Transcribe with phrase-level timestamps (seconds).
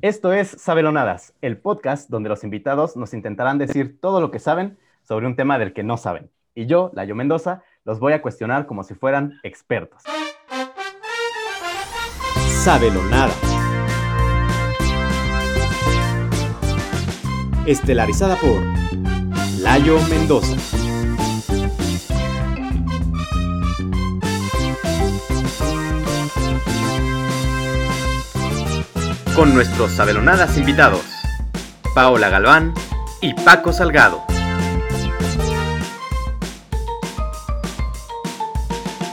[0.00, 4.78] Esto es Sabelonadas, el podcast donde los invitados nos intentarán decir todo lo que saben
[5.02, 6.30] sobre un tema del que no saben.
[6.54, 10.04] Y yo, Layo Mendoza, los voy a cuestionar como si fueran expertos.
[12.62, 13.36] Sabelonadas.
[17.66, 18.62] Estelarizada por
[19.60, 20.77] Layo Mendoza.
[29.38, 31.04] Con nuestros sabelonadas invitados,
[31.94, 32.74] Paola Galván
[33.20, 34.24] y Paco Salgado.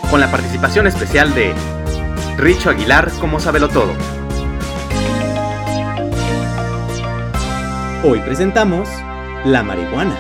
[0.10, 1.54] Con la participación especial de
[2.38, 3.94] Richo Aguilar como Sabelo Todo.
[8.04, 8.90] Hoy presentamos
[9.46, 10.18] la marihuana.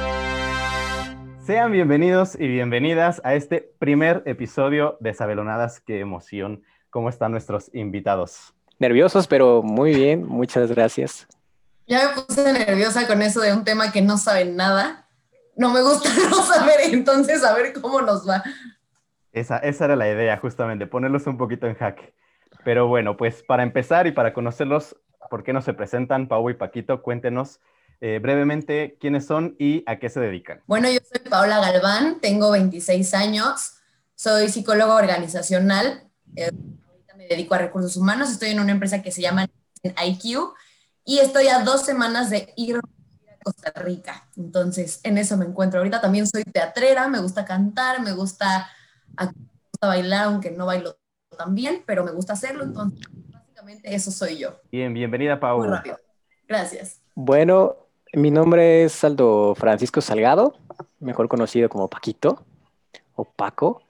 [1.47, 5.79] Sean bienvenidos y bienvenidas a este primer episodio de Sabelonadas.
[5.79, 6.61] Qué emoción.
[6.91, 8.55] ¿Cómo están nuestros invitados?
[8.79, 10.25] Nerviosos, pero muy bien.
[10.27, 11.27] Muchas gracias.
[11.87, 15.07] Ya me puse nerviosa con eso de un tema que no saben nada.
[15.55, 18.43] No me gusta no saber, entonces a ver cómo nos va.
[19.31, 22.13] Esa, esa era la idea, justamente, ponerlos un poquito en jaque.
[22.63, 24.95] Pero bueno, pues para empezar y para conocerlos,
[25.29, 27.01] ¿por qué no se presentan, Pau y Paquito?
[27.01, 27.59] Cuéntenos
[28.01, 30.61] eh, brevemente quiénes son y a qué se dedican.
[30.65, 33.77] Bueno, yo soy Paola Galván, tengo 26 años,
[34.15, 36.03] soy psicóloga organizacional,
[36.35, 36.51] eh,
[37.25, 39.47] me dedico a recursos humanos, estoy en una empresa que se llama
[39.83, 40.53] IQ
[41.03, 42.81] y estoy a dos semanas de ir a
[43.43, 44.27] Costa Rica.
[44.35, 45.79] Entonces, en eso me encuentro.
[45.79, 48.67] Ahorita también soy teatrera, me gusta cantar, me gusta,
[49.19, 50.97] me gusta bailar, aunque no bailo
[51.37, 52.63] tan bien, pero me gusta hacerlo.
[52.63, 54.59] Entonces, básicamente eso soy yo.
[54.71, 55.59] Bien, bienvenida, Pau.
[55.59, 55.97] Muy rápido.
[56.47, 57.01] Gracias.
[57.13, 57.75] Bueno,
[58.13, 60.57] mi nombre es Aldo Francisco Salgado,
[60.99, 62.43] mejor conocido como Paquito
[63.15, 63.83] o Paco.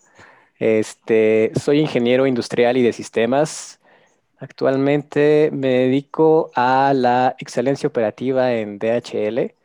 [0.59, 3.80] Este, soy ingeniero industrial y de sistemas.
[4.39, 9.56] Actualmente me dedico a la excelencia operativa en DHL.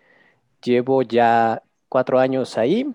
[0.64, 2.86] Llevo ya cuatro años ahí.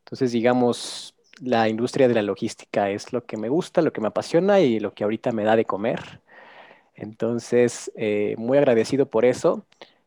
[0.00, 4.08] Entonces, digamos, la industria de la logística es lo que me gusta, lo que me
[4.08, 6.20] apasiona y lo que ahorita me da de comer.
[6.94, 9.66] Entonces, eh, muy agradecido por eso.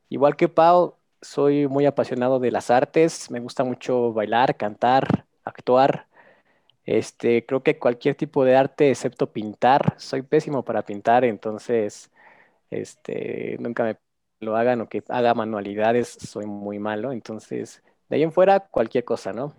[0.09, 3.31] Igual que Pau, soy muy apasionado de las artes.
[3.31, 6.07] Me gusta mucho bailar, cantar, actuar.
[6.89, 12.09] Este, creo que cualquier tipo de arte, excepto pintar, soy pésimo para pintar, entonces,
[12.71, 13.97] este, nunca me
[14.39, 17.11] lo hagan o que haga manualidades, soy muy malo.
[17.11, 19.53] Entonces, de ahí en fuera, cualquier cosa, ¿no?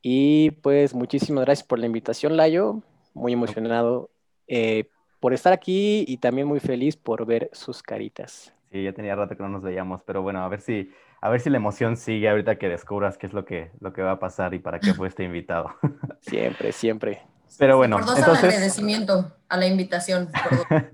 [0.00, 2.82] Y pues muchísimas gracias por la invitación, Layo.
[3.14, 4.10] Muy emocionado
[4.46, 4.84] eh,
[5.18, 8.54] por estar aquí y también muy feliz por ver sus caritas.
[8.70, 10.88] Sí, ya tenía rato que no nos veíamos, pero bueno, a ver si,
[11.24, 14.02] a ver si la emoción sigue ahorita que descubras qué es lo que, lo que
[14.02, 15.74] va a pasar y para qué fue este invitado.
[16.20, 17.22] Siempre, siempre.
[17.58, 18.44] Pero bueno, por dos entonces...
[18.44, 20.28] al agradecimiento a la invitación.
[20.68, 20.82] pues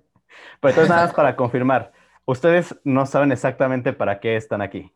[0.62, 1.90] entonces nada más para confirmar,
[2.26, 4.92] ustedes no saben exactamente para qué están aquí.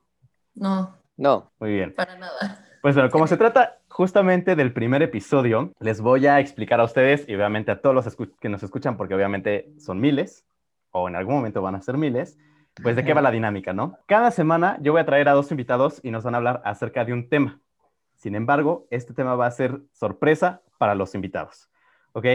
[0.55, 0.97] No.
[1.17, 1.51] No.
[1.59, 1.93] Muy bien.
[1.95, 2.65] Para nada.
[2.81, 7.29] Pues bueno, como se trata justamente del primer episodio, les voy a explicar a ustedes
[7.29, 10.45] y obviamente a todos los que nos escuchan, porque obviamente son miles,
[10.93, 12.39] o en algún momento van a ser miles,
[12.83, 13.99] pues de qué va la dinámica, ¿no?
[14.07, 17.05] Cada semana yo voy a traer a dos invitados y nos van a hablar acerca
[17.05, 17.61] de un tema.
[18.17, 21.71] Sin embargo, este tema va a ser sorpresa para los invitados,
[22.13, 22.27] ¿ok?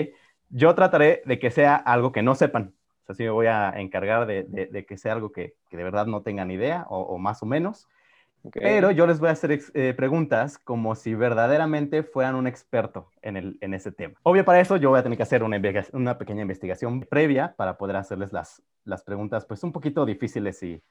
[0.50, 2.74] Yo trataré de que sea algo que no sepan.
[3.04, 6.22] O sea, sí me voy a encargar de, que sea algo que, de verdad no
[6.22, 7.88] tengan idea o más o menos.
[8.44, 8.62] Okay.
[8.62, 13.38] Pero yo les voy a hacer eh, preguntas como si verdaderamente fueran un experto en,
[13.38, 14.16] el, en ese tema.
[14.24, 15.60] Obvio, para eso yo voy a tener que hacer una,
[15.94, 20.82] una pequeña investigación previa para poder hacerles las, las preguntas pues un poquito difíciles y,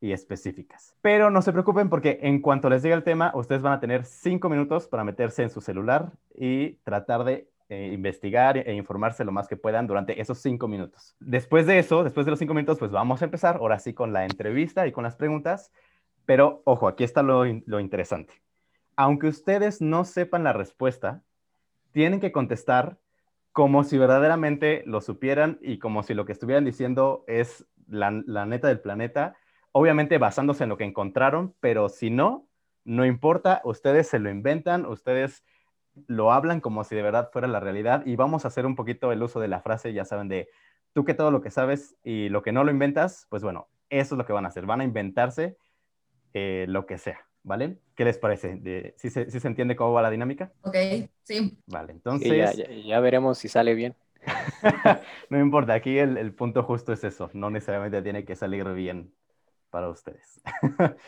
[0.00, 0.96] y, específicas.
[1.00, 4.04] Pero no se preocupen porque en cuanto les llegue el tema, ustedes van a tener
[4.04, 9.32] cinco minutos para meterse en su celular y tratar de eh, investigar e informarse lo
[9.32, 11.16] más que puedan durante esos cinco minutos.
[11.18, 14.12] Después de eso, después de los cinco minutos, pues vamos a empezar ahora sí con
[14.12, 15.72] la entrevista y con las preguntas.
[16.26, 18.34] Pero ojo, aquí está lo, interesante.
[18.96, 21.22] Aunque ustedes no sepan la respuesta,
[21.92, 22.98] tienen que contestar
[23.52, 28.44] como si verdaderamente lo supieran y como si lo que estuvieran diciendo es la, la,
[28.44, 29.36] neta del planeta,
[29.72, 32.46] obviamente basándose en lo que encontraron, pero si no,
[32.84, 35.42] no importa, ustedes se lo inventan, ustedes
[36.06, 39.12] lo hablan como si de verdad fuera la realidad y vamos a hacer un poquito
[39.12, 40.48] el uso de la frase, ya saben, de
[40.92, 44.14] tú que todo lo que sabes y lo que no lo inventas, pues bueno, eso
[44.14, 45.56] es lo que van a hacer, van a inventarse
[46.38, 47.78] eh, lo que sea, ¿vale?
[47.94, 48.56] ¿Qué les parece?
[48.56, 50.52] De, ¿sí, se, ¿sí, se, entiende cómo va la dinámica?
[50.60, 50.76] Ok,
[51.22, 51.56] sí.
[51.66, 52.28] Vale, entonces...
[52.28, 53.96] Ya, ya, ya, veremos si sale bien.
[55.30, 59.14] no importa, aquí el, el, punto justo es eso, no necesariamente tiene que salir bien
[59.70, 60.42] para ustedes.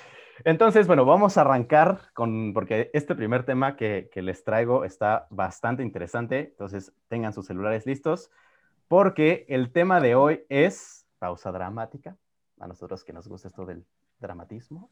[0.44, 5.26] entonces, bueno, vamos a arrancar con, porque este primer tema que, que les traigo está
[5.28, 8.30] bastante interesante, entonces tengan sus celulares listos,
[8.88, 12.16] porque el tema de hoy es, pausa dramática,
[12.58, 13.84] a nosotros que nos gusta esto del
[14.20, 14.88] dramatismo.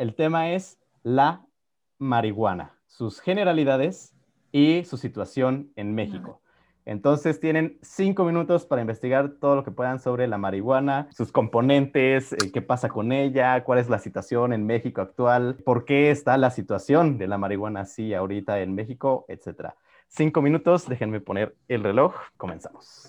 [0.00, 1.44] El tema es la
[1.98, 4.14] marihuana, sus generalidades
[4.50, 6.40] y su situación en México.
[6.86, 12.32] Entonces tienen cinco minutos para investigar todo lo que puedan sobre la marihuana, sus componentes,
[12.32, 16.38] eh, qué pasa con ella, cuál es la situación en México actual, por qué está
[16.38, 19.76] la situación de la marihuana así ahorita en México, etcétera.
[20.08, 23.06] Cinco minutos, déjenme poner el reloj, comenzamos.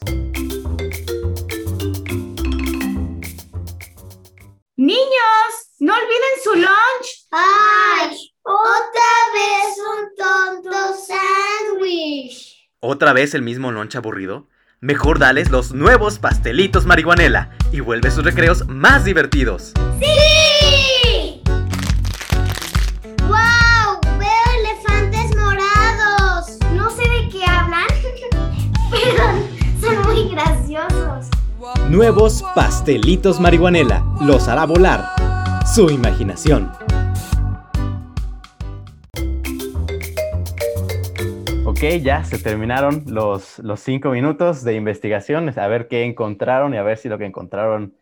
[5.81, 7.27] No olviden su lunch.
[7.31, 8.15] ¡Ay!
[8.43, 12.69] Otra vez un tonto sándwich.
[12.79, 14.47] ¿Otra vez el mismo lunch aburrido?
[14.79, 19.73] Mejor dales los nuevos pastelitos marihuanela y vuelve sus recreos más divertidos.
[19.99, 21.41] ¡Sí!
[23.27, 24.01] ¡Wow!
[24.19, 24.29] Veo
[24.59, 26.59] elefantes morados.
[26.75, 27.87] No sé de qué hablan,
[28.91, 29.23] pero
[29.81, 31.25] son muy graciosos.
[31.89, 35.20] Nuevos pastelitos marihuanela los hará volar
[35.73, 36.69] su imaginación.
[41.65, 46.77] Ok, ya se terminaron los, los cinco minutos de investigación, a ver qué encontraron y
[46.77, 47.95] a ver si lo que encontraron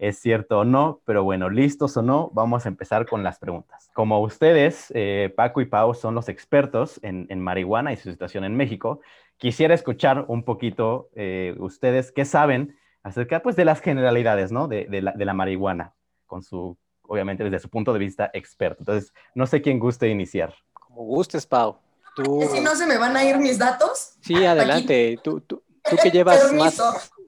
[0.00, 3.88] es cierto o no, pero bueno, listos o no, vamos a empezar con las preguntas.
[3.94, 8.42] Como ustedes, eh, Paco y Pau son los expertos en, en, marihuana y su situación
[8.42, 9.00] en México,
[9.36, 14.66] quisiera escuchar un poquito eh, ustedes qué saben acerca pues, de las generalidades ¿no?
[14.66, 15.94] de, la, de la marihuana,
[16.26, 16.76] con su,
[17.12, 18.80] obviamente desde su punto de vista experto.
[18.80, 20.54] Entonces, no sé quién guste iniciar.
[20.72, 21.76] Como gustes, Pau.
[22.16, 22.48] Tú...
[22.50, 24.14] Si no se me van a ir mis datos.
[24.20, 25.18] Sí, adelante.
[25.22, 26.76] Tú, tú, tú, que llevas más,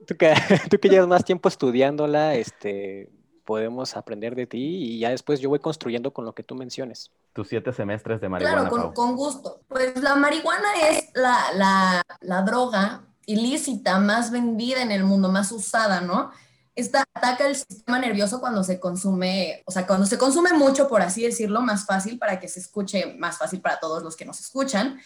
[0.07, 0.33] tú que,
[0.71, 3.11] tú que llevas más tiempo estudiándola, este,
[3.45, 7.11] podemos aprender de ti y ya después yo voy construyendo con lo que tú menciones.
[7.33, 8.67] Tus siete semestres de marihuana.
[8.67, 9.61] Claro, con, con gusto.
[9.67, 15.51] Pues la marihuana es la, la, la, droga ilícita más vendida en el mundo, más
[15.51, 16.31] usada, ¿no?
[16.75, 21.01] Esta ataca el sistema nervioso cuando se consume, o sea, cuando se consume mucho, por
[21.01, 24.39] así decirlo, más fácil para que se escuche, más fácil para todos los que nos
[24.41, 24.99] escuchan.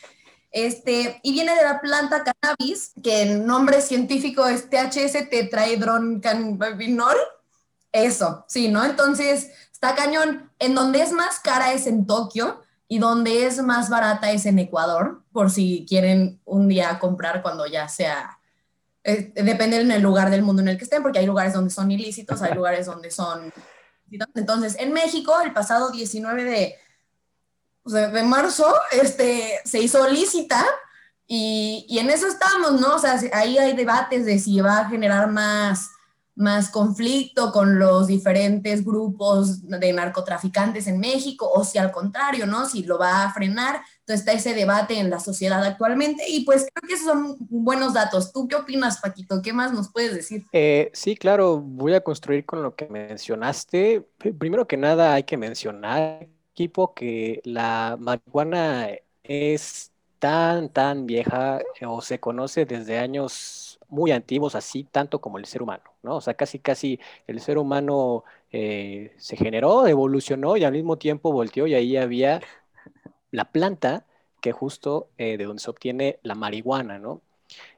[0.51, 7.15] Este, y viene de la planta cannabis, que el nombre científico es THS tetrahidroncannabinol.
[7.91, 8.83] Eso, sí, ¿no?
[8.83, 10.51] Entonces, está cañón.
[10.57, 14.57] En donde es más cara es en Tokio y donde es más barata es en
[14.57, 18.38] Ecuador, por si quieren un día comprar cuando ya sea
[19.09, 21.71] eh, depende en el lugar del mundo en el que estén, porque hay lugares donde
[21.71, 23.51] son ilícitos, hay lugares donde son...
[24.35, 26.75] Entonces, en México, el pasado 19 de,
[27.85, 30.65] de marzo, este, se hizo lícita
[31.27, 32.95] y, y, en eso estamos, ¿no?
[32.95, 35.89] O sea, ahí hay debates de si va a generar más,
[36.35, 42.67] más conflicto con los diferentes grupos de narcotraficantes en México o si al contrario, ¿no?
[42.67, 43.81] Si lo va a frenar.
[44.13, 48.31] Está ese debate en la sociedad actualmente y pues creo que son buenos datos.
[48.33, 49.41] ¿Tú qué opinas, Paquito?
[49.41, 50.45] ¿Qué más nos puedes decir?
[50.51, 54.05] Eh, sí, claro, voy a construir con lo que mencionaste.
[54.37, 58.89] Primero que nada hay que mencionar, equipo, que la marihuana
[59.23, 65.45] es tan, tan vieja o se conoce desde años muy antiguos, así tanto como el
[65.45, 66.17] ser humano, ¿no?
[66.17, 71.31] O sea, casi, casi el ser humano eh, se generó, evolucionó y al mismo tiempo
[71.31, 72.41] volteó y ahí había
[73.31, 74.05] la planta
[74.41, 77.21] que justo eh, de donde se obtiene la marihuana, ¿no?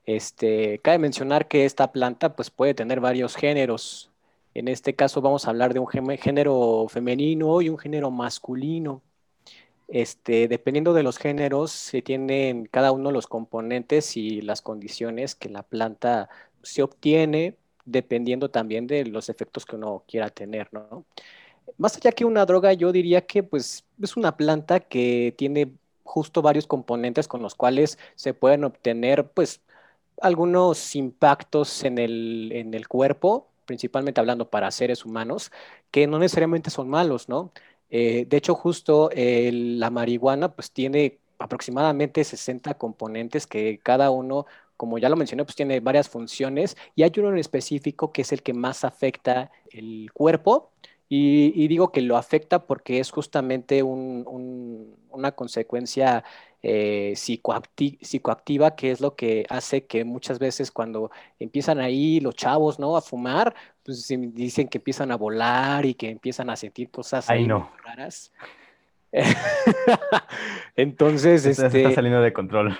[0.05, 4.11] Este, cabe mencionar que esta planta pues puede tener varios géneros.
[4.53, 9.01] En este caso vamos a hablar de un género femenino y un género masculino.
[9.87, 15.49] Este, dependiendo de los géneros, se tienen cada uno los componentes y las condiciones que
[15.49, 16.29] la planta
[16.63, 21.05] se obtiene, dependiendo también de los efectos que uno quiera tener, ¿no?
[21.77, 26.41] Más allá que una droga, yo diría que pues, es una planta que tiene justo
[26.41, 29.61] varios componentes con los cuales se pueden obtener pues,
[30.21, 35.51] algunos impactos en el, en el cuerpo, principalmente hablando para seres humanos,
[35.91, 37.51] que no necesariamente son malos, ¿no?
[37.89, 44.45] Eh, de hecho, justo la marihuana pues tiene aproximadamente 60 componentes que cada uno,
[44.77, 48.31] como ya lo mencioné, pues tiene varias funciones y hay uno en específico que es
[48.31, 50.71] el que más afecta el cuerpo.
[51.13, 56.23] Y, y digo que lo afecta porque es justamente un, un, una consecuencia
[56.63, 62.33] eh, psicoacti psicoactiva, que es lo que hace que muchas veces cuando empiezan ahí los
[62.35, 62.95] chavos, ¿no?
[62.95, 63.53] A fumar,
[63.83, 67.69] pues dicen que empiezan a volar y que empiezan a sentir cosas no.
[67.83, 68.31] raras.
[70.77, 71.65] Entonces, este...
[71.65, 72.79] está saliendo de control.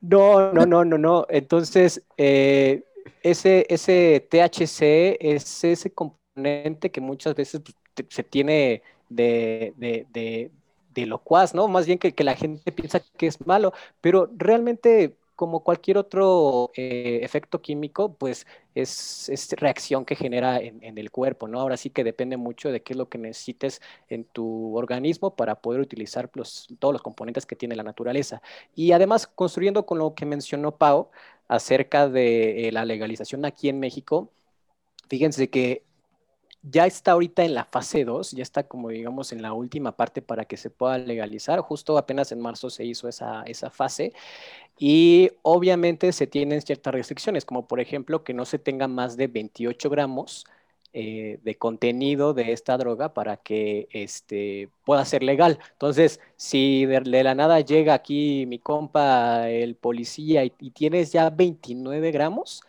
[0.00, 1.26] No, no, no, no, no.
[1.28, 2.82] Entonces, eh,
[3.22, 6.27] ese, ese THC es ese componente
[6.90, 10.50] que muchas veces pues, se tiene de, de, de,
[10.94, 11.68] de locuaz, ¿no?
[11.68, 16.72] Más bien que, que, la gente piensa que es malo, pero realmente como cualquier otro
[16.74, 21.60] eh, efecto químico, pues es, es reacción que genera en, en, el cuerpo, ¿no?
[21.60, 25.60] Ahora sí que depende mucho de qué es lo que necesites en tu organismo para
[25.60, 28.42] poder utilizar los, todos los componentes que tiene la naturaleza.
[28.74, 31.10] Y además, construyendo con lo que mencionó Pau
[31.46, 34.32] acerca de eh, la legalización aquí en México,
[35.08, 35.84] fíjense que
[36.62, 40.22] ya está ahorita en la fase 2, ya está como digamos en la última parte
[40.22, 41.60] para que se pueda legalizar.
[41.60, 44.12] Justo apenas en marzo se hizo esa, esa fase
[44.78, 49.28] y obviamente se tienen ciertas restricciones, como por ejemplo que no se tenga más de
[49.28, 50.44] 28 gramos
[50.94, 55.58] eh, de contenido de esta droga para que este, pueda ser legal.
[55.72, 61.30] Entonces, si de, la nada llega aquí mi compa, el policía, y, y tienes ya
[61.30, 62.62] 29 gramos,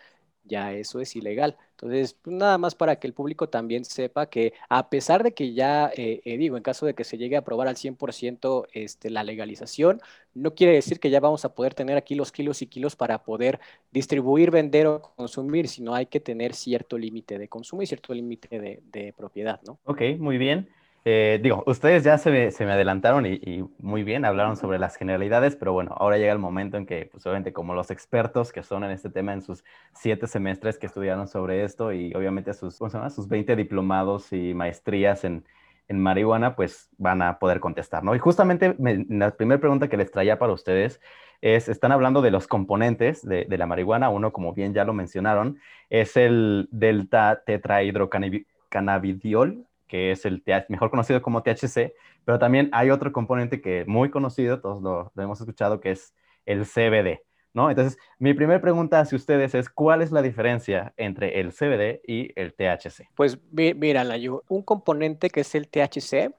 [0.44, 1.58] ya eso es ilegal.
[1.82, 5.54] Entonces, pues nada más para que el público también sepa que a pesar de que
[5.54, 9.10] ya, eh, eh, digo, en caso de que se llegue a aprobar al 100% este,
[9.10, 10.02] la legalización,
[10.34, 13.24] no quiere decir que ya vamos a poder tener aquí los kilos y kilos para
[13.24, 18.14] poder distribuir, vender o consumir, sino hay que tener cierto límite de consumo y cierto
[18.14, 19.80] límite de, propiedad, ¿no?
[19.86, 20.70] Ok, muy bien.
[21.06, 25.72] Eh, digo, ustedes ya se me, adelantaron y, muy bien, hablaron sobre las generalidades, pero
[25.72, 28.92] bueno, ahora llega el momento en que, pues obviamente, como los expertos que son en
[28.92, 29.64] este tema en sus
[29.94, 33.10] siete semestres que estudiaron sobre esto y obviamente sus, ¿cómo se llama?
[33.10, 35.46] sus 20 diplomados y maestrías en,
[35.88, 38.14] en marihuana, pues van a poder contestar, ¿no?
[38.14, 41.00] Y justamente me, la primera pregunta que les traía para ustedes
[41.42, 44.94] es, están hablando de los componentes de, de la marihuana, uno, como bien ya lo
[44.94, 51.94] mencionaron, es el delta tetrahidrocannabidiol, que es el TH, mejor conocido como THC,
[52.24, 56.14] pero también hay otro componente que muy conocido, todos lo, lo, hemos escuchado, que es
[56.46, 57.20] el CBD,
[57.54, 57.70] ¿no?
[57.70, 62.32] Entonces, mi primera pregunta hacia ustedes es, ¿cuál es la diferencia entre el CBD y
[62.40, 63.10] el THC?
[63.16, 66.32] Pues mira, Layu, un componente que es el THC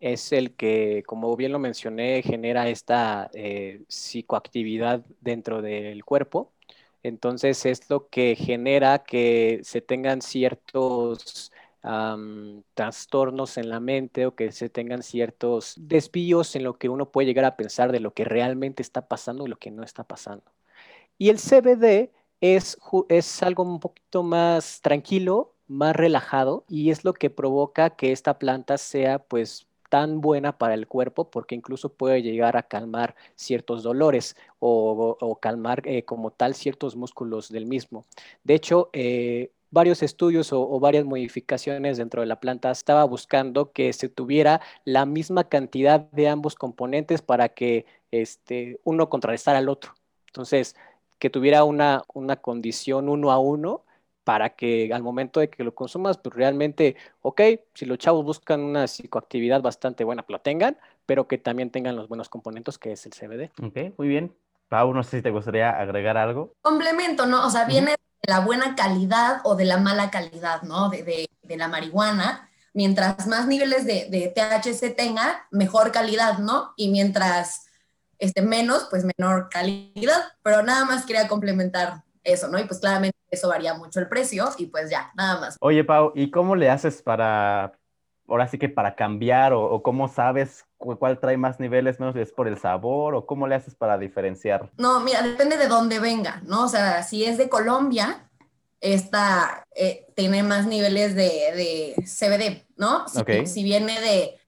[0.00, 6.52] es el que, como bien lo mencioné, genera esta eh, psicoactividad dentro del cuerpo.
[7.02, 11.52] Entonces, es lo que genera que se tengan ciertos
[12.74, 17.26] trastornos en la mente o que se tengan ciertos desvíos en lo que uno puede
[17.26, 20.44] llegar a pensar de lo que realmente está pasando y lo que no está pasando.
[21.18, 22.78] Y el CBD es,
[23.08, 28.38] es algo un poquito más tranquilo, más relajado y es lo que provoca que esta
[28.38, 33.82] planta sea pues tan buena para el cuerpo porque incluso puede llegar a calmar ciertos
[33.82, 38.04] dolores o calmar eh, como tal ciertos músculos del mismo.
[38.44, 43.72] De hecho, eh, varios estudios o, o, varias modificaciones dentro de la planta estaba buscando
[43.72, 49.68] que se tuviera la misma cantidad de ambos componentes para que este, uno contrarrestara al
[49.68, 49.94] otro.
[50.26, 50.76] Entonces,
[51.18, 53.84] que tuviera una, una condición uno a uno
[54.24, 57.40] para que al momento de que lo consumas, pues realmente, ok,
[57.74, 61.96] si los chavos buscan una psicoactividad bastante buena, pues lo tengan, pero que también tengan
[61.96, 63.50] los buenos componentes que es el CBD.
[63.64, 64.34] Ok, muy bien.
[64.68, 66.52] Pau, no sé si te gustaría agregar algo.
[66.60, 67.46] Complemento, ¿no?
[67.46, 68.07] O sea, viene uh -huh.
[68.22, 70.88] De la buena calidad o de la mala calidad, ¿no?
[70.88, 72.48] De, de, de la marihuana.
[72.74, 76.74] Mientras más niveles de, de, THC tenga, mejor calidad, ¿no?
[76.76, 77.66] Y mientras
[78.18, 80.32] este, menos, pues menor calidad.
[80.42, 82.58] Pero nada más quería complementar eso, ¿no?
[82.58, 85.56] Y pues claramente eso varía mucho el precio y pues ya, nada más.
[85.60, 87.72] Oye, Pau, ¿y cómo le haces para,
[88.28, 92.32] ahora sí que para cambiar o, o cómo sabes cuál trae más niveles, menos es
[92.32, 94.70] por el sabor o cómo le haces para diferenciar?
[94.76, 96.64] No, mira, depende de dónde venga, ¿no?
[96.64, 98.28] O sea, si es de Colombia,
[98.80, 103.08] esta eh, tiene más niveles de, de CBD, ¿no?
[103.08, 103.46] Si, okay.
[103.46, 104.38] si, viene de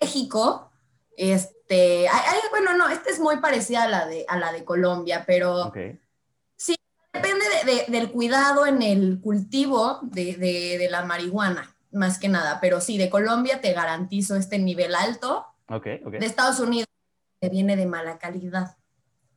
[0.00, 0.70] México,
[1.16, 4.64] este, hay, hay, bueno, no, esta es muy parecida a la de, a la de
[4.64, 5.66] Colombia, pero...
[5.66, 6.00] Okay
[7.16, 12.58] depende de, de, del cuidado en el cultivo de, de, la marihuana, más que nada.
[12.60, 15.46] Pero sí, de Colombia te garantizo este nivel alto.
[15.68, 16.20] Okay, okay.
[16.20, 16.86] De Estados Unidos
[17.40, 18.76] te viene de mala calidad.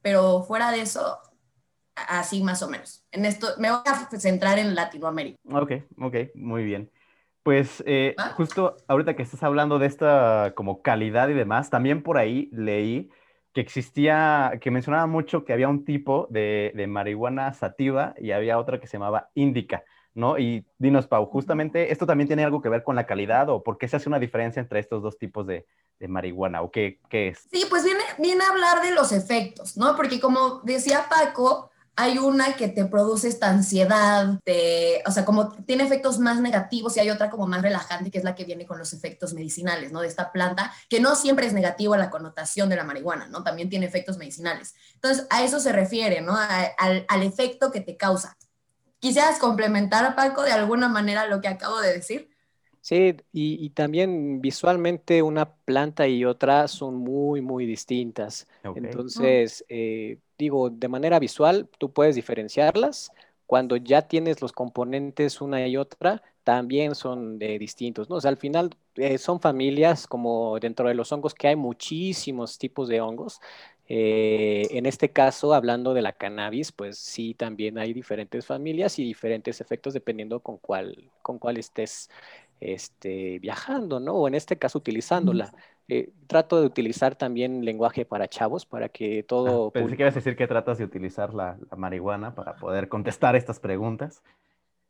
[0.01, 1.20] Pero fuera de eso,
[1.96, 3.06] así más o menos.
[3.12, 5.38] En esto me voy a centrar en Latinoamérica.
[5.51, 6.91] Ok, ok, muy bien.
[7.44, 12.18] Pues eh, justo ahorita que estás hablando de esta como calidad y demás, también por
[12.18, 13.10] ahí leí
[13.53, 18.60] que existía, que mencionaba mucho que había un tipo de, de, marihuana sativa y había
[18.60, 20.37] otra que se llamaba índica, ¿no?
[20.37, 23.77] Y dinos, Pau, justamente esto también tiene algo que ver con la calidad o por
[23.77, 25.65] qué se hace una diferencia entre estos dos tipos de,
[25.99, 27.47] de marihuana o qué, qué, es?
[27.51, 29.95] Sí, pues viene, viene a hablar de los efectos, ¿no?
[29.95, 35.51] Porque como decía Paco, hay una que te produce esta ansiedad, te, o sea, como
[35.51, 38.65] tiene efectos más negativos y hay otra como más relajante, que es la que viene
[38.65, 39.99] con los efectos medicinales, ¿no?
[39.99, 43.43] De esta planta, que no siempre es negativo a la connotación de la marihuana, ¿no?
[43.43, 44.75] También tiene efectos medicinales.
[44.93, 46.37] Entonces, a eso se refiere, ¿no?
[46.37, 48.37] A, al, al, efecto que te causa.
[49.00, 52.29] ¿Quisieras complementar, Paco, de alguna manera lo que acabo de decir?
[52.82, 58.48] Sí, y, y también visualmente una planta y otra son muy, muy distintas.
[58.63, 58.82] Okay.
[58.84, 63.12] Entonces, eh, digo, de manera visual, tú puedes diferenciarlas.
[63.46, 68.15] Cuando ya tienes los componentes una y otra, también son de distintos, ¿no?
[68.15, 72.58] O sea, al final eh, son familias como dentro de los hongos que hay muchísimos
[72.58, 73.39] tipos de hongos.
[73.91, 79.03] Eh, en este caso, hablando de la cannabis, pues sí, también hay diferentes familias y
[79.03, 82.12] diferentes efectos dependiendo con cuál, con cuál estés
[82.60, 84.13] este, viajando, ¿no?
[84.13, 85.51] O en este caso, utilizándola.
[85.88, 89.69] Eh, trato de utilizar también lenguaje para chavos para que todo...
[89.69, 92.89] Ah, pensé que ibas a decir que tratas de utilizar la, la marihuana para poder
[92.89, 94.22] contestar estas preguntas.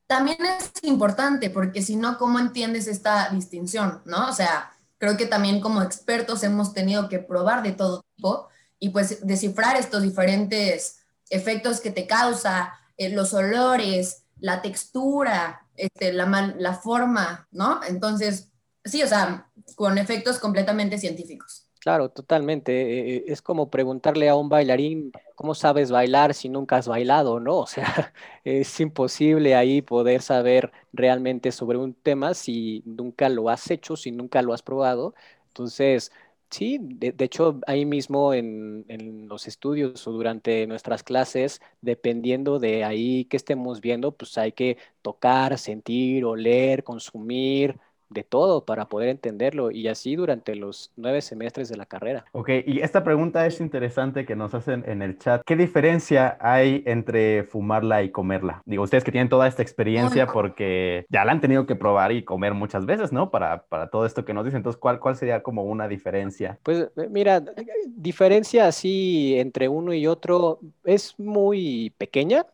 [0.08, 4.02] También es importante porque si no, ¿cómo entiendes esta distinción?
[4.04, 4.28] ¿No?
[4.28, 8.90] O sea, creo que también como expertos hemos tenido que probar de todo tipo y
[8.90, 16.56] pues descifrar estos diferentes efectos que te causa, eh, los olores, la textura, este, la,
[16.58, 17.82] la forma, ¿no?
[17.88, 18.52] Entonces,
[18.84, 21.68] sí, o sea, con efectos completamente científicos.
[21.80, 23.18] Claro, totalmente.
[23.18, 27.58] eh, Es como preguntarle a un bailarín cómo sabes bailar si nunca has bailado, ¿no?
[27.60, 33.72] O sea, es imposible ahí poder saber realmente sobre un tema si nunca lo has
[33.72, 35.16] hecho, si nunca lo has probado.
[35.48, 36.12] Entonces,
[36.50, 42.84] sí, de, hecho, ahí mismo en, en los estudios o durante nuestras clases, dependiendo de
[42.84, 47.80] ahí que estemos viendo, pues hay que tocar, sentir, oler, consumir
[48.10, 52.26] de todo para poder entenderlo y así durante los nueve semestres de la carrera.
[52.32, 55.42] Ok, y esta pregunta es interesante que nos hacen en el chat.
[55.46, 58.62] ¿Qué diferencia hay entre fumarla y comerla?
[58.66, 62.24] Digo, ustedes que tienen toda esta experiencia porque ya la han tenido que probar y
[62.24, 63.32] comer muchas veces, ¿no?
[63.32, 64.58] Para, para todo esto que nos dicen.
[64.58, 66.60] Entonces, ¿cuál, cuál sería como una diferencia?
[66.64, 67.44] Pues eh, mira,
[67.88, 72.46] diferencia así entre uno y otro es muy pequeña.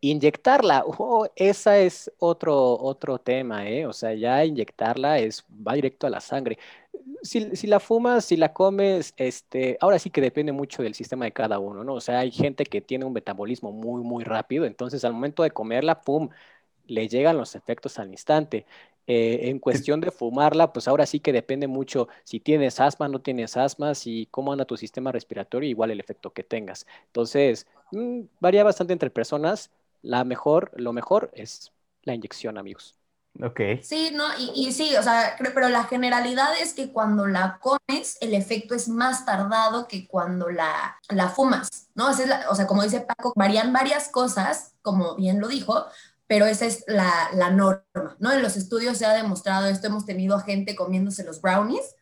[0.00, 3.84] Inyectarla, oh, esa es otro, otro tema, ¿eh?
[3.84, 6.56] O sea, ya inyectarla es, va directo a la sangre.
[7.22, 11.24] Si, si la fumas, si la comes, este, ahora sí que depende mucho del sistema
[11.24, 11.94] de cada uno, ¿no?
[11.94, 15.50] O sea, hay gente que tiene un metabolismo muy, muy rápido, entonces al momento de
[15.50, 16.28] comerla, ¡pum!,
[16.86, 18.66] le llegan los efectos al instante.
[19.06, 23.20] Eh, en cuestión de fumarla, pues ahora sí que depende mucho si tienes asma, no
[23.22, 26.86] tienes asma, si cómo anda tu sistema respiratorio, igual el efecto que tengas.
[27.06, 29.70] Entonces, mm, varía bastante entre personas.
[30.02, 32.96] La mejor, lo mejor es la inyección, amigos.
[33.40, 33.60] Ok.
[33.80, 37.58] Sí, no, y, y sí, o sea, creo- pero la generalidad es que cuando la
[37.60, 42.10] comes, el efecto es más tardado que cuando la, la fumas, ¿no?
[42.10, 45.86] Esa es la- o sea, como dice Paco, varían varias cosas, como bien lo dijo,
[46.26, 47.84] pero esa es la, la norma,
[48.18, 48.32] ¿no?
[48.32, 51.94] En los estudios se ha demostrado esto, hemos tenido a gente comiéndose los brownies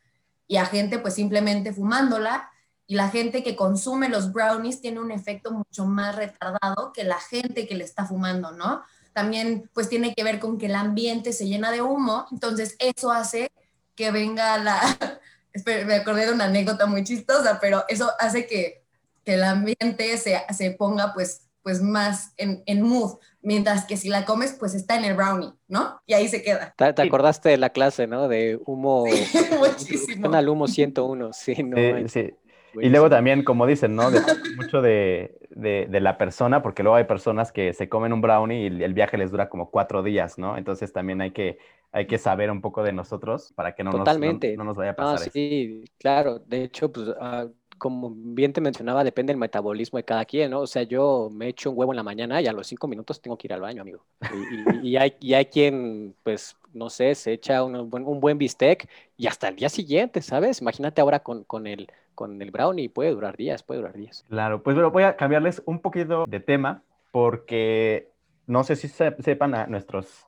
[0.49, 2.51] y a gente pues simplemente fumándola,
[2.87, 7.19] y la gente que consume los brownies tiene un efecto mucho más retardado que la
[7.19, 8.83] gente que le está fumando, ¿no?
[9.13, 13.11] también pues tiene que ver con que el ambiente se llena de humo, entonces eso
[13.11, 13.51] hace
[13.95, 14.79] que venga la...
[15.65, 18.85] Me acordé de una anécdota muy chistosa, pero eso hace que,
[19.25, 24.11] que el ambiente se, se ponga pues, pues más en, en mood, mientras que si
[24.11, 25.99] la comes pues está en el brownie, ¿no?
[26.05, 26.75] Y ahí se queda.
[26.77, 27.09] ¿Te, te Sí.
[27.09, 28.29] acordaste de la clase, ¿no?
[28.29, 29.07] De humo,
[29.59, 30.21] Muchísimo.
[30.21, 32.07] suena al humo 101, sí, no.
[32.07, 32.35] Sí,
[32.81, 34.11] Y luego también, como dicen, ¿no?
[34.11, 38.21] Depende mucho de, de- de la persona, porque luego hay personas que se comen un
[38.21, 40.57] brownie y el, viaje les dura como cuatro días, ¿no?
[40.59, 41.59] Entonces también hay que,
[41.93, 44.57] hay que saber un poco de nosotros para que no, nos, no- Totalmente.
[44.57, 45.33] no nos vaya a Ah, pasar eso.
[45.33, 46.39] sí, claro.
[46.39, 47.47] De hecho, pues, ah,
[47.79, 50.61] como bien te mencionaba, depende del metabolismo de cada quien, ¿no?
[50.61, 53.21] O sea, yo me echo un huevo en la mañana y a los cinco minutos
[53.21, 54.05] tengo que ir al baño, amigo.
[54.29, 58.21] Y, y- y hay, y hay quien, pues, no sé, se echa un buen, un
[58.21, 60.61] buen bistec y hasta el día siguiente, ¿sabes?
[60.63, 64.25] Imagínate ahora con, con el, con el brownie, puede durar días, puede durar días.
[64.29, 68.11] Claro, pues bueno, voy a cambiarles un poquito de tema porque
[68.49, 70.27] no sé si se- sepan a nuestros,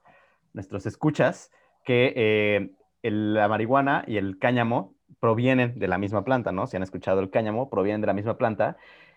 [0.53, 1.51] nuestros escuchas
[1.85, 2.71] que eh,
[3.03, 6.67] el- la marihuana y el cáñamo provienen de la misma planta, ¿no?
[6.67, 8.77] Si han escuchado el cáñamo, provienen de la misma planta.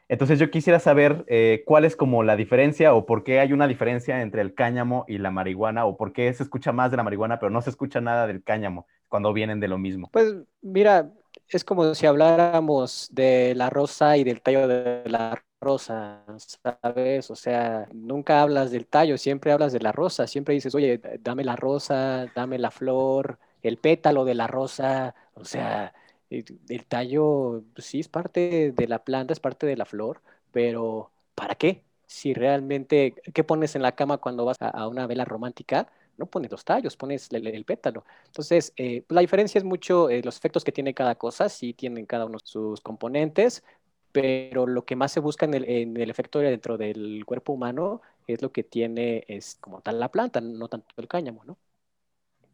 [0.10, 3.68] Entonces yo quisiera saber eh, cuál es como la diferencia o por qué hay una
[3.68, 7.04] diferencia entre el cáñamo y la marihuana o por qué se escucha más de la
[7.04, 10.10] marihuana pero no se escucha nada del cáñamo cuando vienen de lo mismo.
[10.12, 11.10] Pues mira,
[11.58, 16.24] es como si habláramos de la rosa y del tallo de la rosa,
[16.64, 17.30] ¿sabes?
[17.32, 21.44] O sea, nunca hablas del tallo, siempre hablas de la rosa, siempre dices, oye, dame
[21.44, 25.94] la rosa, dame la flor, el pétalo de la rosa, o sea,
[26.30, 30.22] el, el tallo, pues, sí, es parte de la planta, es parte de la flor,
[30.52, 31.84] pero ¿para qué?
[32.08, 35.88] Si realmente, ¿qué pones en la cama cuando vas a una vela romántica?
[36.22, 38.06] No pones los tallos, pones el, el pétalo.
[38.28, 42.06] Entonces, eh, la diferencia es mucho eh, los efectos que tiene cada cosa, sí tienen
[42.06, 43.64] cada uno sus componentes,
[44.12, 48.02] pero lo que más se busca en el, en el efecto dentro del cuerpo humano
[48.28, 51.58] es lo que tiene es como tal la planta, no tanto el cáñamo, ¿no?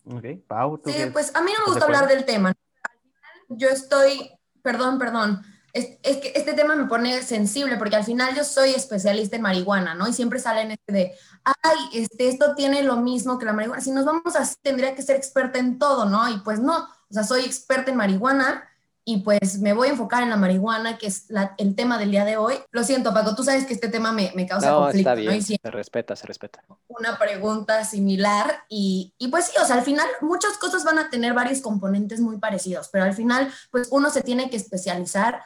[0.06, 2.50] Ok, Pau, ¿tú Sí, qué- pues a mí no me gusta hablar del tema.
[2.50, 2.56] ¿no?
[2.84, 4.32] Al final, Yo estoy,
[4.64, 5.42] perdón, perdón,
[5.78, 9.42] es, es que este tema me pone sensible porque al final yo soy especialista en
[9.44, 10.08] marihuana, ¿no?
[10.08, 11.12] Y siempre salen este de,
[11.44, 13.82] ay, este, esto tiene lo mismo que la marihuana.
[13.82, 16.28] Si nos vamos así, tendría que ser experta en todo, ¿no?
[16.30, 18.64] Y pues no, o sea, soy experta en marihuana
[19.10, 22.12] y pues me voy a enfocar en la marihuana, que es la- el tema del
[22.12, 22.56] día de hoy.
[22.72, 25.22] Lo siento, Paco, tú sabes que este tema me, me causa No, conflicto, está ¿no?
[25.22, 26.62] bien, Y sí, se respeta, se respeta.
[26.90, 31.10] una pregunta similar y, y pues sí, o sea, al final muchas cosas van a
[31.10, 35.42] tener varios componentes muy parecidos, pero al final pues uno se tiene que especializar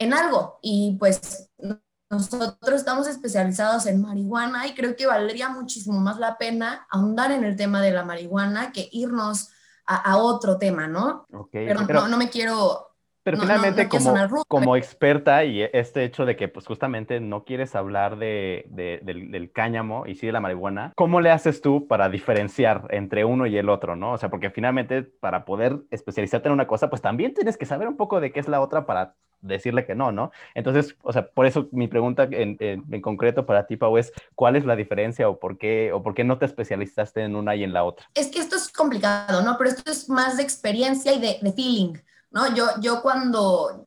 [0.00, 1.78] en algo y pues no-
[2.10, 7.44] nosotros estamos especializados en marihuana y creo que valdría muchísimo más la pena ahondar en
[7.44, 9.50] el tema de la marihuana que irnos
[9.86, 11.24] a, a otro tema, ¿no?
[11.32, 12.88] Ok, Perdón, pero- no, no me quiero...
[13.22, 17.20] Pero No, finalmente, no como, rudo, como experta y este hecho de que pues justamente
[17.20, 21.30] no quieres hablar de, de- del, del cáñamo y sí de la marihuana, ¿cómo le
[21.30, 24.12] haces tú para diferenciar entre uno y el otro, no?
[24.12, 27.88] O sea, porque finalmente para poder especializarte en una cosa, pues también tienes que saber
[27.88, 30.30] un poco de qué es la otra para decirle que no, ¿no?
[30.54, 34.12] Entonces, o sea, por eso mi pregunta en, en- en concreto para ti, Pau, es
[34.34, 37.56] ¿cuál es la diferencia o por qué, o por qué no te especializaste en una
[37.56, 38.06] y en la otra?
[38.14, 39.56] es que esto es complicado, ¿no?
[39.58, 41.94] Pero esto es más de experiencia y de, de feeling,
[42.30, 42.54] ¿no?
[42.54, 43.86] Yo, yo cuando,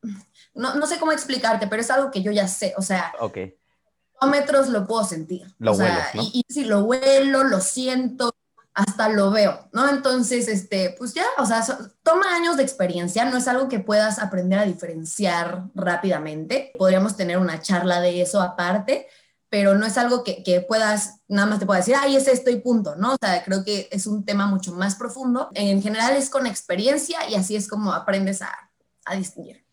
[0.54, 3.38] no, no sé cómo explicarte, pero es algo que yo ya sé, o sea, Ok,
[4.20, 5.42] kilómetros lo puedo sentir.
[5.58, 6.22] Lo o sea, ¿no?
[6.22, 8.34] y, y sí, lo huelo, lo siento,
[8.74, 9.88] hasta lo veo, ¿no?
[9.88, 11.64] Entonces, este, pues ya, o sea,
[12.02, 16.72] toma años de experiencia, no es algo que puedas aprender a diferenciar rápidamente.
[16.76, 19.06] Podríamos tener una charla de eso aparte,
[19.48, 22.50] pero no es algo que, que puedas, nada más te pueda decir, ay, es esto
[22.50, 23.14] y punto, ¿no?
[23.14, 25.50] O sea, creo que es un tema mucho más profundo.
[25.54, 28.52] En general es con experiencia y así es como aprendes a,
[29.04, 29.64] a distinguir.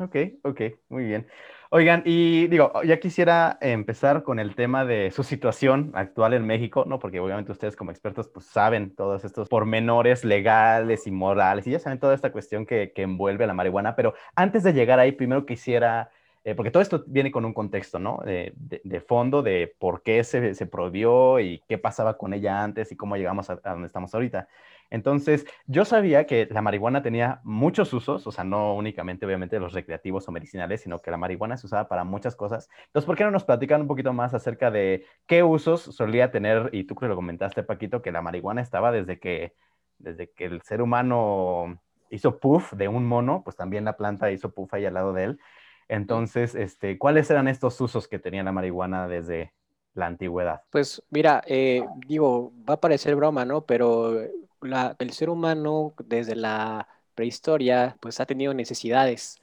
[0.00, 1.28] Ok, ok, muy bien.
[1.70, 6.84] Oigan, y digo, ya quisiera empezar con el tema de su situación actual en México,
[6.86, 6.98] ¿no?
[6.98, 11.78] Porque obviamente ustedes como expertos pues saben todos estos pormenores legales y morales y ya
[11.78, 15.44] saben toda esta cuestión que, que envuelve la marihuana, pero antes de llegar ahí, primero
[15.44, 16.10] quisiera,
[16.50, 18.18] eh, porque todo esto viene con un contexto, ¿no?
[18.24, 22.62] De, de- de fondo de por qué se, se prohibió y qué pasaba con ella
[22.62, 24.48] antes y cómo llegamos a, a donde estamos ahorita.
[24.90, 29.72] Entonces, yo sabía que la marihuana tenía muchos usos, o sea, no únicamente obviamente los
[29.74, 32.68] recreativos o medicinales, sino que la marihuana se usaba para muchas cosas.
[32.86, 36.70] Entonces, ¿por qué no nos platican un poquito más acerca de qué usos solía tener?
[36.72, 39.54] Y tú que lo comentaste, Paquito, que la marihuana estaba desde que,
[39.98, 41.80] desde que el ser humano
[42.10, 45.24] hizo puff de un mono, pues también la planta hizo puff ahí al lado de
[45.24, 45.40] él.
[45.88, 49.54] Entonces, este, ¿cuáles eran estos usos que tenía la marihuana desde
[49.94, 50.62] la antigüedad?
[50.70, 53.64] Pues mira, eh, digo, va a parecer broma, ¿no?
[53.64, 54.20] Pero
[54.60, 59.36] la- el ser humano desde la prehistoria pues ha tenido necesidades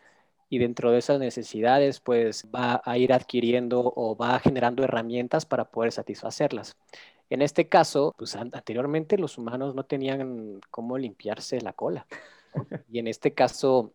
[0.50, 5.66] y dentro de esas necesidades pues va a ir adquiriendo o va generando herramientas para
[5.66, 6.78] poder satisfacerlas.
[7.30, 12.06] En este caso, pues an- anteriormente los humanos no tenían cómo limpiarse la cola
[12.92, 13.94] y en este caso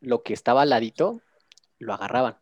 [0.00, 1.20] lo que estaba al ladito
[1.84, 2.36] lo agarraban,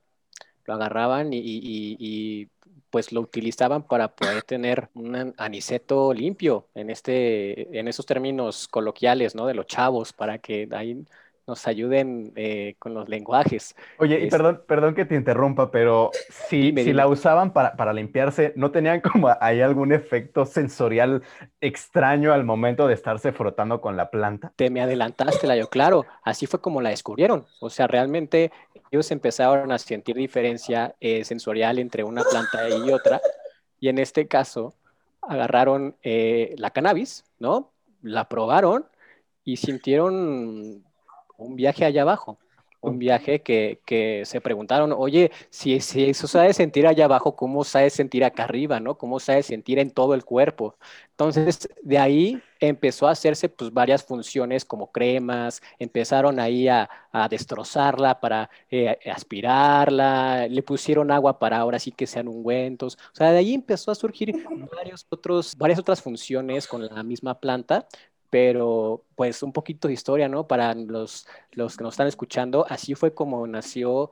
[0.64, 2.50] lo agarraban y, y- y- y,
[2.90, 9.34] pues lo utilizaban para poder tener un aniceto limpio en este, en esos términos coloquiales,
[9.34, 9.46] ¿no?
[9.46, 11.04] De los chavos, para que ahí
[11.46, 13.74] nos ayuden eh, con los lenguajes.
[13.98, 17.92] Oye, y perdón, perdón que te interrumpa, pero si, Dime, si la usaban para, para
[17.92, 21.22] limpiarse, ¿no tenían como ahí algún efecto sensorial
[21.60, 24.52] extraño al momento de estarse frotando con la planta?
[24.56, 27.46] Te me adelantaste, Layo, claro, así fue como la descubrieron.
[27.60, 28.50] O sea, realmente
[28.92, 33.22] ellos empezaron a sentir diferencia eh, sensorial entre una planta y otra.
[33.80, 34.74] Y en este caso,
[35.22, 37.72] agarraron eh, la cannabis, ¿no?
[38.02, 38.84] La probaron
[39.44, 40.84] y sintieron
[41.38, 42.38] un viaje allá abajo.
[42.82, 47.62] Un viaje que, que se preguntaron, oye, si, si eso sabe sentir allá abajo, ¿cómo
[47.62, 48.98] sabe sentir acá arriba, no?
[48.98, 50.76] ¿Cómo sabe sentir en todo el cuerpo?
[51.10, 57.28] Entonces, de ahí empezó a hacerse pues varias funciones como cremas, empezaron ahí a, a
[57.28, 62.96] destrozarla para eh, aspirarla, le pusieron agua para ahora sí que sean ungüentos.
[63.12, 64.34] O sea, de ahí empezó a surgir
[64.76, 67.86] varios otros, varias otras funciones con la misma planta,
[68.32, 70.46] pero pues un poquito de historia, ¿no?
[70.48, 74.10] Para los, los que nos están escuchando, así fue como nació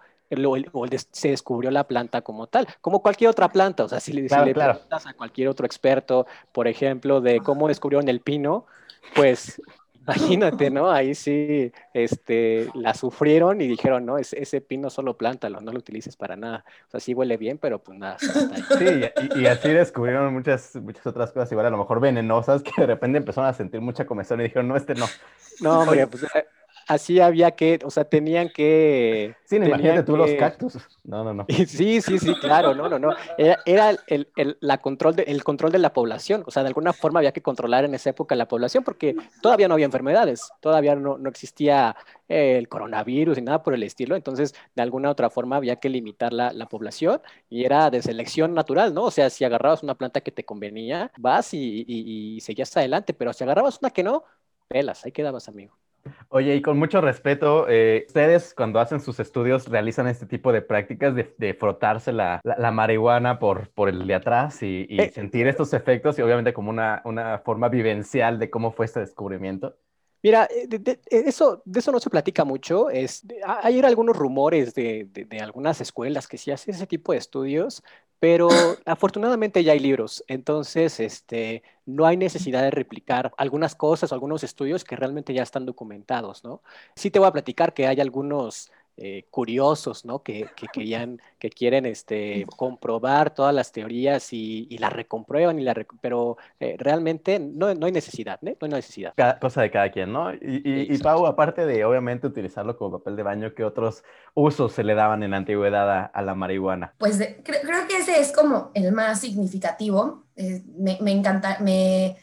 [0.73, 4.13] o el- se descubrió la planta como tal, como cualquier otra planta, o sea, si
[4.13, 4.81] le, si Claro, le claro.
[4.81, 8.67] preguntas a cualquier otro experto, por ejemplo, de cómo descubrieron el pino,
[9.13, 9.61] pues
[10.11, 10.91] imagínate, ¿no?
[10.91, 15.79] Ahí sí, este, la sufrieron y dijeron, no, ese, ese pino solo plántalo, no lo
[15.79, 18.19] utilices para nada, o sea, sí huele bien, pero pues nada.
[18.19, 18.85] Sí,
[19.37, 22.87] y, y así descubrieron muchas, muchas otras cosas, igual a lo mejor venenosas, que de
[22.87, 25.07] repente empezaron a sentir mucha comezón y dijeron, no, este no.
[25.61, 26.47] No, hombre, pues eh,
[26.95, 29.37] así había que, o sea, tenían que...
[29.45, 30.75] Sí, no, tenían imagínate tú los cactus.
[31.05, 31.47] No, no, no.
[31.67, 33.15] Sí, sí, sí, claro, no, no, no.
[33.37, 36.69] Era, era el, el- la control de, el control de la población, o sea, de
[36.69, 40.55] alguna forma había que controlar en esa época la población porque todavía no había enfermedades,
[40.61, 41.97] todavía no, no existía
[42.29, 45.89] eh, el coronavirus y nada por el estilo, entonces de alguna otra forma había que
[45.89, 49.05] limitar la, la población y era de selección natural, ¿no?
[49.05, 53.15] O sea, si agarrabas una planta que te convenía, vas y, y- y seguías adelante,
[53.15, 54.25] pero si agarrabas una que no,
[54.69, 55.77] pelas, ahí quedabas, amigo.
[56.29, 60.63] Oye, y con mucho respeto, eh, ustedes cuando hacen sus estudios realizan este tipo de
[60.63, 65.01] prácticas de, de frotarse la, la- la marihuana por, por el de atrás y, y
[65.01, 65.11] Eh.
[65.13, 69.77] sentir estos efectos y obviamente como una, una forma vivencial de cómo fue este descubrimiento.
[70.23, 72.91] Mira, eh, de, de- eso, de eso no se platica mucho.
[72.91, 77.19] Es, hay algunos rumores de, de- de algunas escuelas que sí hacen ese tipo de
[77.19, 77.83] estudios,
[78.21, 78.49] pero
[78.87, 80.25] afortunadamente ya hay libros.
[80.29, 85.43] Entonces, este, no hay necesidad de replicar algunas cosas o algunos estudios que realmente ya
[85.43, 86.63] están documentados, ¿no?
[86.97, 90.23] Sí te voy a platicar que hay algunos eh, curiosos, ¿no?
[90.23, 95.63] Que, que querían, que quieren este, comprobar todas las teorías y, y las recomprueban, y
[95.63, 98.57] la rec- pero eh, realmente no, no hay necesidad, ¿eh?
[98.61, 99.15] No hay necesidad.
[99.17, 100.33] Cada, cosa de cada quien, ¿no?
[100.35, 100.99] Y, y.
[100.99, 105.23] Pau, aparte de obviamente utilizarlo como papel de baño, ¿qué otros usos se le daban
[105.23, 106.95] en la antigüedad a, a la marihuana?
[106.99, 110.27] Pues de- cre- creo que ese es como el más significativo.
[110.37, 112.17] Eh, me, me encanta, me,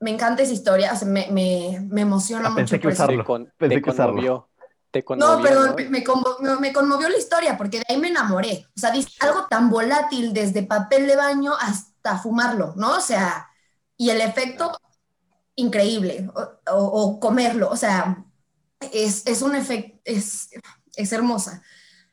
[0.00, 2.56] me encanta esa historia, o sea, me, me, me emociona Ah, mucho.
[2.56, 3.24] pensé que usarlo.
[3.24, 4.50] Con- Pensé que usarlo.
[4.88, 4.90] Conmovió.
[4.90, 5.90] Te conmovió, No, perdón, ¿no?
[5.90, 8.66] Me, conmo- me- conmovió la historia porque de ahí me enamoré.
[8.76, 12.92] O sea, dice algo tan volátil desde papel de baño hasta fumarlo, ¿no?
[12.96, 13.48] O sea,
[13.96, 14.72] y el efecto
[15.56, 18.24] increíble, o, o- o comerlo, o sea,
[18.92, 20.50] es, es un efecto, es,
[20.96, 21.62] es hermosa.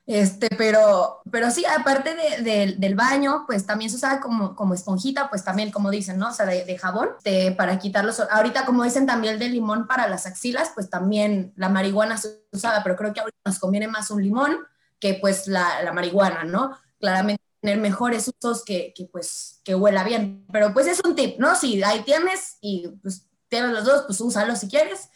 [0.07, 4.75] Este, pero, pero sí, aparte de- de- del baño, pues también se usaba como, como
[4.75, 6.29] esponjita, pues también, como dicen, ¿no?
[6.29, 8.19] O sea, de, jabón, de- para quitar los...
[8.19, 12.45] Ahorita, como dicen también el de limón para las axilas, pues también la marihuana se
[12.51, 14.57] usaba, pero creo que ahorita nos conviene más un limón
[14.99, 16.77] que pues la, la marihuana, ¿no?
[16.99, 21.39] Claramente tener mejores usos que, que pues que huela bien, pero pues es un tip,
[21.39, 21.55] ¿no?
[21.55, 25.09] Si ahí tienes y pues tienes los dos, pues úsalo si quieres.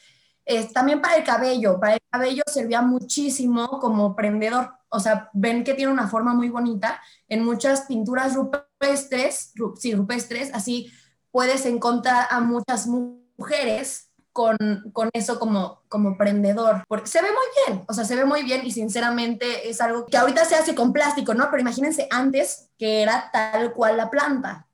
[0.49, 5.63] Es también para el cabello, para el cabello servía muchísimo como prendedor, o sea, ven
[5.63, 10.91] que tiene una forma muy bonita, en muchas pinturas rupestres, ru- sí, rupestres, así
[11.31, 14.57] puedes encontrar a muchas mu- mujeres con,
[14.91, 18.41] con eso como, como prendedor, porque se ve muy bien, o sea, se ve muy
[18.43, 21.47] bien y sinceramente es algo que ahorita se hace con plástico, ¿no?
[21.51, 24.65] Pero imagínense antes que era tal cual la planta.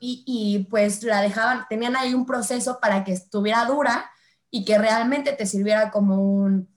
[0.00, 4.08] Y, y pues la dejaban, tenían ahí un proceso para que estuviera dura
[4.54, 6.68] y que realmente te sirviera como un,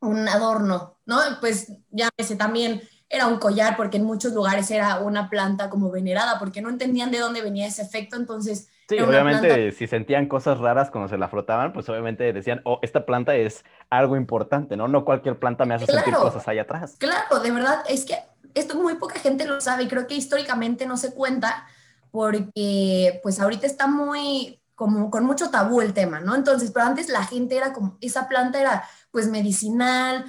[0.00, 1.16] un adorno, ¿no?
[1.40, 5.90] Pues ya ese también era un collar porque en muchos lugares era una planta como
[5.90, 10.28] venerada porque no entendían de dónde venía ese efecto, entonces Sí, obviamente planta- si sentían
[10.28, 14.76] cosas raras cuando se la frotaban, pues obviamente decían, oh, esta planta es algo importante,
[14.76, 14.86] ¿no?
[14.86, 16.94] No cualquier planta me hace sentir cosas allá atrás.
[16.98, 18.14] Claro, de verdad, es que
[18.54, 21.66] esto muy poca gente lo sabe y creo que históricamente no se cuenta
[22.12, 26.34] porque pues ahorita está muy como con mucho tabú el tema, ¿no?
[26.34, 30.24] Entonces, pero antes la gente era como, esa planta era pues medicinal,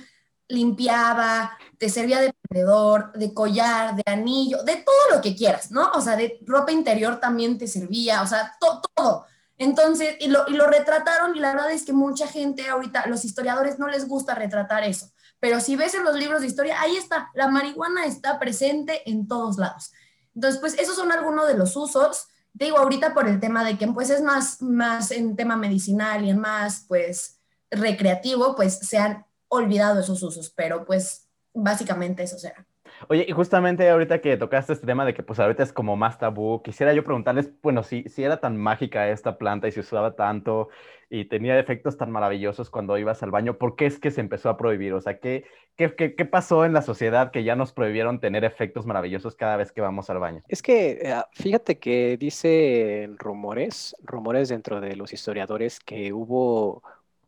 [0.47, 5.89] limpiaba, te servía de prendedor, de collar, de anillo, de todo lo que quieras, ¿no?
[5.91, 9.25] O sea, de ropa interior también te servía, o sea, to- todo.
[9.58, 13.23] Entonces, y lo, y lo retrataron y la verdad es que mucha gente ahorita, los
[13.25, 15.12] historiadores no les gusta retratar eso.
[15.39, 19.27] Pero si ves en los libros de historia, ahí está, la marihuana está presente en
[19.27, 19.91] todos lados.
[20.36, 22.27] Entonces, pues esos son algunos de los usos.
[22.53, 26.29] Digo ahorita por el tema de que pues es más, más en tema medicinal y
[26.29, 27.39] en más pues
[27.71, 32.65] recreativo, pues se han olvidado esos usos, pero pues básicamente eso será.
[33.09, 36.17] Oye, y justamente ahorita que tocaste este tema de que pues ahorita es como más
[36.19, 40.15] tabú, quisiera yo preguntarles, bueno, si, si era tan mágica esta planta y se usaba
[40.15, 40.69] tanto
[41.09, 44.49] y tenía efectos tan maravillosos cuando ibas al baño, ¿por qué es que se empezó
[44.49, 44.93] a prohibir?
[44.93, 48.43] O sea, ¿qué, qué, qué, qué pasó en la sociedad que ya nos prohibieron tener
[48.45, 50.41] efectos maravillosos cada vez que vamos al baño?
[50.47, 56.83] Es que eh, fíjate que dicen rumores, rumores dentro de los historiadores que hubo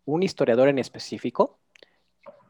[0.06, 1.60] un historiador en específico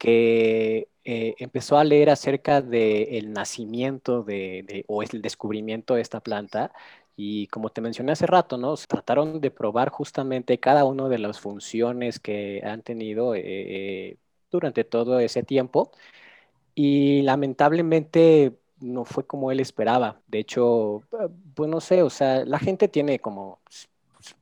[0.06, 6.20] que eh, empezó a leer acerca del nacimiento de, de- o el descubrimiento de esta
[6.20, 6.72] planta
[7.16, 8.74] y como te mencioné hace rato, ¿no?
[8.76, 14.18] Trataron de probar justamente cada una de las funciones que han tenido eh, eh,
[14.50, 15.92] durante todo ese tiempo
[16.74, 20.20] y lamentablemente no fue como él esperaba.
[20.26, 23.88] De hecho, eh, pues no sé, o sea, la gente tiene como s-
[24.20, 24.34] s-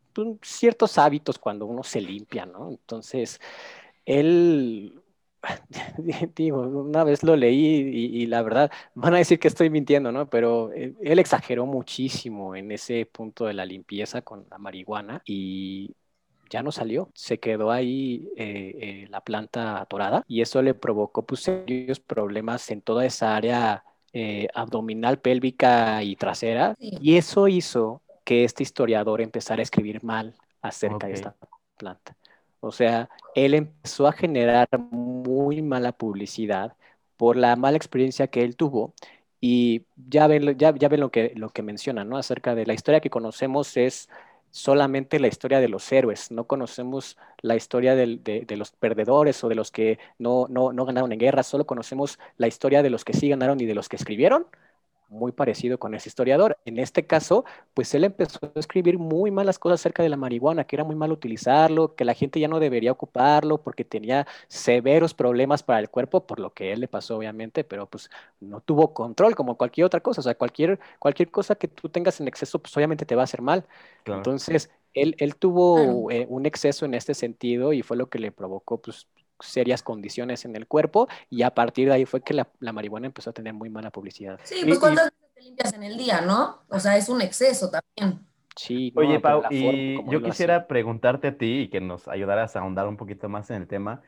[0.42, 2.70] ciertos hábitos cuando uno se limpia, ¿no?
[2.70, 3.40] Entonces,
[4.06, 5.02] él,
[6.36, 10.12] digo, una vez lo leí y, y la verdad, van a decir que estoy mintiendo,
[10.12, 10.28] ¿no?
[10.28, 15.94] Pero él, él exageró muchísimo en ese punto de la limpieza con la marihuana y
[16.50, 21.22] ya no salió, se quedó ahí eh, eh, la planta atorada y eso le provocó
[21.22, 26.76] pues, serios problemas en toda esa área eh, abdominal, pélvica y trasera.
[26.78, 26.96] Sí.
[27.00, 31.34] Y eso hizo que este historiador empezara a escribir mal acerca de esta
[31.76, 32.16] planta.
[32.60, 34.68] O sea, él empezó a generar
[35.34, 36.76] muy mala publicidad
[37.16, 38.94] por la mala experiencia que él tuvo.
[39.40, 42.16] Y ya ven, ya, ya ven lo que, lo que menciona, ¿no?
[42.16, 44.08] Acerca de la historia que conocemos es
[44.50, 49.42] solamente la historia de los héroes, no conocemos la historia del- de, de los perdedores
[49.44, 52.90] o de los que no, no, no ganaron en guerra, solo conocemos la historia de
[52.90, 54.46] los que sí ganaron y de los que escribieron,
[55.08, 56.58] muy parecido con ese historiador.
[56.64, 60.64] En este caso, pues él empezó a escribir muy malas cosas acerca de la marihuana,
[60.64, 65.14] que era muy mal utilizarlo, que la gente ya no debería ocuparlo porque tenía severos
[65.14, 68.92] problemas para el cuerpo, por lo que él le pasó obviamente, pero pues no tuvo
[68.94, 72.58] control como cualquier otra cosa, o sea, cualquier, cualquier cosa que tú tengas en exceso,
[72.58, 73.64] pues obviamente te va a hacer mal.
[74.02, 74.18] Claro.
[74.20, 78.32] Entonces, él, él tuvo eh, un exceso en este sentido y fue lo que le
[78.32, 79.08] provocó pues,
[79.40, 83.06] serias condiciones en el cuerpo y a partir de ahí fue que la, la marihuana
[83.06, 84.38] empezó a tener muy mala publicidad.
[84.44, 86.62] Sí, pues cuántas veces te limpias en el día, ¿no?
[86.68, 88.26] O sea, es un exceso también.
[88.56, 90.68] Sí, no, Oye, Pau, y yo quisiera hacía.
[90.68, 94.02] preguntarte a ti y que nos ayudaras a ahondar un poquito más en el tema.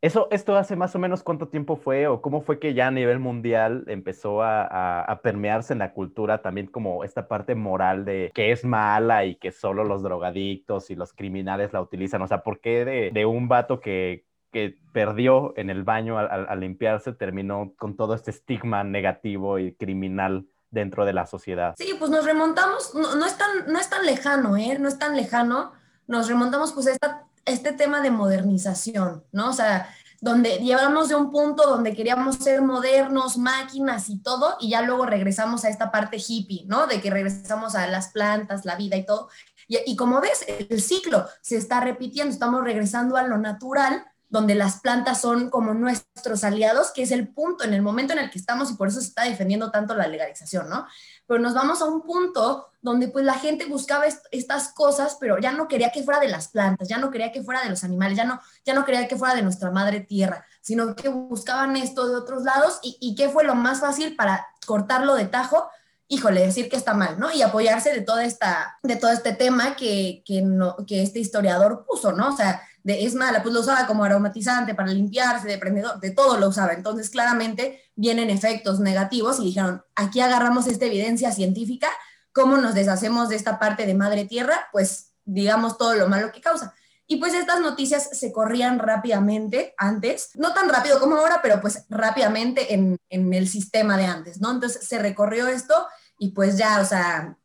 [0.00, 2.90] Eso, ¿Esto hace más o menos cuánto tiempo fue o cómo fue que ya a
[2.92, 8.04] nivel mundial empezó a, a- a permearse en la cultura también como esta parte moral
[8.04, 12.22] de que es mala y que solo los drogadictos y los criminales la utilizan?
[12.22, 16.46] O sea, ¿por qué de, de un vato que, que perdió en el baño al,
[16.48, 21.74] al- limpiarse terminó con todo este estigma negativo y criminal dentro de la sociedad?
[21.76, 24.78] Sí, pues nos remontamos, no, no es tan, no es tan lejano, ¿eh?
[24.78, 25.72] No es tan lejano.
[26.06, 29.50] Nos remontamos pues a esta- este tema de modernización, ¿no?
[29.50, 29.88] O sea,
[30.20, 35.04] donde llevamos de un punto donde queríamos ser modernos, máquinas y todo, y ya luego
[35.04, 36.86] regresamos a esta parte hippie, ¿no?
[36.86, 39.28] De que regresamos a las plantas, la vida y todo.
[39.68, 44.56] Y, y como ves, el ciclo se está repitiendo, estamos regresando a lo natural, donde
[44.56, 48.30] las plantas son como nuestros aliados, que es el punto en el momento en el
[48.30, 50.86] que estamos y por eso se está defendiendo tanto la legalización, ¿no?
[51.26, 55.38] pero nos vamos a un punto donde pues la gente buscaba est estas cosas, pero
[55.38, 57.82] ya no quería que fuera de las plantas, ya no quería que fuera de los
[57.82, 61.76] animales, ya no, ya no quería que fuera de nuestra madre tierra, sino que buscaban
[61.76, 65.66] esto de otros lados y, y qué fue lo más fácil para cortarlo de tajo,
[66.08, 67.32] híjole, decir que está mal, ¿no?
[67.32, 71.86] Y apoyarse de, toda esta, de todo este tema que, que, no, que este historiador
[71.88, 72.28] puso, ¿no?
[72.28, 76.10] O sea, de, es mala, pues lo usaba como aromatizante para limpiarse, de prendedor, de
[76.10, 76.74] todo lo usaba.
[76.74, 81.88] Entonces, claramente vienen efectos negativos y dijeron, aquí agarramos esta evidencia científica,
[82.32, 84.68] ¿cómo nos deshacemos de esta parte de madre tierra?
[84.70, 86.74] Pues digamos todo lo malo que causa.
[87.06, 91.84] Y pues estas noticias se corrían rápidamente antes, no tan rápido como ahora, pero pues
[91.88, 94.50] rápidamente en, en el sistema de antes, ¿no?
[94.50, 95.86] Entonces se recorrió esto
[96.18, 97.36] y pues ya, o sea,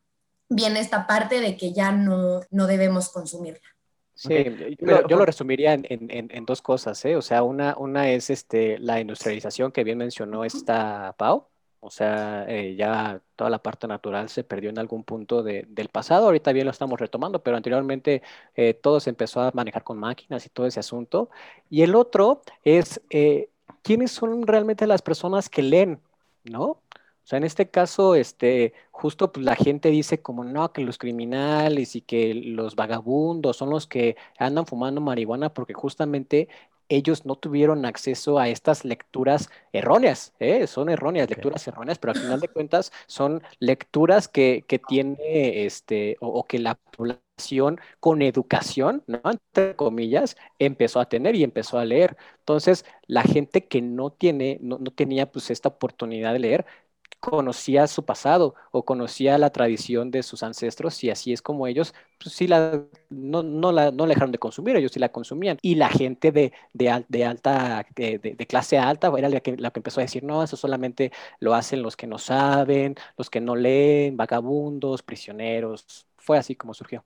[0.48, 3.60] viene esta parte de que ya no, no debemos consumirla.
[4.28, 7.16] Sí, yo, pero- lo, yo lo resumiría en, en- en- en dos cosas, ¿eh?
[7.16, 11.46] O sea, una, una es este, la industrialización que bien mencionó esta Pau.
[11.82, 15.88] O sea, eh, ya toda la parte natural se perdió en algún punto de- del
[15.88, 16.26] pasado.
[16.26, 18.20] Ahorita bien lo estamos retomando, pero anteriormente
[18.54, 21.30] eh, todo se empezó a manejar con máquinas y todo ese asunto.
[21.70, 23.48] Y el otro es eh,
[23.82, 25.98] quiénes son realmente las personas que leen,
[26.44, 26.82] ¿no?
[27.30, 30.98] O sea, en este caso, este, justo pues, la gente dice como no, que los
[30.98, 36.48] criminales y que los vagabundos son los que andan fumando marihuana porque justamente
[36.88, 40.66] ellos no tuvieron acceso a estas lecturas erróneas, ¿eh?
[40.66, 46.16] Son erróneas, lecturas erróneas, pero al final de cuentas son lecturas que, que tiene, este,
[46.20, 49.20] o, o que la población con educación, ¿no?
[49.30, 52.16] Entre comillas, empezó a tener y empezó a leer.
[52.40, 56.66] Entonces, la gente que no tiene, no, no tenía pues esta oportunidad de leer,
[57.20, 61.94] conocía su pasado o conocía la tradición de sus ancestros y así es como ellos
[62.18, 65.58] pues, sí la, no, no, la, no dejaron de consumir, ellos sí la consumían.
[65.62, 69.70] Y la gente de, de, de alta, de- de clase alta era la que, la
[69.70, 73.40] que empezó a decir, no, eso solamente lo hacen los que no saben, los que
[73.40, 76.06] no leen, vagabundos, prisioneros.
[76.16, 77.04] Fue así como surgió.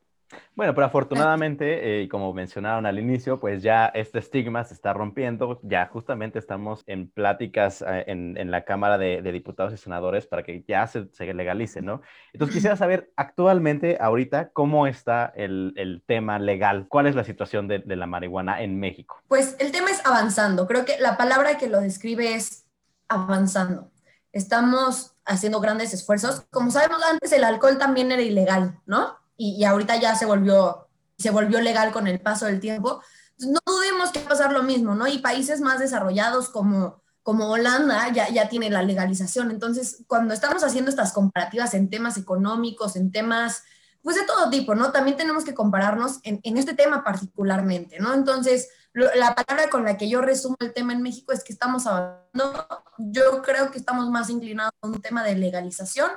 [0.56, 5.60] Bueno, pero afortunadamente, eh, como mencionaron al inicio, pues ya este estigma se está rompiendo.
[5.62, 10.26] Ya justamente estamos en pláticas eh, en, en la Cámara de, de Diputados y Senadores
[10.26, 12.02] para que ya se, se legalice, ¿no?
[12.32, 16.86] Entonces quisiera saber actualmente, ahorita, cómo está el, el tema legal.
[16.88, 19.20] ¿Cuál es la situación de, de la marihuana en México?
[19.28, 20.66] Pues el tema es avanzando.
[20.66, 22.66] Creo que la palabra que lo describe es
[23.08, 23.90] avanzando.
[24.32, 26.46] Estamos haciendo grandes esfuerzos.
[26.50, 29.22] Como sabemos, antes el alcohol también era ilegal, ¿no?
[29.36, 33.00] Y, ahorita ya se volvió, se volvió legal con el paso del tiempo.
[33.32, 35.06] Entonces, no dudemos que va a pasar lo mismo, ¿no?
[35.06, 39.50] Y países más desarrollados como, como Holanda ya, ya tiene la legalización.
[39.50, 43.62] Entonces, cuando estamos haciendo estas comparativas en temas económicos, en temas
[44.02, 44.92] pues de todo tipo, ¿no?
[44.92, 48.12] También tenemos que compararnos en, en este tema particularmente, ¿no?
[48.12, 51.86] Entonces, la palabra con la que yo resumo el tema en México es que estamos
[51.86, 52.66] avanzando,
[52.98, 56.10] yo creo que estamos más inclinados a un tema de legalización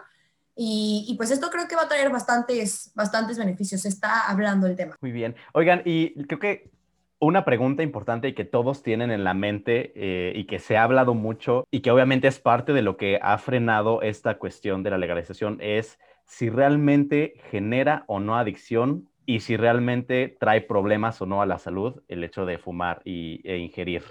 [0.58, 4.68] y, y pues esto creo que va a traer bastantes, bastantes beneficios, se está hablando
[4.68, 4.96] el tema.
[5.02, 5.36] Muy bien.
[5.54, 6.72] Oigan, y creo que
[7.20, 10.84] una pregunta importante y que todos tienen en la mente eh, y que se ha
[10.84, 14.92] hablado mucho y que obviamente es parte de lo que ha frenado esta cuestión de
[14.92, 21.26] la legalización es si realmente genera o no adicción y si realmente trae problemas o
[21.26, 24.04] no a la salud el hecho de fumar y, e ingerir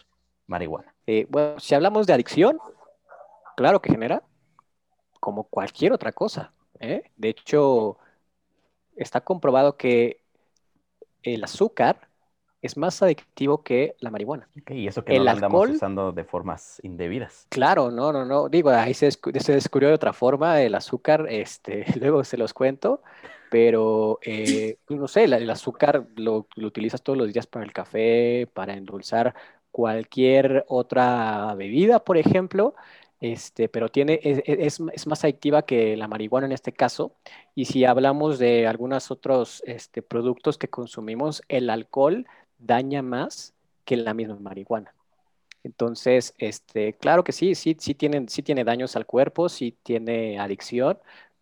[0.47, 0.95] marihuana.
[1.07, 2.59] Eh, bueno, si hablamos de adicción,
[3.57, 4.23] claro que genera,
[5.27, 6.53] como cualquier otra cosa.
[6.79, 7.03] ¿eh?
[7.17, 7.99] De hecho,
[8.97, 10.21] está comprobado que
[11.25, 12.09] el azúcar
[12.63, 14.49] es más adictivo que la marihuana.
[14.71, 17.47] Y eso que no El andamos alcohol- usando de formas indebidas.
[17.49, 18.49] Claro, no, no, no.
[18.49, 23.03] Digo, ahí se, se descubrió de otra forma el azúcar, este, luego se los cuento,
[23.51, 28.49] pero eh, no sé, el azúcar lo, lo utilizas todos los días para el café,
[28.55, 29.35] para endulzar
[29.73, 32.75] cualquier otra bebida, por ejemplo,
[33.21, 37.13] este, pero tiene, es, es- más adictiva que la marihuana en este caso.
[37.55, 42.27] Y si hablamos de algunos otros este, productos que consumimos, el alcohol
[42.59, 43.55] daña más
[43.85, 44.95] que la misma marihuana.
[45.63, 50.39] Entonces, este, claro que sí, sí, sí tienen, sí tiene daños al cuerpo, sí tiene
[50.39, 50.99] adicción,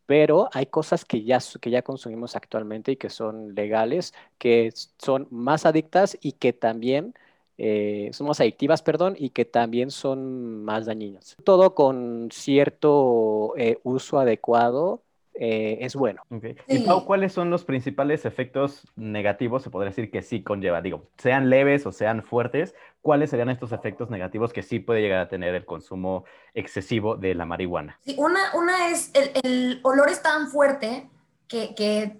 [0.07, 5.29] pero hay cosas que ya, que ya consumimos actualmente y que son legales, que son
[5.31, 7.15] más adictas y que también
[7.59, 11.37] eh, son más adictivas, perdón, y que también son más dañinas.
[11.45, 15.03] Todo con cierto eh, uso adecuado
[15.35, 16.23] eh, es bueno.
[16.69, 16.79] Y.
[16.81, 20.81] Pau, ¿cuáles son los principales efectos negativos, se podría decir que sí conlleva?
[20.81, 25.21] Digo, sean leves o sean fuertes, ¿cuáles serían estos efectos negativos que sí puede llegar
[25.21, 26.25] a tener el consumo
[26.55, 27.99] excesivo de la marihuana?
[28.05, 31.09] Sí, una, una es, el, el olor es tan fuerte
[31.49, 32.17] que, que,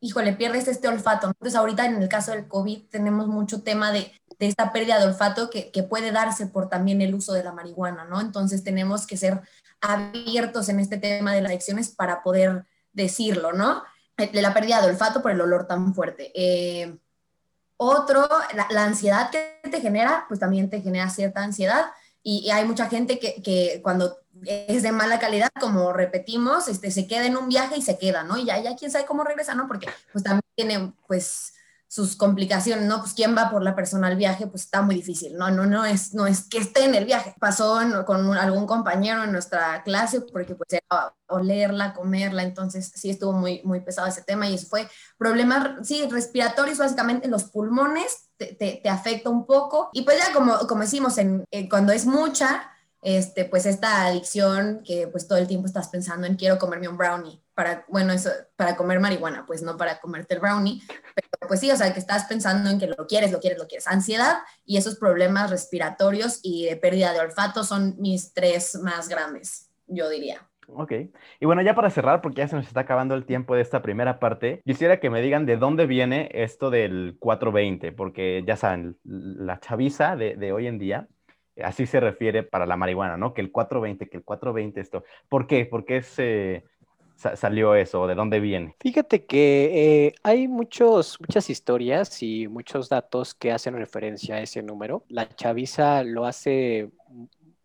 [0.00, 1.28] híjole, pierdes este olfato.
[1.28, 5.06] Entonces ahorita en el caso del COVID tenemos mucho tema de, de esta pérdida de
[5.06, 8.20] olfato que, que puede darse por también el uso de la marihuana, ¿no?
[8.20, 9.40] Entonces tenemos que ser
[9.80, 13.82] abiertos en este tema de las adicciones para poder decirlo, ¿no?
[14.16, 16.32] De la pérdida de olfato por el olor tan fuerte.
[16.34, 16.98] Eh,
[17.76, 21.86] otro, la, la ansiedad que te genera, pues también te genera cierta ansiedad
[22.22, 26.90] y, y hay mucha gente que, que cuando es de mala calidad, como repetimos, este,
[26.90, 28.36] se queda en un viaje y se queda, ¿no?
[28.38, 29.66] Y ya, ya quién sabe cómo regresa, ¿no?
[29.68, 31.54] Porque pues también tiene, pues,
[31.90, 33.00] sus complicaciones, ¿no?
[33.00, 35.50] Pues quién va por la persona al viaje, pues está muy difícil, ¿no?
[35.50, 37.34] No, no es, no es que esté en el viaje.
[37.40, 43.32] Pasó con algún compañero en nuestra clase porque pues era olerla, comerla, entonces sí estuvo
[43.32, 44.86] muy, muy pesado ese tema y eso fue
[45.16, 50.32] problemas, sí, respiratorios básicamente en los pulmones, te, te- afecta un poco y pues ya
[50.32, 52.70] como, como decimos, en, en cuando es mucha,
[53.02, 56.96] este, pues esta adicción que pues todo el tiempo estás pensando en quiero comerme un
[56.96, 60.80] brownie, para, bueno, eso, para comer marihuana, pues no para comerte el brownie,
[61.14, 63.66] pero pues sí, o sea, que estás pensando en que lo quieres, lo quieres, lo
[63.66, 63.88] quieres.
[63.88, 69.70] Ansiedad y esos problemas respiratorios y de pérdida de olfato son mis tres más grandes,
[69.86, 70.48] yo diría.
[70.68, 70.92] Ok.
[71.40, 73.82] Y bueno, ya para cerrar, porque ya se nos está acabando el tiempo de esta
[73.82, 78.98] primera parte, quisiera que me digan de dónde viene esto del 420, porque ya saben,
[79.02, 81.08] la chaviza de, de hoy en día,
[81.64, 83.34] así se refiere para la marihuana, ¿no?
[83.34, 85.04] Que el 420, que el 420 esto.
[85.28, 85.66] ¿Por qué?
[85.66, 86.64] ¿Por qué se
[87.16, 88.06] sa- salió eso?
[88.06, 88.76] ¿De dónde viene?
[88.80, 94.62] Fíjate que eh, hay muchos, muchas historias y muchos datos que hacen referencia a ese
[94.62, 95.04] número.
[95.08, 96.90] La chaviza lo hace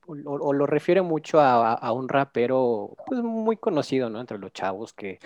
[0.06, 4.20] o, lo refiere mucho a, un rapero pues, muy conocido, ¿no?
[4.20, 5.20] Entre los chavos que,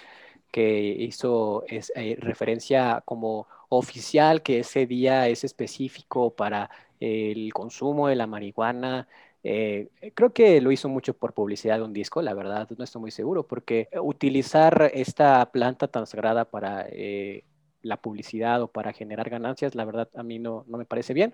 [0.52, 8.16] que hizo eh, referencia como oficial que ese día es específico para el consumo de
[8.16, 9.08] la marihuana.
[9.44, 13.02] Eh, creo que lo hizo mucho por publicidad de un disco, la verdad, no estoy
[13.02, 17.44] muy seguro, porque utilizar esta planta tan sagrada para eh,
[17.82, 21.34] la publicidad o para generar ganancias, la verdad a mí no, no me parece bien,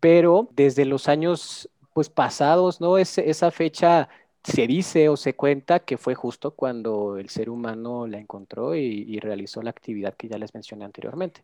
[0.00, 2.98] pero desde los años pues pasados, ¿no?
[2.98, 4.08] Es- esa fecha
[4.44, 9.18] se dice o se cuenta que fue justo cuando el ser humano la encontró y
[9.20, 11.42] realizó la actividad que ya les mencioné anteriormente.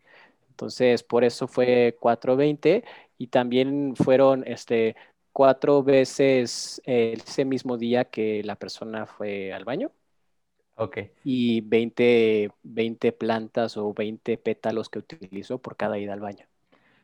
[0.51, 2.83] Entonces, por eso fue 420
[3.17, 4.95] y también fueron este,
[5.31, 9.91] cuatro veces eh, ese mismo día que la persona fue al baño
[10.75, 10.97] Ok.
[11.23, 16.47] y 20, 20 plantas o 20 pétalos que utilizó por cada ida al baño.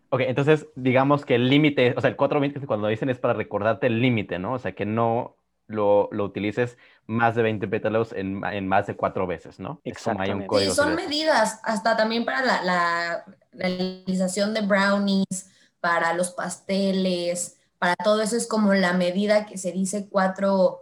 [0.10, 3.88] Ok, entonces digamos que el límite, o sea, el 420 cuando dicen es para recordarte
[3.88, 4.54] el límite, ¿no?
[4.54, 5.38] O sea, que no
[5.68, 9.82] lo, lo utilices más de 20 pétalos en, en más de cuatro veces, ¿no?
[10.20, 10.48] Hay un Exactamente.
[10.48, 15.50] código Sí, son medidas, hasta también para la, la realización de brownies,
[15.82, 20.80] para los pasteles, para todo eso es como la medida que se dice 4,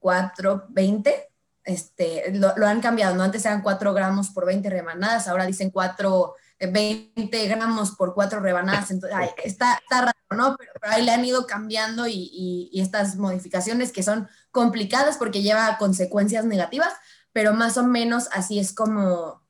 [0.00, 1.28] 420,
[1.64, 3.22] este, lo, lo han cambiado, ¿no?
[3.22, 8.90] Antes eran 4 gramos por 20 rebanadas, ahora dicen 4, 20 gramos por 4 rebanadas,
[8.90, 10.56] entonces ay, está, está raro, ¿no?
[10.56, 15.16] Pero, pero ahí le han ido cambiando y, y- y estas modificaciones que son complicadas
[15.18, 16.92] porque lleva consecuencias negativas,
[17.32, 19.41] pero más o menos así es como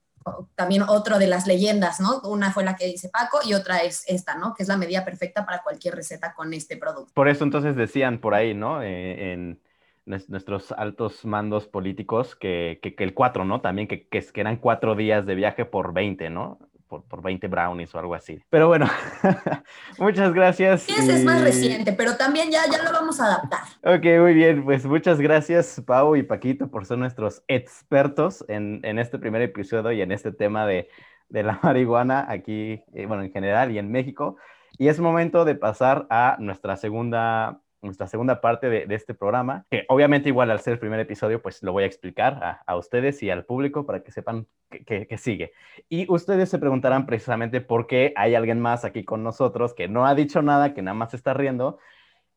[0.54, 2.20] también otro de las leyendas, ¿no?
[2.24, 4.54] Una fue la que dice Paco y otra es esta, ¿no?
[4.54, 7.12] Que es la medida perfecta para cualquier receta con este producto.
[7.14, 8.82] Por eso entonces decían por ahí, ¿no?
[8.82, 9.60] Eh, en
[10.06, 13.60] nues- nuestros altos mandos políticos que, que, que el 4, ¿no?
[13.60, 16.58] También que, que eran cuatro días de viaje por 20, ¿no?
[16.92, 18.38] Por, por 20 brownies o algo así.
[18.50, 18.86] Pero bueno,
[19.98, 20.86] muchas gracias.
[20.90, 23.60] Ese es más y- reciente, pero también ya, ya lo vamos a adaptar.
[23.82, 24.62] Ok, muy bien.
[24.62, 29.90] Pues muchas gracias, Pau y Paquito, por ser nuestros expertos en, en este primer episodio
[29.92, 30.90] y en este tema de,
[31.30, 34.36] de la marihuana aquí, eh, bueno, en general y en México.
[34.76, 39.84] Y es momento de pasar a nuestra segunda, nuestra segunda parte de, este programa, que
[39.88, 43.22] obviamente igual al ser el primer episodio, pues lo voy a explicar a, a ustedes
[43.22, 44.46] y al público para que sepan
[44.86, 45.52] que sigue.
[45.88, 50.06] Y ustedes se preguntarán precisamente por qué hay alguien más aquí con nosotros que no
[50.06, 51.78] ha dicho nada, que nada más está riendo.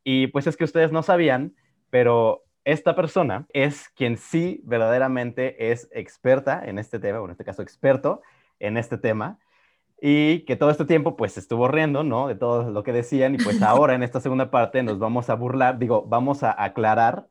[0.03, 1.55] Y pues es que ustedes no sabían,
[1.89, 7.45] pero esta persona es quien sí verdaderamente es experta en este tema, o en este
[7.45, 8.21] caso experto
[8.59, 9.39] en este tema,
[10.01, 12.27] y que todo este tiempo pues estuvo riendo, ¿no?
[12.27, 15.35] De todo lo que decían, y pues ahora en esta segunda parte nos vamos a
[15.35, 17.27] burlar, digo, vamos a aclarar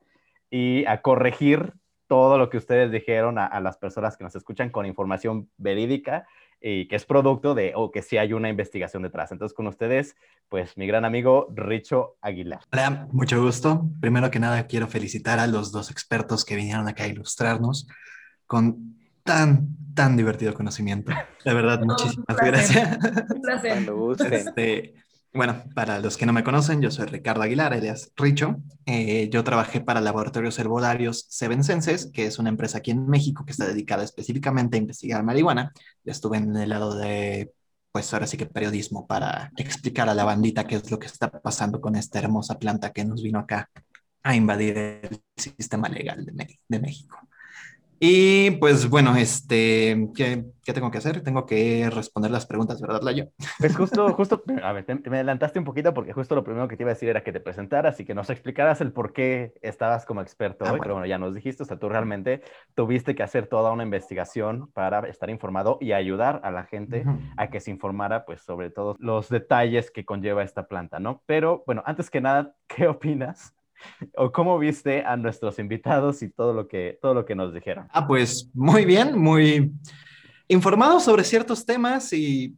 [0.49, 1.73] y a corregir
[2.07, 6.27] todo lo que ustedes dijeron a, las personas que nos escuchan con información verídica
[6.61, 9.31] y que es producto de, o que sí hay una investigación detrás.
[9.31, 10.15] Entonces con ustedes,
[10.49, 12.61] pues mi gran amigo Richo Aguilar.
[12.71, 13.89] Hola, mucho gusto.
[13.99, 17.87] Primero que nada, quiero felicitar a los dos expertos que vinieron acá a ilustrarnos
[18.45, 18.95] con
[19.25, 21.11] tan, tan divertido conocimiento.
[21.43, 22.99] De verdad, muchísimas placer.
[22.99, 22.99] gracias.
[23.29, 24.33] Un placer.
[24.33, 24.93] Este,
[25.33, 28.57] bueno, para los que no me conocen, yo soy Ricardo Aguilar, alias Richo.
[28.85, 33.43] Eh, yo trabajé para Laboratorios Herbolarios Seven Senses, que es una empresa aquí en México
[33.43, 35.73] que está dedicada específicamente a investigar marihuana.
[36.03, 37.51] Yo estuve en el lado de,
[37.91, 41.31] pues ahora sí que periodismo, para explicar a la bandita qué es lo que está
[41.31, 43.69] pasando con esta hermosa planta que nos vino acá
[44.21, 47.17] a invadir el sistema legal de México.
[47.99, 51.21] Y pues bueno, este, ¿qué, qué tengo que hacer?
[51.23, 53.29] Tengo que responder las preguntas, ¿verdad, Layo?
[53.57, 56.67] Pues justo, justo, a ver, te, te me adelantaste un poquito porque justo lo primero
[56.67, 59.13] que te iba a decir era que te presentaras y que nos explicaras el por
[59.13, 60.83] qué estabas como experto Ah, hoy, bueno.
[60.83, 62.41] pero bueno, ya nos dijiste, o sea, tú realmente
[62.75, 67.05] tuviste que hacer toda una investigación para estar informado y ayudar a la gente
[67.37, 71.23] a que se informara, pues, sobre todos los detalles que conlleva esta planta, ¿no?
[71.25, 73.54] Pero, bueno, antes que nada, ¿qué opinas?
[74.15, 77.87] ¿O cómo viste a nuestros invitados y todo lo que, todo lo que nos dijeron?
[77.91, 79.71] Ah, pues muy bien, muy
[80.47, 82.55] informado sobre ciertos temas y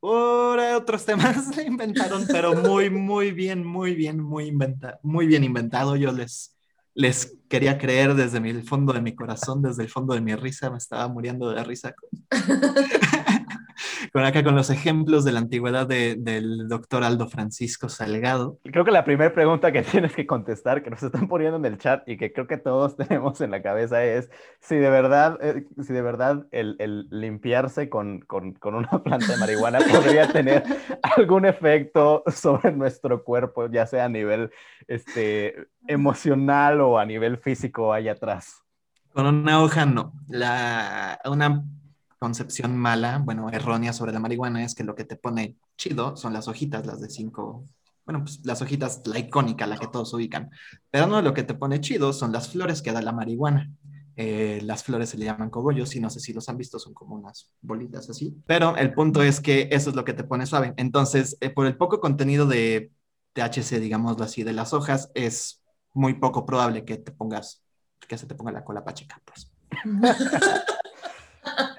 [0.00, 5.44] por otros temas se inventaron, pero muy, muy bien, muy bien, muy inventa muy bien
[5.44, 5.96] inventado.
[5.96, 6.56] Yo les,
[6.94, 10.34] les quería creer desde mi- el fondo de mi corazón, desde el fondo de mi
[10.36, 11.92] risa, me estaba muriendo de risa.
[11.92, 12.08] Con,
[14.12, 18.58] con acá con los ejemplos de la antigüedad de- del doctor Aldo Francisco Salgado.
[18.64, 21.78] Creo que la primera pregunta que tienes que contestar, que nos están poniendo en el
[21.78, 24.30] chat y que creo que todos tenemos en la cabeza es
[24.60, 29.26] si de verdad, eh, si de verdad el, el limpiarse con, con- con una planta
[29.32, 30.62] de marihuana podría tener
[31.16, 34.50] algún efecto sobre nuestro cuerpo, ya sea a nivel
[34.88, 38.62] este, emocional o a nivel físico allá atrás.
[39.12, 40.12] Con una hoja no.
[40.28, 41.64] La, una
[42.18, 46.32] concepción mala, bueno, errónea sobre la marihuana es que lo que te pone chido son
[46.32, 47.64] las hojitas, las de cinco,
[48.04, 50.50] bueno, pues las hojitas, la icónica, la que todos ubican.
[50.90, 53.70] Pero no, lo que te pone chido son las flores que da la marihuana.
[54.16, 56.92] Eh, las flores se le llaman cogollos y no sé si los han visto, son
[56.92, 58.36] como unas bolitas así.
[58.46, 60.74] Pero el punto es que eso es lo que te pone suave.
[60.76, 62.92] Entonces, eh, por el poco contenido de
[63.32, 65.59] THC, digámoslo así, de las hojas, es
[65.92, 67.62] muy poco probable que te pongas,
[68.08, 69.52] que se te ponga la cola pacheca, pues,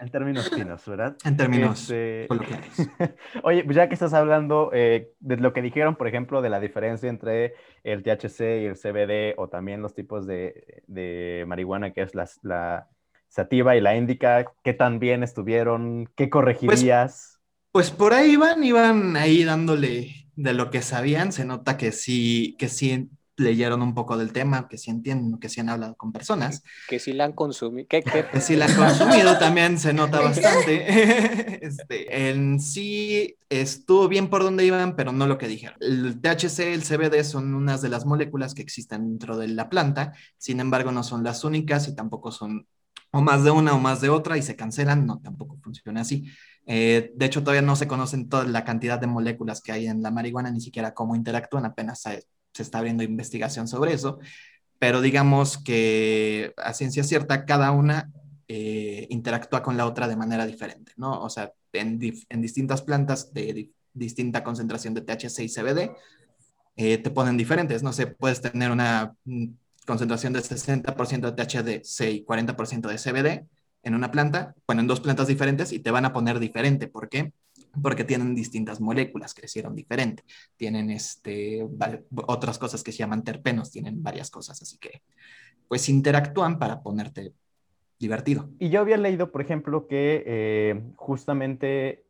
[0.02, 1.16] En términos finos, ¿verdad?
[1.24, 2.72] en términos Este, coloquiales.
[3.44, 6.60] Oye, pues ya que estás hablando eh, de lo que dijeron, por ejemplo, de la
[6.60, 7.54] diferencia entre
[7.84, 12.28] el THC y el CBD, o también los tipos de, de marihuana, que es la,
[12.42, 12.88] la
[13.28, 16.10] sativa y la índica, ¿qué tan bien estuvieron?
[16.16, 17.40] ¿Qué corregirías?
[17.72, 21.32] Pues por ahí iban, iban ahí dándole de lo que sabían.
[21.32, 23.10] Se nota que sí, que sí
[23.42, 26.64] leyeron un poco del tema, que sí entienden, que sí han hablado con personas.
[26.88, 27.88] Que si la han consumido.
[27.90, 28.26] ¿Qué, qué?
[28.32, 31.60] Que sí la han consumido también se nota bastante.
[31.62, 35.78] Este, en sí estuvo bien por donde iban, pero no lo que dijeron.
[35.80, 40.14] El THC, el CBD son unas de las moléculas que existen dentro de la planta,
[40.38, 42.68] sin embargo no son las únicas y tampoco son
[43.12, 46.26] o más de una o más de otra y se cancelan, no, tampoco funciona así.
[46.66, 50.02] Eh, de hecho, todavía no se conocen toda la cantidad de moléculas que hay en
[50.02, 52.02] la marihuana, ni siquiera cómo interactúan, apenas
[52.54, 54.20] se, está abriendo investigación sobre eso.
[54.80, 58.12] pero digamos que a ciencia cierta cada una
[58.48, 61.22] eh, interactúa con la otra de manera diferente, ¿no?
[61.24, 62.00] O sea, en,
[62.30, 65.92] en distintas plantas de di- distinta concentración de THC y CBD,
[66.76, 69.48] eh, te ponen diferentes, no sé, puedes tener una mm,
[69.86, 73.48] concentración de 60% de THC y 40% de CBD
[73.84, 76.88] en una planta, bueno, en dos plantas diferentes y te van a poner diferente.
[76.88, 77.34] ¿Por qué?
[77.82, 80.24] Porque tienen distintas moléculas, crecieron diferente,
[80.58, 81.66] tienen este,
[82.28, 85.02] otras cosas que se llaman terpenos, tienen varias cosas, así que
[85.68, 87.34] pues interactúan para ponerte
[87.98, 88.50] divertido.
[88.60, 92.04] Y yo había leído, por ejemplo, que eh, justamente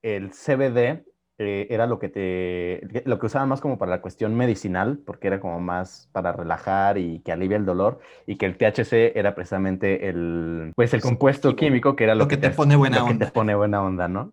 [0.00, 1.04] el CBD
[1.38, 5.26] eh, era lo que te, lo que usaban más como para la cuestión medicinal, porque
[5.26, 9.34] era como más para relajar y que alivia el dolor, y que el THC era
[9.34, 13.04] precisamente el, pues el compuesto químico que era lo, Lo que te pone buena lo
[13.06, 13.26] que onda.
[13.26, 14.32] te pone buena onda, ¿no?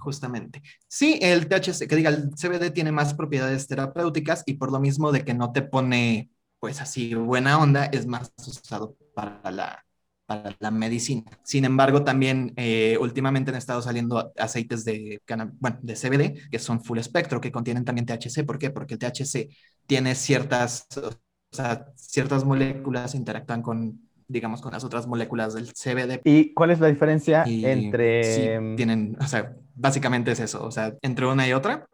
[0.00, 0.62] Justamente.
[0.88, 5.12] Sí, el THC, que diga, el CBD tiene más propiedades terapéuticas y por lo mismo
[5.12, 9.84] de que no te pone, pues así, buena onda, es más usado para la,
[10.24, 11.24] para la medicina.
[11.42, 15.20] Sin embargo, también eh, últimamente han estado saliendo aceites de,
[15.58, 18.44] bueno, de CBD que son full espectro, que contienen también THC.
[18.46, 18.70] ¿Por qué?
[18.70, 19.48] Porque el THC
[19.86, 21.10] tiene ciertas, o
[21.50, 26.80] sea, ciertas moléculas interactúan con, digamos, con las otras moléculas del CBD ¿Y cuál es
[26.80, 28.22] la diferencia y entre...
[28.22, 31.88] sí, tienen, o sea, básicamente es eso, o sea, entre una y otra.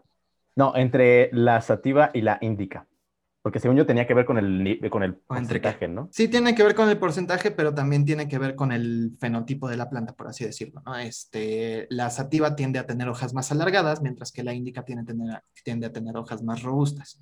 [0.57, 2.87] No, entre la sativa y la índica.
[3.43, 6.09] Porque según yo tenía que ver con el, con el porcentaje, ¿no?
[6.11, 9.69] Sí, tiene que ver con el porcentaje, pero también tiene que ver con el fenotipo
[9.69, 10.97] de la planta, por así decirlo, ¿no?
[10.97, 15.07] Este, la sativa tiende a tener hojas más alargadas, mientras que la índica tiende a
[15.07, 17.21] tener, tiende a tener hojas más robustas.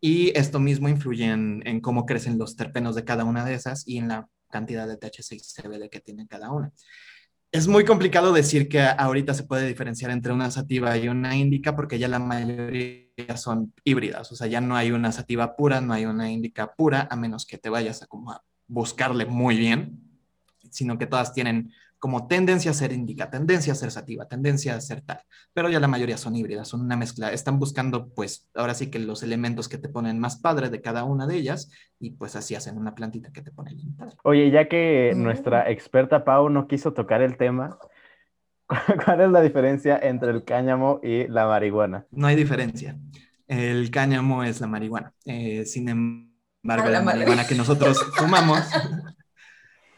[0.00, 3.88] Y esto mismo influye en, en cómo crecen los terpenos de cada una de esas
[3.88, 6.72] y en la cantidad de THC y CBD que tiene cada una.
[7.54, 11.76] Es muy complicado decir que ahorita se puede diferenciar entre una sativa y una índica
[11.76, 15.92] porque ya la mayoría son híbridas, o sea, ya no hay una sativa pura, no
[15.92, 20.00] hay una índica pura, a menos que te vayas a como a buscarle muy bien,
[20.68, 21.70] sino que todas tienen
[22.04, 25.22] como tendencia a ser índica, tendencia a ser sativa, tendencia a ser tal,
[25.54, 28.98] pero ya la mayoría son híbridas, son una mezcla, están buscando pues ahora sí que
[28.98, 32.54] los elementos que te ponen más padre de cada una de ellas y pues así
[32.54, 34.16] hacen una plantita que te pone bien padre.
[34.22, 35.22] Oye, ya que Mm.
[35.22, 37.78] nuestra experta Pau no quiso tocar el tema,
[39.06, 42.04] ¿cuál es la diferencia entre el cáñamo y la marihuana?
[42.10, 42.98] No hay diferencia.
[43.48, 45.14] El cáñamo es la marihuana.
[45.24, 48.60] Eh, sin embargo, A la la marihuana que nosotros fumamos,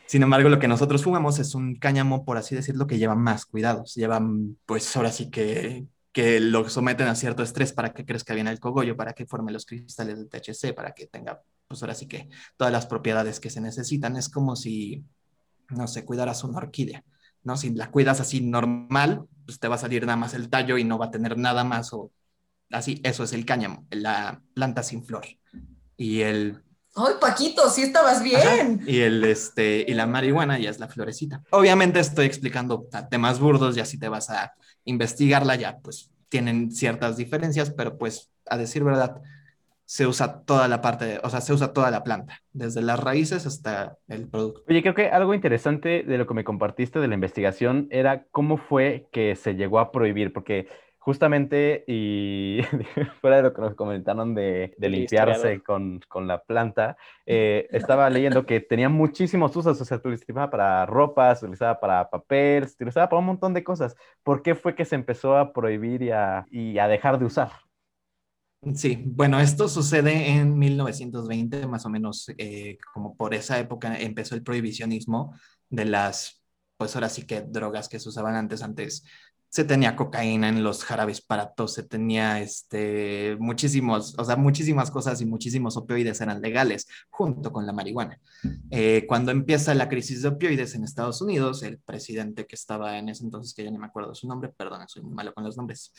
[0.06, 3.46] sin embargo, lo que nosotros fumamos es un cáñamo, por así decirlo, que lleva más
[3.46, 3.94] cuidados.
[3.94, 8.34] Lleva, mm, pues ahora sí que, que lo someten a cierto estrés para que crezca
[8.34, 11.94] bien el cogollo, para que forme los cristales de THC, para que tenga, pues ahora
[11.94, 14.16] sí que todas las propiedades que se necesitan.
[14.16, 15.04] Es como si,
[15.70, 17.04] no sé, cuidaras una orquídea.
[17.42, 17.56] ¿no?
[17.56, 20.84] Si la cuidas así normal, pues te va a salir nada más el tallo y
[20.84, 22.10] no va a tener nada más o
[22.70, 23.00] así.
[23.04, 25.26] Eso es el cáñamo, la planta sin flor.
[25.96, 26.62] Y el
[26.96, 28.80] Ay, Paquito, sí estabas bien.
[28.86, 31.42] y el este y la marihuana ya es la florecita.
[31.50, 37.16] Obviamente estoy explicando temas burdos, ya si te vas a investigarla ya pues tienen ciertas
[37.16, 39.20] diferencias, pero pues a decir verdad
[39.84, 42.98] se usa toda la parte, de- o sea, se usa toda la planta, desde las
[42.98, 44.62] raíces hasta el producto.
[44.68, 48.56] Oye, creo que algo interesante de lo que me compartiste de la investigación era cómo
[48.58, 50.66] fue que se llegó a prohibir, porque
[51.06, 52.60] justamente, y
[53.20, 56.96] fuera de lo que nos comentaron de, de limpiarse con, con la planta,
[57.26, 61.78] eh, estaba leyendo que tenía muchísimos usos, o sea, se utilizaba para ropa, se utilizaba
[61.78, 63.94] para papel, se utilizaba para un montón de cosas.
[64.24, 67.50] ¿Por qué fue que se empezó a prohibir y a, y a dejar de usar?
[68.74, 74.34] Sí, bueno, esto sucede en 1920, más o menos, eh, como por esa época empezó
[74.34, 75.36] el prohibicionismo
[75.68, 76.42] de las,
[76.76, 79.04] pues ahora sí que drogas que se usaban antes, antes
[79.56, 84.90] se tenía cocaína en los jarabes para tos, se tenía este, muchísimos, o sea, muchísimas
[84.90, 88.20] cosas y muchísimos opioides eran legales junto con la marihuana.
[88.70, 93.08] Eh, cuando empieza la crisis de opioides en Estados Unidos, el presidente que estaba en
[93.08, 95.56] ese entonces, que ya ni me acuerdo su nombre, perdón, soy muy malo con los
[95.56, 95.90] nombres,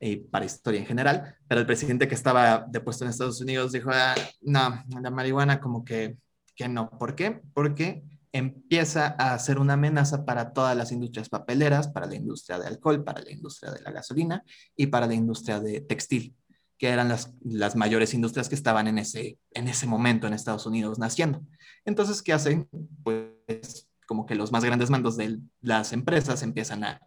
[0.00, 3.88] eh, para historia en general, pero el presidente que estaba depuesto en Estados Unidos dijo,
[3.90, 6.18] "Ah, no, la marihuana como que,
[6.54, 6.90] que no.
[6.90, 7.40] ¿Por qué?
[7.54, 8.02] Porque
[8.32, 13.04] empieza a ser una amenaza para todas las industrias papeleras, para la industria de alcohol,
[13.04, 14.44] para la industria de la gasolina
[14.76, 16.34] y para la industria de textil,
[16.76, 20.98] que eran las, mayores industrias que estaban en ese, en ese momento en Estados Unidos
[20.98, 21.42] naciendo.
[21.84, 22.68] Entonces, ¿qué hacen?
[23.02, 27.00] Pues como que los más grandes mandos de las empresas empiezan a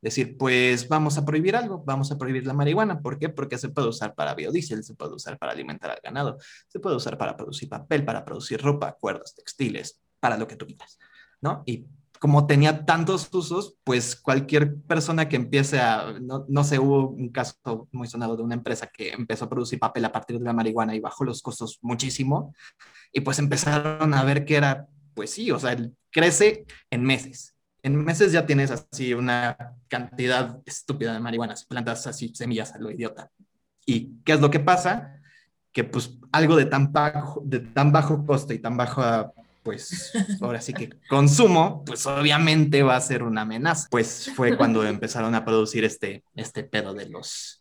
[0.00, 3.00] decir, pues vamos a prohibir algo, vamos a prohibir la marihuana.
[3.00, 3.28] ¿Por qué?
[3.28, 6.38] Porque se puede usar para biodiesel, se puede usar para alimentar al ganado,
[6.68, 10.66] se puede usar para producir papel, para producir ropa, cuerdas, textiles, para lo que tú
[10.66, 10.98] quieras,
[11.40, 11.62] ¿no?
[11.66, 11.86] Y
[12.18, 17.28] como tenía tantos usos, pues cualquier persona que empiece a, no, no, sé, hubo un
[17.28, 20.52] caso muy sonado de una empresa que empezó a producir papel a partir de la
[20.52, 22.54] marihuana y bajó los costos muchísimo,
[23.12, 25.76] y pues empezaron a ver que era, pues sí, o sea,
[26.10, 27.54] crece en meses.
[27.82, 29.56] En meses ya tienes así una
[29.88, 33.30] cantidad estúpida de marihuana, plantas así semillas a lo idiota.
[33.84, 35.20] ¿Y qué es lo que pasa?
[35.72, 39.32] Que pues algo de tan bajo, de tan bajo costo y tan bajo
[39.66, 43.88] pues ahora sí que consumo, pues obviamente va a ser una amenaza.
[43.90, 47.58] Pues fue cuando empezaron a producir este, este pedo de los,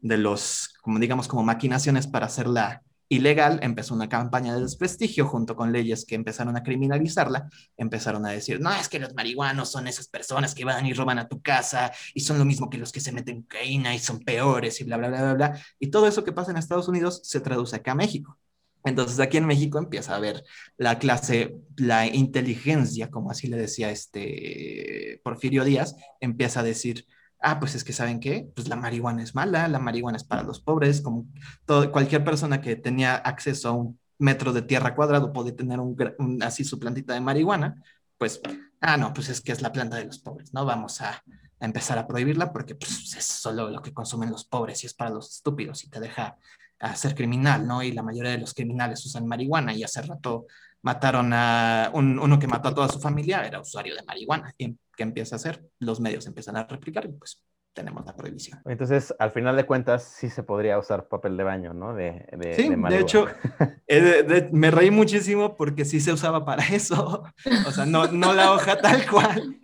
[0.00, 5.56] de los, como digamos, como maquinaciones para hacerla ilegal, empezó una campaña de desprestigio junto
[5.56, 9.88] con leyes que empezaron a criminalizarla, empezaron a decir, no, es que los marihuanos son
[9.88, 12.92] esas personas que van y roban a tu casa y son lo mismo que los
[12.92, 15.60] que se meten cocaína y son peores y bla, bla, bla, bla, bla.
[15.80, 18.38] Y todo eso que pasa en Estados Unidos se traduce acá a México.
[18.84, 20.44] Entonces aquí en México empieza a ver
[20.76, 27.06] la clase, la inteligencia, como así le decía este Porfirio Díaz, empieza a decir,
[27.40, 30.42] ah, pues es que saben qué, pues la marihuana es mala, la marihuana es para
[30.42, 31.26] los pobres, como
[31.64, 35.96] todo, cualquier persona que tenía acceso a un metro de tierra cuadrado puede tener un,
[36.42, 37.82] así su plantita de marihuana,
[38.18, 38.40] pues,
[38.80, 40.64] ah, no, pues es que es la planta de los pobres, ¿no?
[40.64, 41.22] Vamos a,
[41.62, 44.94] a empezar a prohibirla porque pues, es solo lo que consumen los pobres y es
[44.94, 46.36] para los estúpidos y te deja
[46.82, 47.82] a ser criminal, ¿no?
[47.82, 50.46] Y la mayoría de los criminales usan marihuana y hace rato
[50.82, 54.52] mataron a un, uno que mató a toda su familia, era usuario de marihuana.
[54.58, 55.64] ¿Y qué empieza a hacer?
[55.78, 57.40] Los medios empiezan a replicar y pues
[57.72, 58.60] tenemos la prohibición.
[58.64, 61.94] Entonces, al final de cuentas, sí se podría usar papel de baño, ¿no?
[61.94, 63.26] De, de sí, de, de hecho,
[63.86, 67.22] eh, me reí muchísimo porque sí se usaba para eso.
[67.66, 69.60] O sea, no, no la hoja tal cual,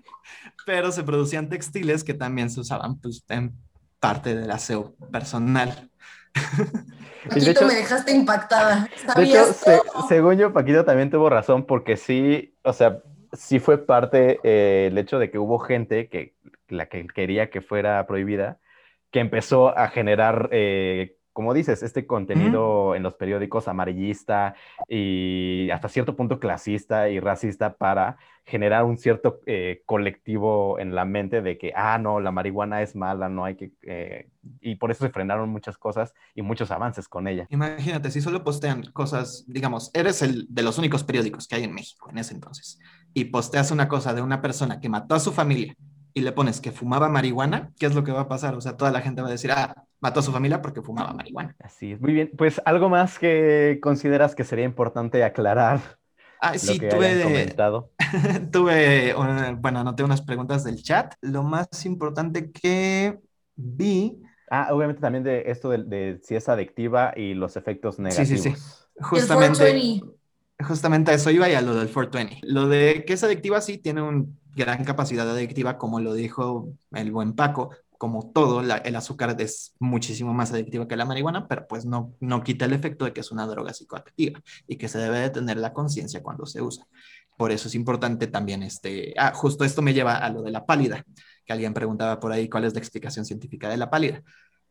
[0.65, 3.55] pero se producían textiles que también se usaban pues, en
[3.99, 5.91] parte del aseo personal.
[7.29, 8.89] Paquito, de hecho, me dejaste impactada.
[9.17, 13.79] De hecho, se, según yo, Paquito también tuvo razón porque sí, o sea, sí fue
[13.79, 16.35] parte eh, el hecho de que hubo gente que
[16.69, 18.59] la que quería que fuera prohibida,
[19.11, 24.57] que empezó a generar eh, como dices, este contenido en los periódicos amarillista
[24.89, 31.05] y hasta cierto punto clasista y racista para generar un cierto eh, colectivo en la
[31.05, 33.71] mente de que, ah, no, la marihuana es mala, no hay que...
[33.83, 34.29] Eh,
[34.61, 37.47] y por eso se frenaron muchas cosas y muchos avances con ella.
[37.51, 41.73] Imagínate, si solo postean cosas, digamos, eres el de los únicos periódicos que hay en
[41.73, 42.81] México en ese entonces,
[43.15, 45.77] y posteas una cosa de una persona que mató a su familia
[46.19, 48.55] y le pones que fumaba marihuana, ¿qué es lo que va a pasar?
[48.55, 51.13] O sea, toda la gente va a decir, ah, mató a su familia porque fumaba
[51.13, 51.55] marihuana.
[51.61, 52.31] Así es, muy bien.
[52.37, 55.81] Pues algo más que consideras que sería importante aclarar.
[56.41, 57.93] Ah, sí, tuve, comentado.
[58.53, 59.15] tuve,
[59.59, 61.15] bueno, anoté unas preguntas del chat.
[61.21, 63.19] Lo más importante que
[63.55, 64.21] vi.
[64.51, 68.29] Ah, obviamente también de esto de, de si es adictiva y los efectos negativos.
[68.29, 68.63] Sí, sí, sí.
[69.01, 70.03] Justamente,
[70.61, 72.41] justamente a eso iba y a lo del 420.
[72.43, 77.13] Lo de que es adictiva sí tiene una gran capacidad adictiva, como lo dijo el
[77.13, 81.85] buen Paco, como todo, el azúcar es muchísimo más adictivo que la marihuana, pero pues
[81.85, 85.19] no, no quita el efecto de que es una droga psicoactiva y que se debe
[85.19, 86.87] de tener la conciencia cuando se usa.
[87.37, 90.65] Por eso es importante también este, ah, justo esto me lleva a lo de la
[90.65, 91.05] pálida,
[91.45, 94.23] que alguien preguntaba por ahí cuál es la explicación científica de la pálida.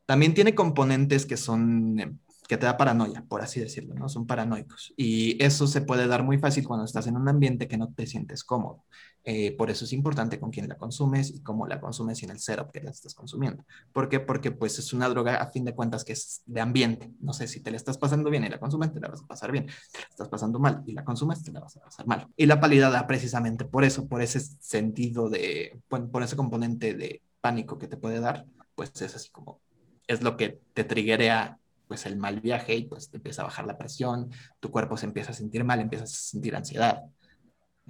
[0.06, 4.08] También tiene componentes que son que te da paranoia, por así decirlo, ¿no?
[4.08, 4.94] Son paranoicos.
[4.96, 8.08] Y eso se puede dar muy fácil cuando estás en un ambiente que no te
[8.08, 8.86] sientes cómodo.
[9.24, 12.32] Eh, por eso es importante con quién la consumes y cómo la consumes y en
[12.32, 13.66] el setup que la estás consumiendo.
[13.92, 14.22] ¿Por qué?
[14.22, 17.12] Porque pues es una droga a fin de cuentas que es de ambiente.
[17.20, 19.28] No sé si te la estás pasando bien y la consumes, te la vas a
[19.28, 19.66] pasar bien.
[19.66, 22.28] Te la estás pasando mal y la consumes, te la vas a pasar mal.
[22.38, 27.22] Y la pálida da precisamente por eso, por ese sentido de, por ese componente de
[27.42, 28.46] pánico que te puede dar,
[28.76, 29.60] pues es así como,
[30.08, 33.66] es lo que te triguea pues el mal viaje y pues te empieza a bajar
[33.66, 34.30] la presión,
[34.60, 37.04] tu cuerpo se empieza a sentir mal, empiezas a sentir ansiedad,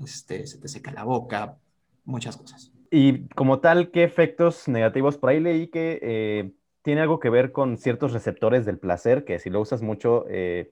[0.04, 1.58] este, se te seca la boca,
[2.06, 2.72] muchas cosas.
[2.91, 5.18] Y como tal, ¿qué efectos negativos?
[5.18, 6.52] Por ahí leí que eh,
[6.84, 10.72] tiene algo que ver con ciertos receptores del placer, que si lo usas mucho eh,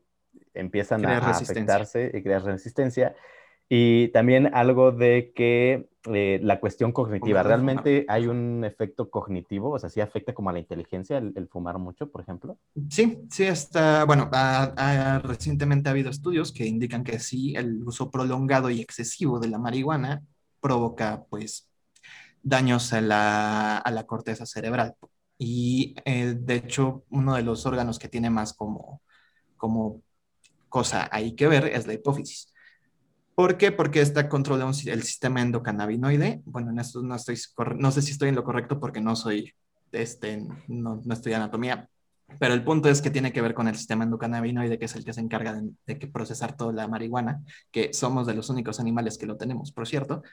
[0.53, 3.15] empiezan a, a afectarse y crear resistencia.
[3.67, 9.71] Y también algo de que eh, la cuestión cognitiva, ¿realmente hay un efecto cognitivo?
[9.71, 12.59] O sea, ¿sí afecta como a la inteligencia el, fumar mucho, por ejemplo?
[12.89, 14.29] Sí, sí, está, bueno,
[15.23, 19.57] recientemente ha habido estudios que indican que sí, el uso prolongado y excesivo de la
[19.57, 20.21] marihuana
[20.61, 21.67] provoca, pues,
[22.43, 24.93] daños a la, a la corteza cerebral.
[25.39, 29.01] Y, eh, de hecho, uno de los órganos que tiene más como,
[29.57, 30.03] como
[30.69, 32.53] cosa ahí que ver es la hipófisis
[33.35, 33.73] ¿Por qué?
[33.73, 36.41] Porque está controlado el sistema endocannabinoide.
[36.45, 37.37] Bueno, en esto no estoy,
[37.77, 39.53] no sé si estoy en lo correcto porque no soy,
[39.91, 41.89] este, no, no estoy anatomía,
[42.39, 45.05] pero el punto es que tiene que ver con el sistema endocannabinoide, que es el
[45.05, 49.17] que se encarga de, de, procesar toda la marihuana, que somos de los únicos animales
[49.17, 50.23] que lo tenemos, por cierto.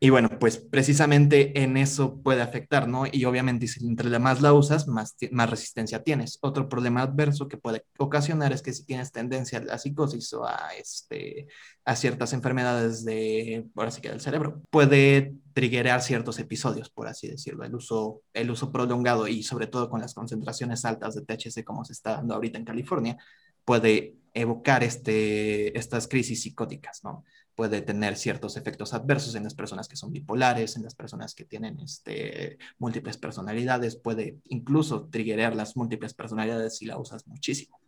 [0.00, 3.04] Y bueno, pues precisamente en eso puede afectar, ¿no?
[3.10, 6.38] Y obviamente si entre más la usas, más, más resistencia tienes.
[6.40, 10.46] Otro problema adverso que puede ocasionar es que si tienes tendencia a la psicosis o
[10.46, 11.48] a, este,
[11.84, 17.26] a ciertas enfermedades de, ahora sí que del cerebro, puede triggerar ciertos episodios, por así
[17.26, 17.64] decirlo.
[17.64, 21.84] El uso, el uso prolongado y sobre todo con las concentraciones altas de THC como
[21.84, 23.16] se está dando ahorita en California,
[23.64, 27.24] puede evocar este, estas crisis psicóticas, ¿no?
[27.58, 31.44] Puede tener ciertos efectos adversos en las personas que son bipolares, en las personas que
[31.44, 37.80] tienen este, múltiples personalidades, puede incluso triggerar las múltiples personalidades si la usas muchísimo.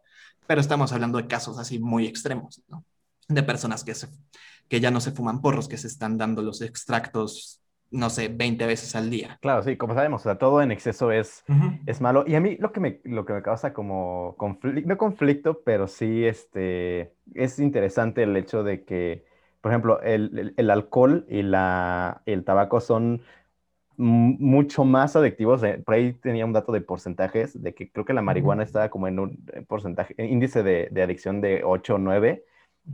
[0.48, 2.84] Pero estamos hablando de casos así muy extremos, ¿no?
[3.28, 4.08] De personas que, se,
[4.68, 7.62] que ya no se fuman porros, que se están dando los extractos,
[7.92, 9.38] no sé, 20 veces al día.
[9.40, 11.44] Claro, sí, como sabemos, o sea, todo en exceso es,
[11.86, 12.24] es malo.
[12.26, 15.86] Y a mí lo que me, lo que me causa como conflicto, no conflicto, pero
[15.86, 19.29] sí este, es interesante el hecho de que
[19.60, 23.22] por ejemplo, el, el, alcohol y la, el tabaco son
[23.96, 25.62] mucho más adictivos.
[25.62, 28.88] Eh, por ahí tenía un dato de porcentajes, de que creo que la marihuana estaba
[28.88, 32.44] como en un eh, porcentaje, índice de, de adicción de 8 o 9,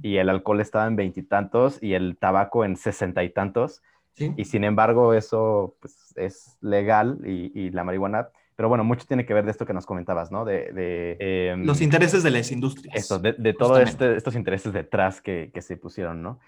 [0.03, 3.83] y el alcohol estaba en veintitantos y, el tabaco en sesenta y tantos.
[4.19, 8.31] Y sin embargo, eso pues, es legal y, y, la marihuana.
[8.57, 10.45] Pero bueno, mucho tiene que ver de esto que nos comentabas, ¿no?
[10.45, 12.97] De, de em, los intereses de las industrias.
[12.97, 16.41] Eso, de, de todos este, estos intereses detrás que, que se pusieron, ¿no?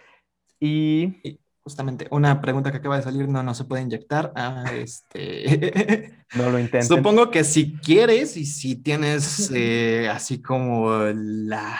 [0.59, 1.39] Y...
[1.61, 4.33] Justamente, una pregunta que acaba de salir, no, no se puede inyectar.
[4.35, 6.15] Ah, este...
[6.35, 6.89] no lo intentes.
[6.89, 11.79] Supongo que si quieres y si tienes eh, así como la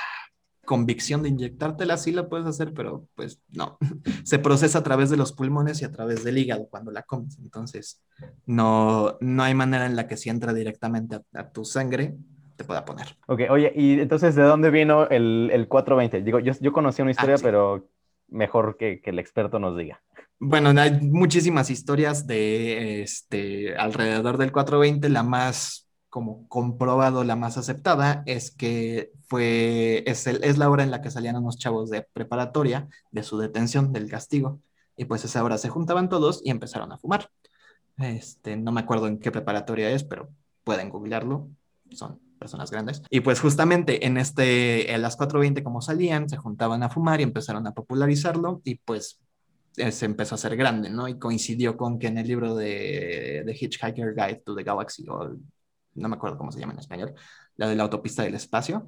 [0.69, 3.79] convicción de inyectártela, sí la puedes hacer, pero pues no.
[4.25, 7.39] Se procesa a través de los pulmones y a través del hígado cuando la comes.
[7.39, 8.03] Entonces,
[8.45, 12.19] no, no hay manera en la que si entra directamente a, tu sangre,
[12.57, 13.17] te pueda poner.
[13.29, 16.23] Ok, oye, y entonces, ¿de dónde vino el, el 420?
[16.23, 17.89] Digo, yo, yo conocí una historia, ah, pero
[18.29, 20.03] mejor que, el experto nos diga.
[20.39, 25.88] Bueno, hay muchísimas historias de este alrededor del 420, la más
[26.19, 31.13] como comprobado, la más aceptada es que fue es, es la hora en la que
[31.13, 34.59] salían unos chavos de preparatoria de su detención del castigo
[34.97, 37.31] y pues esa hora se juntaban todos y empezaron a fumar.
[37.99, 40.29] Este, no me acuerdo en qué preparatoria es, pero
[40.65, 41.47] pueden googlearlo.
[41.93, 43.05] Son personas grandes.
[43.11, 47.23] Y pues justamente en este, en las 4.20 como salían, se juntaban a fumar y
[47.23, 49.21] empezaron a popularizarlo y pues
[49.77, 51.07] eh, se empezó a hacer grande, ¿no?
[51.07, 55.37] Y coincidió con que en el libro de, de Hitchhiker Guide to the Galaxy, o
[55.99, 57.15] no me acuerdo cómo se llama en español,
[57.57, 58.87] la de la autopista del espacio,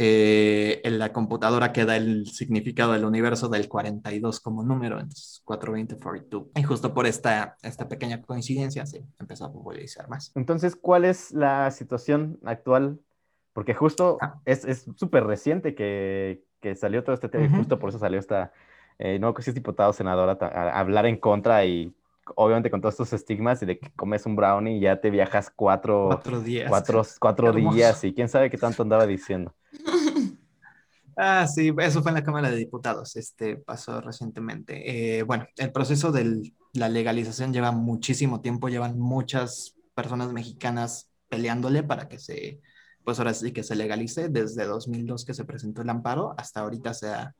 [0.00, 6.52] eh, en la computadora queda el significado del universo del 42 como número, entonces 420,
[6.54, 10.30] Y justo por esta, esta pequeña coincidencia se empezó a popularizar más.
[10.36, 13.00] Entonces, ¿cuál es la situación actual?
[13.52, 14.40] Porque justo ah.
[14.44, 18.52] es súper reciente que, que, salió todo este tema y justo por eso salió esta,
[19.00, 21.92] eh, no que si es diputado senadora, a, hablar en contra y
[22.36, 25.50] obviamente con todos estos estigmas y de que comes un brownie y ya te viajas
[25.54, 26.68] cuatro, cuatro días.
[26.68, 29.54] Cuatro, cuatro días y quién sabe qué tanto andaba diciendo.
[31.20, 35.18] Ah, sí, eso fue en la Cámara de Diputados, este pasó recientemente.
[35.18, 41.82] Eh, bueno, el proceso de la legalización lleva muchísimo tiempo, llevan muchas personas mexicanas peleándole
[41.82, 42.60] para que se,
[43.02, 46.94] pues ahora sí que se legalice, desde 2002 que se presentó el amparo, hasta ahorita
[46.94, 47.34] se ha,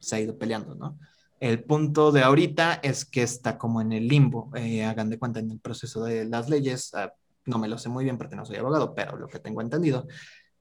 [0.00, 0.98] se ha ido peleando, ¿no?
[1.40, 5.40] El punto de ahorita es que está como en el limbo, eh, hagan de cuenta
[5.40, 7.12] en el proceso de las leyes, ah,
[7.46, 10.06] no me lo sé muy bien porque no soy abogado, pero lo que tengo entendido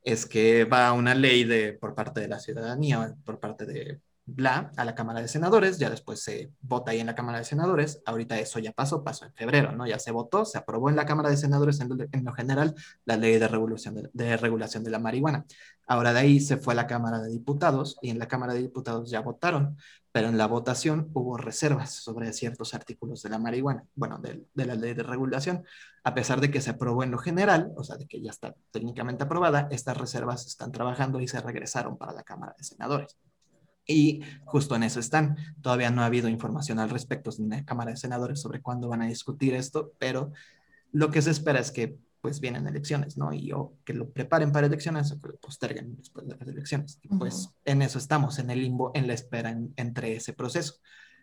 [0.04, 4.00] es que va una ley de, por parte de la ciudadanía, por parte de
[4.36, 7.46] bla, a la Cámara de Senadores, ya después se vota ahí en la Cámara de
[7.46, 9.88] Senadores, ahorita eso ya pasó, pasó en febrero, ¿no?
[9.88, 12.76] Ya se votó, se aprobó en la Cámara de Senadores en lo, general
[13.06, 15.46] la ley de regulación de, regulación de la marihuana.
[15.88, 18.62] Ahora de ahí se fue a la Cámara de Diputados y en la Cámara de
[18.62, 19.78] Diputados ya votaron,
[20.20, 24.66] pero en la votación hubo reservas sobre ciertos artículos de la marihuana, bueno, de, de
[24.66, 25.64] la ley de regulación,
[26.04, 28.54] a pesar de que se aprobó en lo general, o sea, de que ya está
[28.72, 33.18] técnicamente aprobada, estas reservas están trabajando y se regresaron para la Cámara de Senadores.
[33.86, 35.38] Y justo en eso están.
[35.62, 39.04] Todavía no ha habido información al respecto en la Cámara de Senadores sobre cuándo van
[39.04, 40.34] a discutir esto, pero
[40.92, 43.34] lo que se espera es que pues vienen elecciones, ¿no?
[43.34, 47.00] Y o que lo preparen para elecciones o que lo posterguen después de las elecciones.
[47.02, 50.76] Y pues en eso estamos, en el limbo, en la espera entre ese proceso.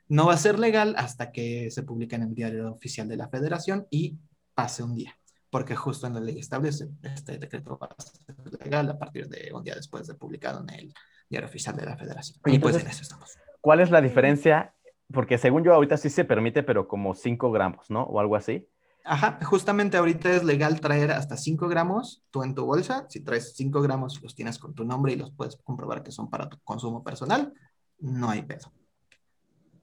[0.09, 3.29] No va a ser legal hasta que se publique en el diario oficial de la
[3.29, 4.19] federación y
[4.55, 5.19] pase un día,
[5.51, 9.53] porque justo en la ley establece este decreto va a ser legal a partir de
[9.53, 10.95] un día después de publicado en el
[11.29, 12.39] diario oficial de la federación.
[12.47, 13.37] y pues en eso estamos.
[13.61, 14.75] ¿Cuál es la diferencia?
[15.13, 18.05] Porque según yo ahorita sí se permite, pero como 5 gramos, ¿no?
[18.05, 18.69] O algo así.
[19.09, 23.07] Ajá, justamente ahorita es legal traer hasta 5 gramos tú en tu bolsa.
[23.09, 26.29] Si traes 5 gramos los tienes con tu nombre y los puedes comprobar que son
[26.29, 27.53] para tu consumo personal,
[28.01, 28.73] no hay peso.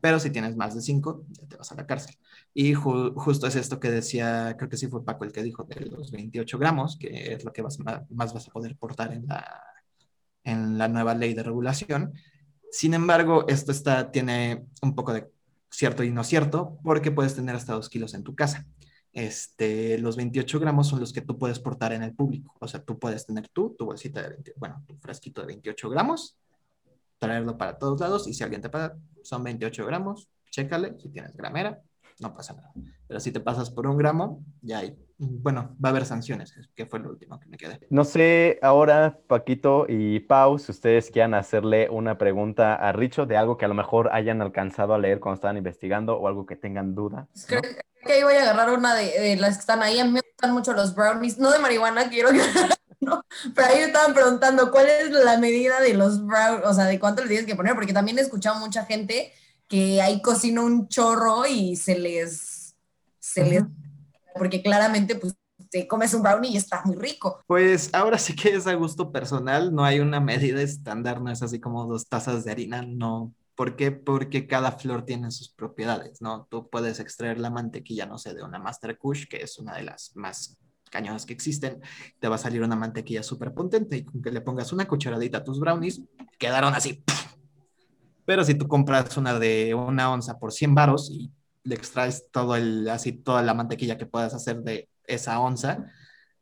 [0.02, 2.16] Pero si tienes más de 5, ya te vas a la cárcel.
[2.54, 5.64] Y ju- justo es esto que decía, creo que sí fue Paco el que dijo,
[5.64, 9.26] de los 28 gramos, que es lo que vas, más vas a poder portar en
[9.28, 9.46] la,
[10.44, 12.14] en la nueva ley de regulación.
[12.72, 15.32] Sin embargo, esto está, tiene un poco de
[15.72, 18.68] cierto y no cierto, porque puedes tener hasta 2 kilos en tu casa.
[19.14, 22.56] Este, los 28 gramos son los que tú puedes portar en el público.
[22.60, 25.90] O sea, tú puedes tener tú, tu bolsita de 20, bueno, tu frasquito de 28
[25.90, 26.38] gramos,
[27.20, 31.38] traerlo para todos lados y si alguien te paga, son 28 gramos, chécale, si tienes
[31.38, 31.80] gramera,
[32.20, 32.72] no pasa nada.
[33.08, 36.86] Pero si te pasas por un gramo, ya hay, bueno, va a haber sanciones, que
[36.88, 37.80] fue lo último que me quedé.
[37.92, 43.38] No sé ahora, Paquito y Pau, si ustedes quieran hacerle una pregunta a Richo de
[43.38, 46.56] algo que a lo mejor hayan alcanzado a leer cuando estaban investigando o algo que
[46.56, 47.28] tengan duda.
[47.48, 47.62] Creo
[48.04, 50.00] que ahí voy a agarrar una de, de las que están ahí.
[50.00, 52.40] A mí me gustan mucho los brownies, no de marihuana, quiero que
[53.02, 53.26] no,
[53.56, 57.00] pero ahí me estaban preguntando cuál es la medida de los brownies, o sea, de
[57.00, 59.34] cuánto le tienes que poner, porque también he escuchado mucha gente
[59.68, 62.76] que ahí cocina un chorro y se les,
[63.20, 63.64] se les,
[64.36, 65.36] porque claramente pues
[65.70, 67.42] te comes un brownie y está muy rico.
[67.48, 71.42] Pues ahora sí que es a gusto personal, no hay una medida estándar, no es
[71.42, 73.34] así como dos tazas de harina, no.
[73.56, 73.92] ¿Por qué?
[73.92, 76.48] Porque cada flor tiene sus propiedades, ¿no?
[76.50, 79.84] Tú puedes extraer la mantequilla, no sé, de una Master Kush, que es una de
[79.84, 80.58] las más
[80.90, 81.82] cañonas que existen,
[82.20, 85.40] te va a salir una mantequilla súper potente y con que le pongas una cucharadita
[85.40, 86.02] a tus brownies,
[86.38, 87.04] quedaron así.
[88.26, 91.32] Pero si tú compras una de una onza por 100 varos y
[91.64, 95.86] le extraes todo el, así toda la mantequilla que puedas hacer de esa onza,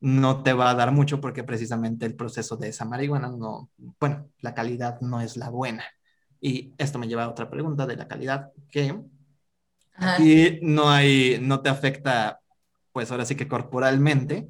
[0.01, 4.30] no te va a dar mucho porque precisamente el proceso de esa marihuana no, bueno,
[4.39, 5.84] la calidad no es la buena.
[6.42, 9.00] Y esto me lleva a otra pregunta de la calidad, que
[9.96, 12.42] aquí no hay, no te afecta,
[12.92, 14.50] pues ahora sí que corporalmente,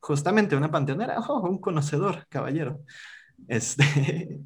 [0.00, 2.80] justamente una panteonera, oh, un conocedor, caballero,
[3.48, 4.40] este,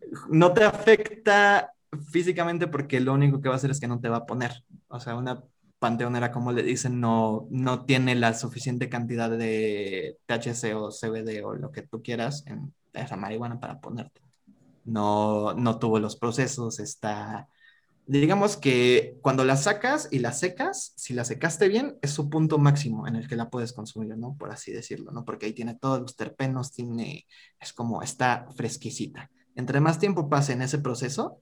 [0.30, 1.72] no te afecta
[2.10, 4.64] físicamente porque lo único que va a hacer es que no te va a poner.
[4.88, 5.42] O sea, una
[5.78, 11.54] panteonera, como le dicen, no, no tiene la suficiente cantidad de THC o CBD o
[11.54, 14.25] lo que tú quieras en esa marihuana para ponerte.
[14.86, 17.48] No, no tuvo los procesos, está...
[18.08, 22.56] Digamos que cuando la sacas y la secas, si la secaste bien, es su punto
[22.56, 24.36] máximo en el que la puedes consumir, ¿no?
[24.38, 25.24] Por así decirlo, ¿no?
[25.24, 27.26] Porque ahí tiene todos los terpenos, tiene,
[27.60, 29.28] es como, está fresquecita.
[29.56, 31.40] Entre más tiempo pase en ese proceso,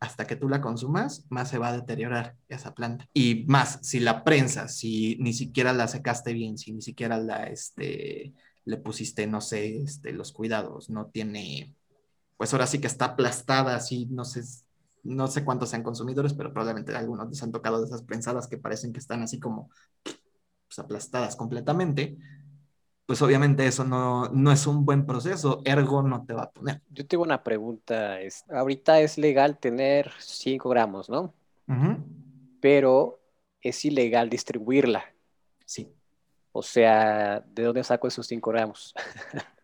[0.00, 3.08] hasta que tú la consumas, más se va a deteriorar esa planta.
[3.12, 7.44] Y más, si la prensas, si ni siquiera la secaste bien, si ni siquiera la,
[7.44, 8.32] este,
[8.64, 11.74] le pusiste, no sé, este, los cuidados, no tiene,
[12.38, 14.42] pues ahora sí que está aplastada, así, no sé,
[15.04, 18.58] no sé cuántos sean consumidores, pero probablemente algunos les han tocado de esas prensadas que
[18.58, 19.70] parecen que están así como
[20.68, 22.18] pues, aplastadas completamente.
[23.06, 26.82] Pues obviamente eso no, no es un buen proceso, ergo no te va a poner.
[26.90, 28.20] Yo tengo una pregunta.
[28.20, 31.34] es- ahorita es legal tener 5 gramos, ¿no?
[32.60, 33.20] Pero
[33.62, 35.04] es ilegal distribuirla.
[35.64, 35.92] Sí.
[36.52, 38.94] O sea, ¿de dónde saco esos 5 gramos?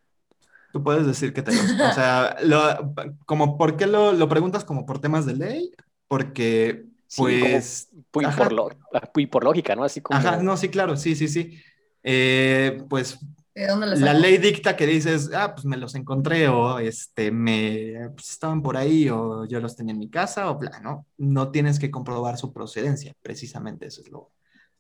[0.75, 1.55] Tú puedes decir que te O
[1.95, 2.93] sea, lo-
[3.27, 5.71] como, ¿por qué lo, lo preguntas como por temas de ley?
[6.09, 7.89] Porque, Sí, como- pues...
[8.25, 8.37] Ajá.
[8.43, 8.69] por, lo-
[9.15, 9.85] y por lógica, ¿no?
[9.85, 10.19] Así como...
[10.19, 11.63] Ajá, no, sí, claro, sí, sí, sí.
[12.03, 13.21] Eh, pues
[13.55, 17.31] ¿De dónde le la ley dicta que dices, ah, pues me los encontré o este,
[17.31, 21.07] me, pues estaban por ahí o yo los tenía en mi casa o bla, ¿no?
[21.19, 24.33] No tienes que comprobar su procedencia, precisamente eso es lo,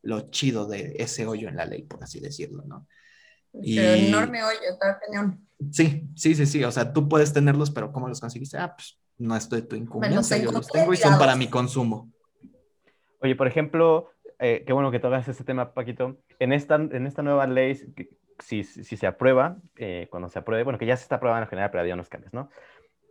[0.03, 2.88] lo chido de ese hoyo en la ley, por así decirlo, ¿no?
[3.63, 5.41] Pero y- enorme hoyo, está cañón.
[5.73, 8.59] Sí, sí, sí, sí, o sea, tú puedes tenerlos, pero ¿cómo los conseguiste?
[8.59, 12.11] Ah, pues no es de tu incumbencia, yo los tengo y son para mi consumo.
[13.21, 16.19] Oye, por ejemplo, eh, qué bueno que tocas ese tema, Paquito.
[16.39, 17.75] En esta, en esta nueva ley,
[18.41, 21.49] si si se aprueba, eh, cuando se apruebe, bueno, que ya se está aprobando en
[21.51, 22.51] general, pero había unos cambios, ¿no?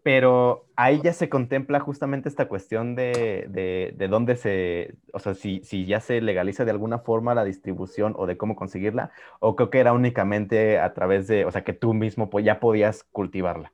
[0.03, 5.33] Pero ahí ya se contempla justamente esta cuestión de, de, de dónde se, o sea,
[5.33, 9.55] si, si ya se legaliza de alguna forma la distribución o de cómo conseguirla, o
[9.55, 13.05] creo que era únicamente a través de, o sea, que tú mismo pues, ya podías
[13.11, 13.71] cultivarla.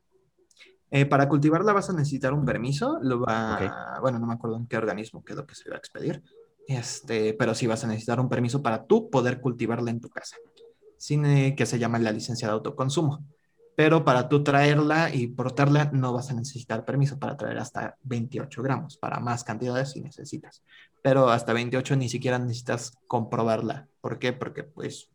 [0.91, 4.67] Eh, para cultivarla vas a necesitar un permiso, lo va, bueno, no me acuerdo en
[4.67, 6.23] qué organismo quedó que se iba a expedir,
[6.67, 10.37] este, pero sí vas a necesitar un permiso para tú poder cultivarla en tu casa,
[10.97, 13.23] sin eh, que se llama la licencia de autoconsumo.
[13.79, 18.61] Pero para tú traerla y portarla no vas a necesitar permiso para traer hasta 28
[18.61, 20.61] gramos, para más cantidades si necesitas.
[21.01, 23.87] Pero hasta 28 ni siquiera necesitas comprobarla.
[24.01, 24.33] ¿Por qué?
[24.33, 25.09] Porque pues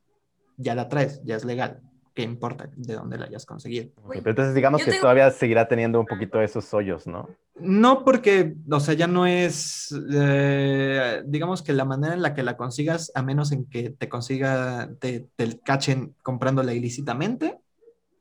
[0.57, 1.83] ya la traes, ya es legal.
[2.15, 3.91] ¿Qué importa de dónde la hayas conseguido?
[4.03, 7.29] Ok, Pero entonces digamos Yo que tengo- todavía seguirá teniendo un poquito esos hoyos, ¿no?
[7.61, 12.43] No porque, o sea, ya no es, eh, digamos que la manera en la que
[12.43, 17.59] la consigas, a menos en que te consiga, te, te cachen comprándola ilícitamente,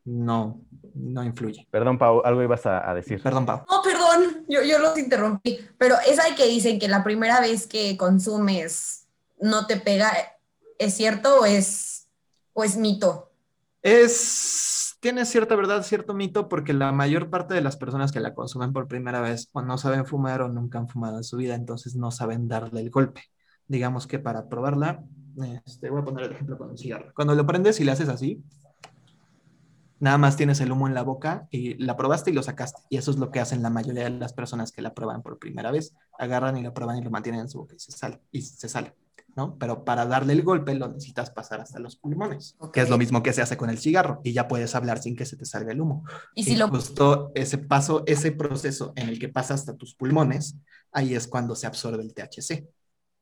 [0.04, 0.60] no,
[0.94, 1.66] no influye.
[1.70, 3.22] Perdón, Pau, algo ibas a, a decir.
[3.22, 3.64] Perdón, Pau.
[3.70, 7.96] No, perdón, yo, yo los interrumpí, pero esa que dicen que la primera vez que
[7.96, 9.06] consumes
[9.38, 10.12] no te pega,
[10.78, 12.08] ¿es cierto o es,
[12.52, 13.30] o es mito?
[13.82, 18.34] Es, tiene cierta verdad, cierto mito, porque la mayor parte de las personas que la
[18.34, 21.54] consumen por primera vez o no saben fumar o nunca han fumado en su vida,
[21.54, 23.22] entonces no saben darle el golpe.
[23.66, 25.02] Digamos que para probarla,
[25.66, 27.12] este, voy a poner el ejemplo con un cigarro.
[27.14, 28.42] Cuando lo prendes y le haces así,
[30.04, 32.82] nada más tienes el humo en la boca y la probaste y lo sacaste.
[32.90, 35.38] Y eso es lo que hacen la mayoría de las personas que la prueban por
[35.38, 35.94] primera vez.
[36.18, 38.20] Agarran y lo prueban y lo mantienen en su boca y se sale.
[38.30, 38.94] Y se sale.
[39.34, 39.58] ¿no?
[39.58, 43.22] Pero para darle el golpe lo necesitas pasar hasta los pulmones, que es lo mismo
[43.22, 45.72] que se hace con el cigarro y ya puedes hablar sin que se te salga
[45.72, 46.04] el humo.
[46.34, 50.56] Y si lo justo ese paso, ese proceso en el que pasa hasta tus pulmones,
[50.92, 52.68] ahí es cuando se absorbe el THC.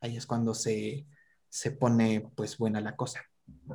[0.00, 1.06] Ahí es cuando se,
[1.48, 3.20] se pone pues buena la cosa.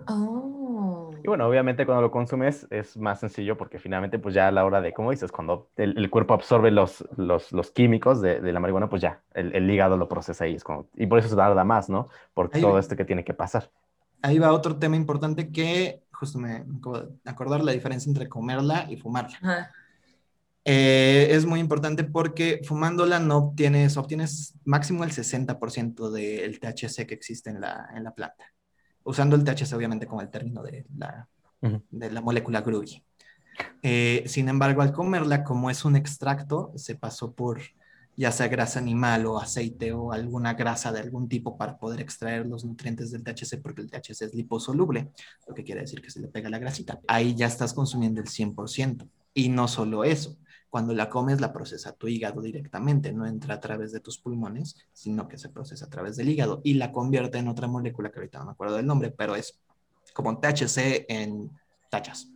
[0.08, 1.12] Oh.
[1.24, 4.66] Y bueno, obviamente cuando lo consumes es más sencillo porque finalmente pues ya a la
[4.66, 8.54] hora de, como dices, cuando el, el cuerpo absorbe los, los, los químicos de, de
[8.54, 11.30] la marihuana, pues ya, el, el hígado lo procesa y es como, y por eso
[11.30, 12.10] se tarda más, ¿no?
[12.34, 13.72] Por Ahí todo esto que tiene que pasar.
[14.22, 18.28] Ahí va otro tema importante que justo me me acabo de acordar la diferencia entre
[18.28, 19.38] comerla y fumarla.
[19.42, 19.72] Ajá.
[20.70, 27.14] Eh, es muy importante porque fumándola no obtienes, obtienes máximo el 60% del THC que
[27.14, 28.44] existe en la, en la planta.
[29.08, 31.28] Usando el THC obviamente como el término de la,
[31.62, 31.82] Ujú.
[31.90, 33.04] de la molécula groovy.
[33.82, 37.62] Eh, sin embargo, al comerla, como es un extracto, se pasó por
[38.20, 42.48] ya sea grasa animal o aceite o alguna grasa de algún tipo para poder extraer
[42.48, 45.12] los nutrientes del THC, porque el THC es liposoluble,
[45.48, 47.00] lo que quiere decir que se le pega la grasita.
[47.08, 49.08] Ahí ya estás consumiendo el 100%.
[49.36, 50.36] Y no solo eso,
[50.70, 54.76] cuando la comes la procesa tu hígado directamente, no entra a través de tus pulmones,
[54.94, 58.20] sino que se procesa a través del hígado y la convierte en otra molécula que
[58.20, 59.60] ahorita no me acuerdo del nombre, pero es
[60.14, 61.52] como THC en
[61.90, 62.28] tachas,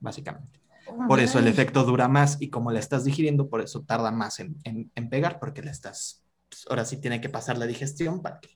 [0.00, 0.60] básicamente.
[1.08, 4.38] Por eso el efecto dura más y como la estás digiriendo, por eso tarda más
[4.40, 8.22] en, en- en pegar, porque la estás, pues, ahora sí tiene que pasar la digestión
[8.22, 8.50] para que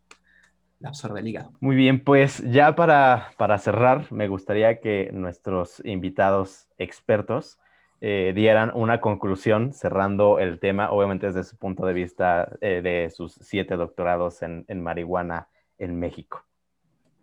[0.81, 1.53] la absorbe el hígado.
[1.61, 7.59] Muy bien, pues ya para, para cerrar, me gustaría que nuestros invitados expertos
[8.03, 13.11] eh, dieran una conclusión cerrando el tema, obviamente desde su punto de vista eh, de
[13.11, 16.45] sus siete doctorados en, en marihuana en México.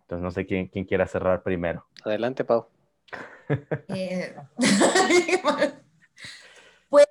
[0.02, 1.86] Entonces, no sé quién, quién quiera cerrar primero.
[2.04, 2.66] Adelante, Pau.
[3.88, 4.36] Eh,
[6.90, 7.06] pues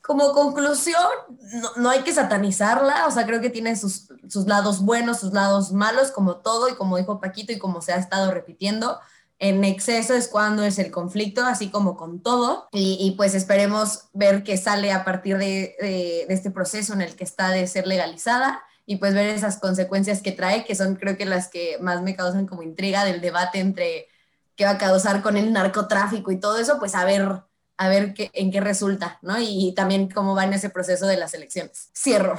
[0.00, 1.04] como conclusión,
[1.52, 5.34] no, no hay que satanizarla, o sea, creo que tiene sus, sus lados buenos, sus
[5.34, 8.98] lados malos, como todo, y como dijo Paquito y como se ha estado repitiendo,
[9.40, 14.04] en exceso es cuando es el conflicto, así como con todo, y, y pues esperemos
[14.12, 17.66] ver qué sale a partir de, de- de este proceso en el que está de
[17.66, 21.78] ser legalizada y pues ver esas consecuencias que trae, que son creo que las que
[21.80, 24.08] más me causan como intriga del debate entre
[24.56, 27.42] qué va a causar con el narcotráfico y todo eso, pues a ver,
[27.78, 29.40] a ver qué, en qué resulta, ¿no?
[29.40, 31.88] Y, también cómo va en ese proceso de las elecciones.
[31.96, 32.38] Cierro,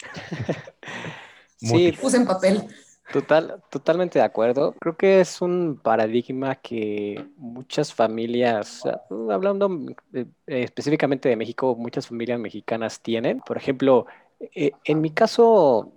[1.56, 2.68] Sí, puse en papel.
[3.12, 4.74] Total, totalmente de acuerdo.
[4.80, 8.82] Creo que es un paradigma que muchas familias,
[9.30, 9.70] hablando
[10.14, 13.40] eh, específicamente de México, muchas familias mexicanas tienen.
[13.40, 14.06] Por ejemplo,
[14.54, 15.92] eh, en mi caso,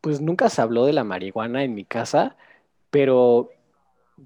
[0.00, 2.36] pues nunca se habló de la marihuana en mi casa,
[2.90, 3.50] pero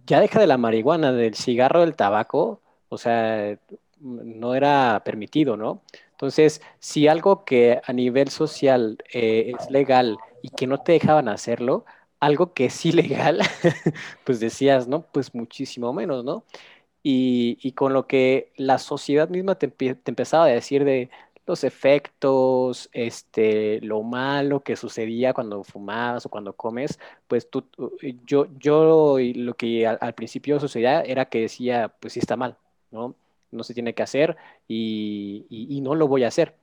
[0.07, 3.59] ya deja de la marihuana, del cigarro, del tabaco, o sea,
[4.01, 5.83] no era permitido, ¿no?
[6.13, 11.29] Entonces, si algo que a nivel social eh, es legal y que no te dejaban
[11.29, 11.85] hacerlo,
[12.21, 13.41] algo que es ilegal,
[14.25, 15.03] pues decías, ¿no?
[15.03, 16.45] Pues muchísimo menos, ¿no?
[17.03, 21.09] Y, con lo que la sociedad misma te, te empezaba a decir de
[21.47, 26.99] los efectos, este, lo malo que sucedía cuando fumabas o cuando comes,
[27.29, 27.65] pues tú,
[28.27, 32.57] yo, yo lo que al, al principio sucedía era que decía, pues sí está mal,
[32.91, 33.15] ¿no?
[33.53, 34.37] No se tiene que hacer
[34.67, 36.57] y no lo voy a hacer.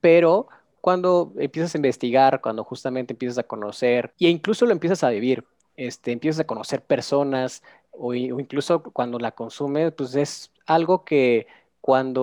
[0.00, 0.48] Pero
[0.80, 5.44] cuando empiezas a investigar, cuando justamente empiezas a conocer, e incluso lo empiezas a vivir,
[5.76, 7.62] este, empiezas a conocer personas,
[7.92, 11.46] o, o incluso cuando la consumes, pues es algo que
[11.80, 12.22] cuando,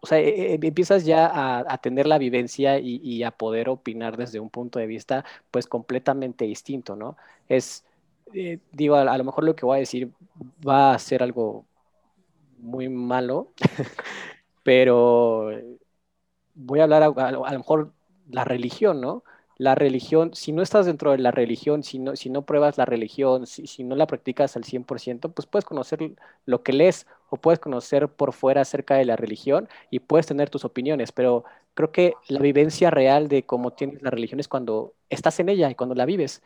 [0.00, 3.68] o sea, e- e- empiezas ya a, a tener la vivencia y, y a poder
[3.68, 7.16] opinar desde un punto de vista, pues completamente distinto, ¿no?
[7.48, 7.84] Es,
[8.34, 10.10] eh, digo, a, a lo mejor lo que voy a decir
[10.66, 11.64] va a ser algo
[12.58, 13.52] muy malo,
[14.62, 15.50] pero
[16.58, 17.92] voy a hablar a, lo mejor
[18.28, 19.24] la religión, ¿no?
[19.56, 22.84] La religión, si no estás dentro de la religión, si no, si no pruebas la
[22.84, 26.14] religión, si, si no la practicas al 100%, pues puedes conocer
[26.46, 30.50] lo que lees o puedes conocer por fuera acerca de la religión y puedes tener
[30.50, 31.44] tus opiniones, pero
[31.74, 35.70] creo que la vivencia real de cómo tienes la religión es cuando estás en ella
[35.70, 36.42] y cuando la vives.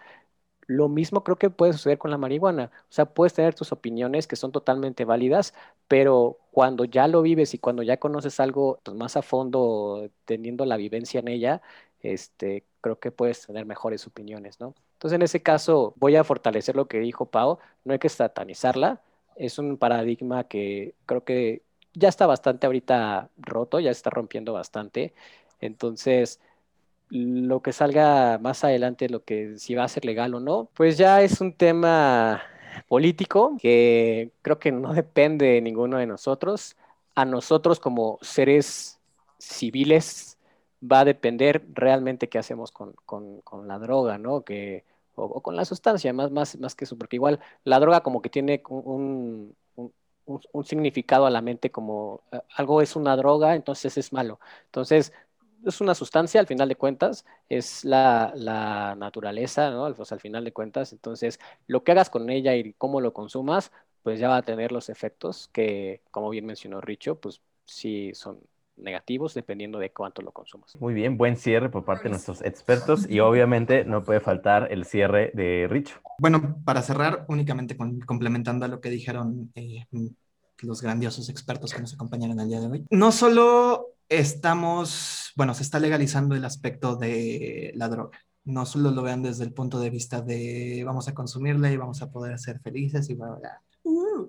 [0.77, 2.71] Lo mismo creo que puede suceder con la marihuana.
[2.85, 5.55] O sea, puedes tener tus opiniones que son totalmente válidas,
[5.89, 10.65] pero cuando ya lo vives y cuando ya conoces algo pues, más a fondo, teniendo
[10.65, 11.63] la vivencia en ella,
[12.01, 14.75] este, creo que puedes tener mejores opiniones, ¿no?
[14.95, 19.03] Entonces, en ese caso, voy a fortalecer lo que dijo Pau, no hay que satanizarla,
[19.37, 21.63] es un paradigma que creo que
[21.95, 25.15] ya está bastante ahorita roto, ya está rompiendo bastante,
[25.61, 26.41] entonces
[27.13, 30.97] lo que salga más adelante, lo que si va a ser legal o no, pues
[30.97, 32.43] ya es un tema
[32.89, 36.77] político que creo que no depende de ninguno de nosotros.
[37.15, 38.99] A nosotros como seres
[39.39, 40.39] civiles
[40.83, 42.95] va a depender realmente qué hacemos con,
[43.67, 44.43] la droga, ¿no?
[44.43, 44.85] Que,
[45.15, 48.31] o, con la sustancia, más, más, más que eso, porque igual la droga como que
[48.31, 49.55] tiene un,
[50.25, 54.41] un significado a la mente como eh, algo es una droga, entonces es malo.
[54.67, 55.13] Entonces,
[55.65, 59.85] es una sustancia al final de cuentas, es la, naturaleza, ¿no?
[59.85, 63.73] al final de cuentas, entonces lo que hagas con ella y cómo lo consumas,
[64.03, 68.41] pues ya va a tener los efectos que, como bien mencionó Richo, pues sí son
[68.77, 70.75] negativos dependiendo de cuánto lo consumas.
[70.81, 74.85] Muy bien, buen cierre por parte de nuestros expertos y obviamente no puede faltar el
[74.85, 76.01] cierre de Richo.
[76.19, 79.85] Bueno, para cerrar, únicamente complementando a lo que dijeron eh,
[80.63, 85.63] los grandiosos expertos que nos acompañaron el día de hoy, no solo estamos, bueno, se
[85.63, 88.19] está legalizando el aspecto de la droga.
[88.45, 92.03] No solo lo vean desde el punto de vista de vamos a consumirla y vamos
[92.03, 94.29] a poder ser felices y bla, bla, uh.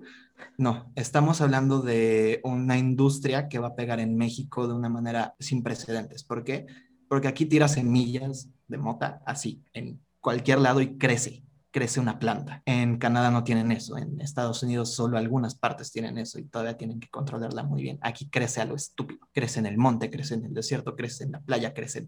[0.58, 5.34] No, estamos hablando de una industria que va a pegar en México de una manera
[5.38, 6.24] sin precedentes.
[6.24, 6.66] ¿Por qué?
[7.08, 11.43] Porque aquí tira semillas de mota así, en cualquier lado y crece
[11.74, 12.62] crece una planta.
[12.66, 16.76] En Canadá no tienen eso, en Estados Unidos solo algunas partes tienen eso y todavía
[16.76, 17.98] tienen que controlarla muy bien.
[18.00, 21.32] Aquí crece a lo estúpido, crece en el monte, crece en el desierto, crece en
[21.32, 22.06] la playa, crece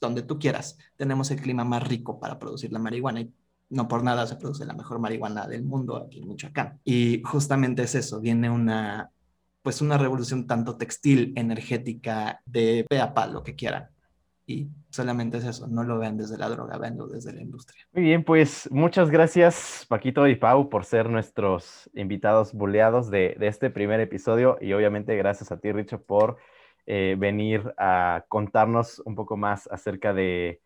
[0.00, 0.78] donde tú quieras.
[0.96, 3.34] Tenemos el clima más rico para producir la marihuana y
[3.70, 6.78] no por nada se produce la mejor marihuana del mundo aquí en Michoacán.
[6.84, 9.10] Y justamente es eso, viene una
[9.62, 13.90] pues una revolución tanto textil, energética, de pe a lo que quieran
[14.48, 17.86] y solamente es eso, no lo vean desde la droga, venlo desde la industria.
[17.92, 23.68] Muy bien, pues muchas gracias Paquito y Pau por ser nuestros invitados buleados de, este
[23.68, 26.38] primer episodio y obviamente gracias a ti Richo por
[26.86, 30.62] eh, venir a contarnos un poco más acerca de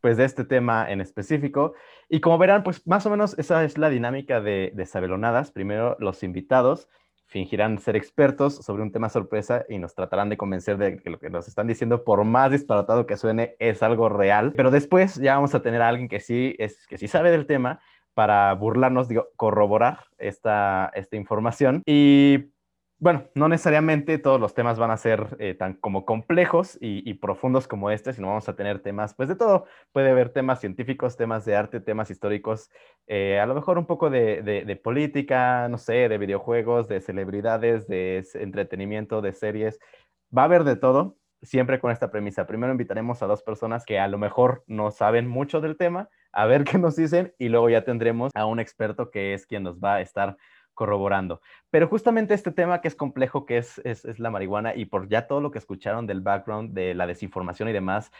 [0.00, 1.74] pues de este tema en específico.
[2.08, 5.50] Y como verán, pues más o menos esa es la dinámica de, de Sabelonadas.
[5.50, 6.88] Primero los invitados
[7.28, 11.18] fingirán ser expertos sobre un tema sorpresa y nos tratarán de convencer de que lo
[11.18, 14.52] que nos están diciendo, por más disparatado que suene, es algo real.
[14.56, 17.46] Pero después ya vamos a tener a alguien que sí, es, que sí sabe del
[17.46, 17.80] tema
[18.14, 21.82] para burlarnos, digo, corroborar esta, esta información.
[21.84, 22.50] Y
[23.00, 27.68] bueno, no necesariamente todos los temas van a ser eh, tan como complejos y, profundos
[27.68, 29.66] como este, sino vamos a tener temas, pues de todo.
[29.92, 32.70] Puede haber temas científicos, temas de arte, temas históricos,
[33.06, 38.26] eh, a lo mejor un poco de, política, no sé, de videojuegos, de celebridades, de
[38.34, 39.78] entretenimiento, de series.
[40.36, 42.46] Va a haber de todo, siempre con esta premisa.
[42.46, 46.46] Primero invitaremos a dos personas que a lo mejor no saben mucho del tema, a
[46.46, 49.78] ver qué nos dicen, y luego ya tendremos a un experto que es quien nos
[49.78, 50.36] va a estar
[50.78, 51.40] corroborando.
[51.70, 55.26] Pero justamente este tema que es complejo, que es, es, la marihuana, y por ya
[55.26, 58.12] todo lo que escucharon del background, de la desinformación y demás,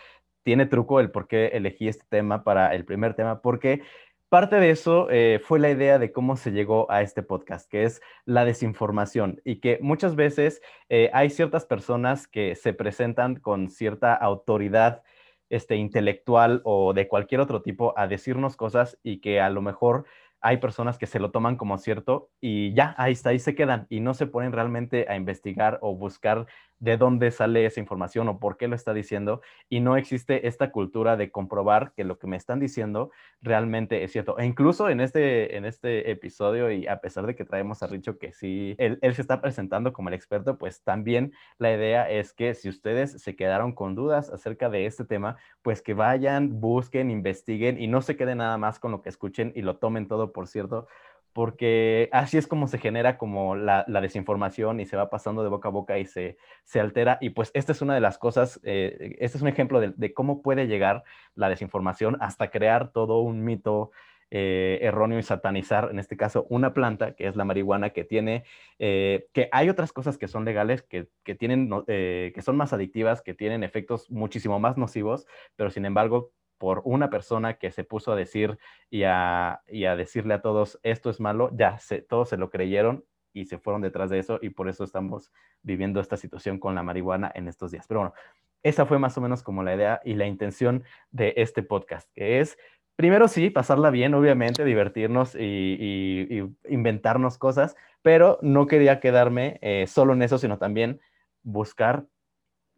[0.42, 3.82] tiene truco el por qué elegí este tema para el primer tema, porque
[4.28, 7.84] parte de eso eh, fue la idea de cómo se llegó a este podcast, que
[7.84, 13.68] es la desinformación, y que muchas veces eh, hay ciertas personas que se presentan con
[13.68, 15.04] cierta autoridad
[15.48, 20.06] este, intelectual o de cualquier otro tipo a decirnos cosas y que a lo mejor
[20.40, 23.86] hay personas que se lo toman como cierto y ya, ahí está, ahí se quedan
[23.88, 26.46] y no se ponen realmente a investigar o buscar
[26.80, 30.70] de dónde sale esa información o por qué lo está diciendo y no existe esta
[30.70, 33.10] cultura de comprobar que lo que me están diciendo
[33.40, 34.38] realmente es cierto.
[34.38, 38.18] E incluso en este, en este episodio y a pesar de que traemos a Richo
[38.18, 42.32] que sí, él, él se está presentando como el experto, pues también la idea es
[42.32, 47.10] que si ustedes se quedaron con dudas acerca de este tema, pues que vayan, busquen,
[47.10, 50.32] investiguen y no se queden nada más con lo que escuchen y lo tomen todo
[50.32, 50.86] por cierto,
[51.32, 55.68] porque así es como se genera como la, desinformación y se va pasando de boca
[55.68, 57.18] a boca y se, se altera.
[57.20, 60.42] Y pues esta es una de las cosas, eh, este es un ejemplo de, cómo
[60.42, 63.90] puede llegar la desinformación hasta crear todo un mito
[64.30, 68.44] eh, erróneo y satanizar, en este caso, una planta, que es la marihuana, que tiene,
[68.78, 73.22] eh, que hay otras cosas que son legales, que, que tienen, que son más adictivas,
[73.22, 75.26] que tienen efectos muchísimo más nocivos,
[75.56, 78.58] pero sin embargo por una persona que se puso a decir
[78.90, 83.46] y a, decirle a todos, esto es malo, ya se, todos se lo creyeron y
[83.46, 85.32] se fueron detrás de eso y por eso estamos
[85.62, 87.86] viviendo esta situación con la marihuana en estos días.
[87.86, 88.14] Pero bueno,
[88.62, 92.40] esa fue más o menos como la idea y la intención de este podcast, que
[92.40, 92.58] es
[92.96, 100.14] primero sí, pasarla bien, obviamente, divertirnos y, inventarnos cosas, pero no quería quedarme eh, solo
[100.14, 101.00] en eso, sino también
[101.44, 102.06] buscar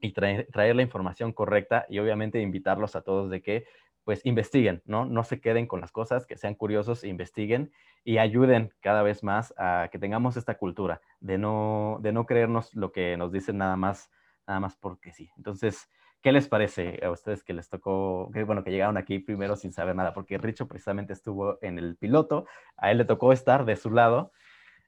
[0.00, 3.66] y traer, traer la información correcta y obviamente invitarlos a todos de que
[4.04, 5.04] pues investiguen, ¿no?
[5.04, 7.70] No se queden con las cosas, que sean curiosos, investiguen
[8.02, 12.74] y ayuden cada vez más a que tengamos esta cultura de no, de no creernos
[12.74, 14.10] lo que nos dicen nada más,
[14.46, 15.30] nada más porque sí.
[15.36, 15.90] Entonces,
[16.22, 19.72] ¿qué les parece a ustedes que les tocó, que bueno, que llegaron aquí primero sin
[19.72, 20.14] saber nada?
[20.14, 22.46] Porque Richo precisamente estuvo en el piloto,
[22.76, 24.32] a él le tocó estar de su lado.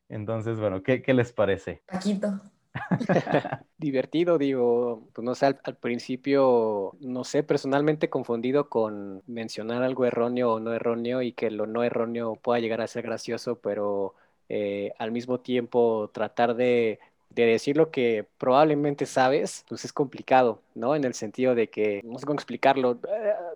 [0.09, 1.83] Entonces, bueno, ¿qué, qué les parece?
[1.87, 2.41] Paquito.
[3.79, 10.55] Divertido, digo, pues no sé, al, principio, no sé, personalmente confundido con mencionar algo erróneo
[10.55, 14.15] o no erróneo y que lo no erróneo pueda llegar a ser gracioso, pero
[14.49, 16.99] eh, al mismo tiempo tratar de,
[17.31, 20.95] de decir lo que probablemente sabes, pues es complicado, ¿no?
[20.95, 22.99] En el sentido de que, no sé cómo explicarlo,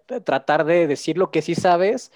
[0.08, 2.12] eh, tratar de decir lo que sí sabes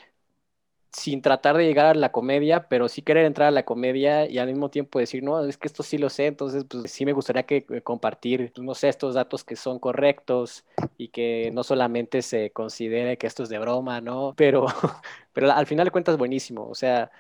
[0.92, 4.38] sin tratar de llegar a la comedia, pero sí querer entrar a la comedia y
[4.38, 7.12] al mismo tiempo decir, no, es que esto sí lo sé, entonces pues sí me
[7.12, 10.64] gustaría que eh, compartir, no sé, estos datos que son correctos
[10.96, 14.34] y que no solamente se considere que esto es de broma, ¿no?
[14.36, 14.66] Pero,
[15.32, 17.10] pero al final de cuentas buenísimo, o sea,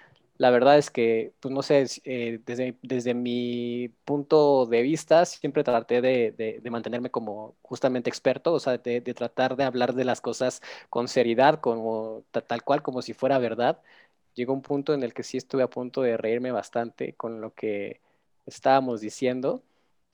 [0.40, 5.62] la verdad es que, pues no sé, eh, desde, desde mi punto de vista siempre
[5.64, 9.92] traté de, de, de mantenerme como justamente experto, o sea, de, de tratar de hablar
[9.94, 13.82] de las cosas con seriedad, como tal cual, como si fuera verdad.
[14.34, 17.52] Llegó un punto en el que sí estuve a punto de reírme bastante con lo
[17.54, 18.00] que
[18.46, 19.62] estábamos diciendo,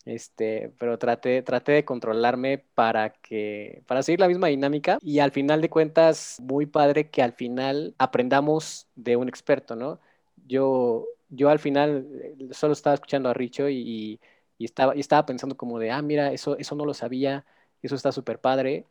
[0.04, 5.32] este, pero traté, traté de controlarme para que, para seguir la misma dinámica y al
[5.32, 10.00] final de cuentas, muy padre que al final aprendamos de un experto, ¿no?
[10.46, 14.20] Yo, yo al final eh, solo estaba escuchando a Richo y,
[14.58, 17.44] estaba, y estaba pensando como de, ah, mira, eso, eso no lo sabía,
[17.82, 18.86] eso está súper padre.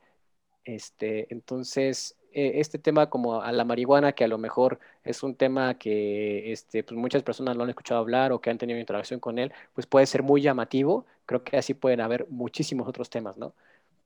[0.66, 5.36] Este, entonces, eh, este tema como a la marihuana, que a lo mejor es un
[5.36, 9.20] tema que este, pues muchas personas lo han escuchado hablar o que han tenido interacción
[9.20, 11.06] con él, pues puede ser muy llamativo.
[11.26, 13.54] Creo que así pueden haber muchísimos otros temas, ¿no?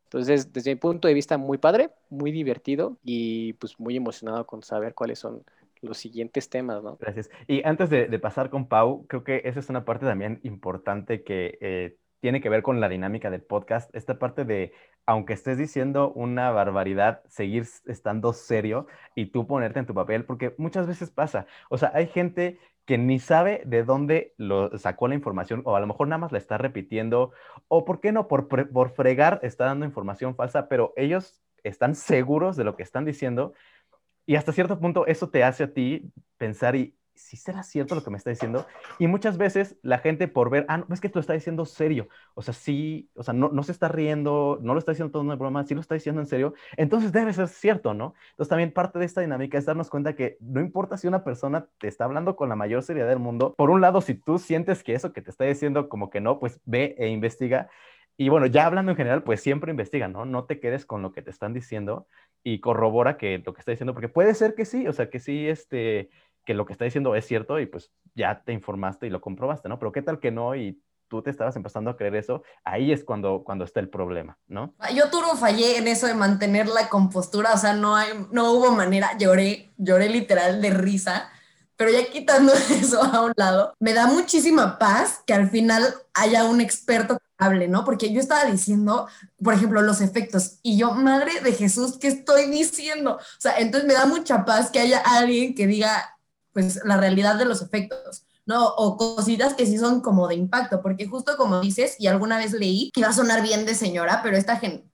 [0.05, 4.63] Entonces, desde mi punto de vista, muy padre, muy divertido y pues muy emocionado con
[4.63, 5.43] saber cuáles son
[5.81, 6.97] los siguientes temas, ¿no?
[6.97, 7.29] Gracias.
[7.47, 11.57] Y antes de, pasar con Pau, creo que esa es una parte también importante que
[11.61, 13.93] eh, tiene que ver con la dinámica del podcast.
[13.95, 14.73] Esta parte de,
[15.05, 20.53] aunque estés diciendo una barbaridad, seguir estando serio y tú ponerte en tu papel, porque
[20.57, 21.47] muchas veces pasa.
[21.69, 25.79] O sea, hay gente que ni sabe de dónde lo sacó la información o a
[25.79, 27.31] lo mejor nada más la está repitiendo
[27.67, 28.27] o, ¿por qué no?
[28.27, 33.05] Por, por fregar está dando información falsa, pero ellos están seguros de lo que están
[33.05, 33.53] diciendo
[34.29, 38.03] y hasta cierto punto eso te hace a ti pensar y si será cierto lo
[38.03, 38.67] que me está diciendo.
[38.99, 41.65] Y muchas veces la gente por ver, ah, no, es que tú lo está diciendo
[41.65, 42.07] serio.
[42.35, 45.23] O sea, sí, o sea, no, no se está riendo, no lo está diciendo todo
[45.23, 46.53] una broma, sí lo está diciendo en serio.
[46.77, 48.13] Entonces debe ser cierto, ¿no?
[48.29, 51.67] Entonces también parte de esta dinámica es darnos cuenta que no importa si una persona
[51.79, 53.55] te está hablando con la mayor seriedad del mundo.
[53.57, 56.37] Por un lado, si tú sientes que eso que te está diciendo como que no,
[56.37, 57.67] pues ve e investiga.
[58.21, 60.25] Y bueno, ya hablando en general, pues siempre investiga, ¿no?
[60.25, 62.05] No te quedes con lo que te están diciendo
[62.43, 65.21] y corrobora que lo que está diciendo, porque puede ser que sí, o sea, que
[65.21, 66.09] sí, este,
[66.43, 69.69] que lo que está diciendo es cierto y pues ya te informaste y lo comprobaste,
[69.69, 69.79] ¿no?
[69.79, 73.05] Pero qué tal que no y tú te estabas empezando a creer eso, ahí es
[73.05, 74.75] cuando, cuando está el problema, ¿no?
[74.93, 78.71] Yo turbo fallé en eso de mantener la compostura, o sea, no, hay, no hubo
[78.73, 81.31] manera, lloré, lloré literal de risa,
[81.77, 86.43] pero ya quitando eso a un lado, me da muchísima paz que al final haya
[86.43, 87.83] un experto hable, ¿no?
[87.85, 89.07] Porque yo estaba diciendo,
[89.43, 93.15] por ejemplo, los efectos, y yo, madre de Jesús, ¿qué estoy diciendo?
[93.15, 96.17] O sea, entonces me da mucha paz que haya alguien que diga,
[96.53, 98.25] pues, la realidad de los efectos.
[98.45, 98.65] ¿no?
[98.65, 102.51] O cositas que sí son como de impacto, porque justo como dices, y alguna vez
[102.51, 104.89] leí, que iba a sonar bien de señora, pero esta gen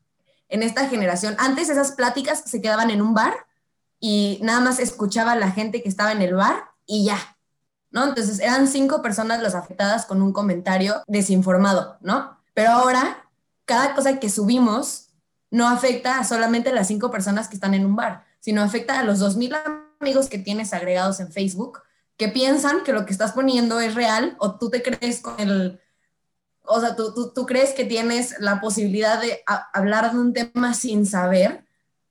[0.50, 3.34] en esta generación, antes esas pláticas se quedaban en un bar
[4.00, 6.56] y nada más escuchaba a la gente que estaba en el bar
[6.86, 7.38] y ya,
[7.92, 8.06] ¿no?
[8.06, 12.35] Entonces eran cinco personas las afectadas con un comentario desinformado, ¿no?
[12.56, 13.30] Pero ahora,
[13.66, 15.10] cada cosa que subimos
[15.52, 19.04] no afecta a solamente las cinco personas que están en un bar, sino afecta a
[19.04, 19.54] los dos mil
[20.00, 21.82] amigos que tienes agregados en Facebook
[22.18, 25.82] que piensan que lo que estás poniendo es real o tú te crees con el,
[26.64, 30.34] o sea, tú, tú, tú crees que tienes la posibilidad de a, hablar de un
[30.34, 31.66] tema sin saber,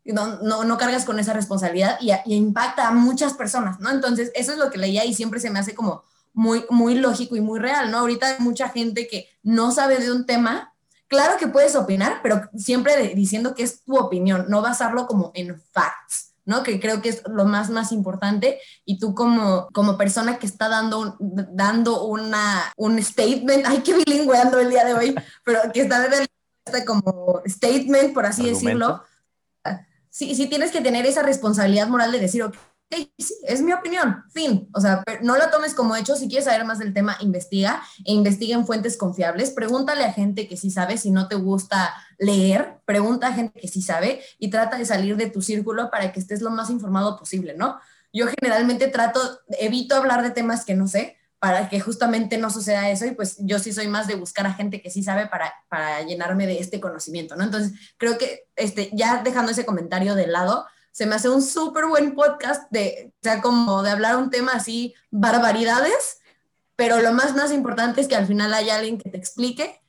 [0.05, 3.91] no, no, no cargas con esa responsabilidad y, y, impacta a muchas personas, ¿no?
[3.91, 6.05] Entonces, eso es lo que leía y siempre se me hace como
[6.35, 7.99] muy, muy lógico y muy real, ¿no?
[7.99, 10.75] Ahorita hay mucha gente que no sabe de un tema.
[11.07, 15.59] Claro que puedes opinar, pero siempre diciendo que es tu opinión, no basarlo como en
[15.73, 16.33] facts.
[16.47, 16.63] ¿no?
[16.63, 18.61] Que creo que es lo más, más importante.
[18.85, 21.17] Y tú como, como persona que está dando, un,
[21.53, 26.01] dando una, un statement, ay, qué bilingüe ando el día de hoy, pero que está
[26.01, 26.17] dando
[26.67, 29.05] este como statement, por así Argumento.
[29.63, 29.81] decirlo.
[30.11, 32.57] sí, sí tienes que tener esa responsabilidad moral de decir, ok,
[33.47, 34.69] es mi opinión, fin.
[34.73, 36.17] O sea, no lo tomes como hecho.
[36.17, 39.51] Si quieres saber más del tema, investiga e investiga en fuentes confiables.
[39.51, 40.99] Pregúntale a gente que sí sabe.
[40.99, 45.17] Si no te gusta leer, pregunta a gente que sí sabe y trata de salir
[45.17, 47.79] de tu círculo para que estés lo más informado posible, ¿no?
[48.13, 49.21] Yo generalmente trato,
[49.59, 53.37] evito hablar de temas que no sé para que justamente no suceda eso y pues
[53.41, 56.59] yo sí soy más de buscar a gente que sí sabe para, para llenarme de
[56.59, 57.45] este conocimiento, ¿no?
[57.45, 60.65] Entonces, creo que este, ya dejando ese comentario de lado,
[60.95, 64.53] se me hace un súper buen podcast de, o sea, como de hablar un tema
[64.53, 66.21] así, barbaridades,
[66.77, 69.83] pero lo más, más importante es que al final haya alguien que te explique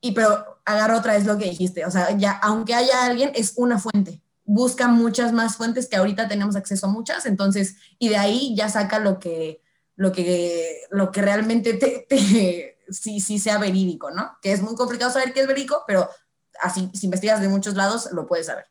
[0.00, 3.52] y pero agarro otra vez lo que dijiste, o sea, ya, aunque haya alguien, es
[3.56, 4.22] una fuente.
[4.46, 8.70] Busca muchas más fuentes que ahorita tenemos acceso a muchas, entonces, y de ahí ya
[8.70, 9.60] saca lo que,
[9.94, 14.38] lo que, lo que realmente te, te sí, sí sea verídico, ¿no?
[14.40, 16.08] Que es muy complicado saber qué es verídico, pero
[16.62, 18.64] así, si investigas de muchos lados, lo puedes saber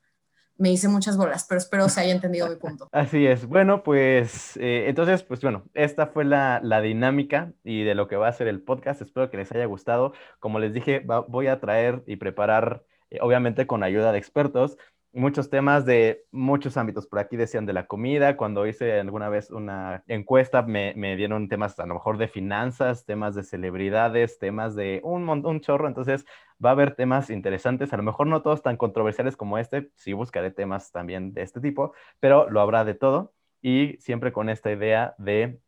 [0.57, 2.87] me hice muchas bolas, pero espero se haya entendido mi punto.
[2.91, 3.45] Así es.
[3.45, 8.15] Bueno, pues eh, entonces, pues bueno, esta fue la, la, dinámica y de lo que
[8.15, 9.01] va a ser el podcast.
[9.01, 10.13] Espero que les haya gustado.
[10.39, 14.77] Como les dije, voy a traer y preparar, eh, obviamente con ayuda de expertos,
[15.15, 17.07] muchos temas de muchos ámbitos.
[17.07, 21.47] Por aquí decían de la comida, cuando hice alguna vez una encuesta me, me dieron
[21.47, 25.87] temas a lo mejor de finanzas, temas de celebridades, temas de un, un chorro.
[25.87, 26.25] Entonces
[26.63, 30.13] va a haber temas interesantes, a lo mejor no todos tan controversiales como este, sí
[30.13, 34.71] buscaré temas también de este tipo, pero lo habrá de todo y siempre con esta
[34.71, 35.59] idea de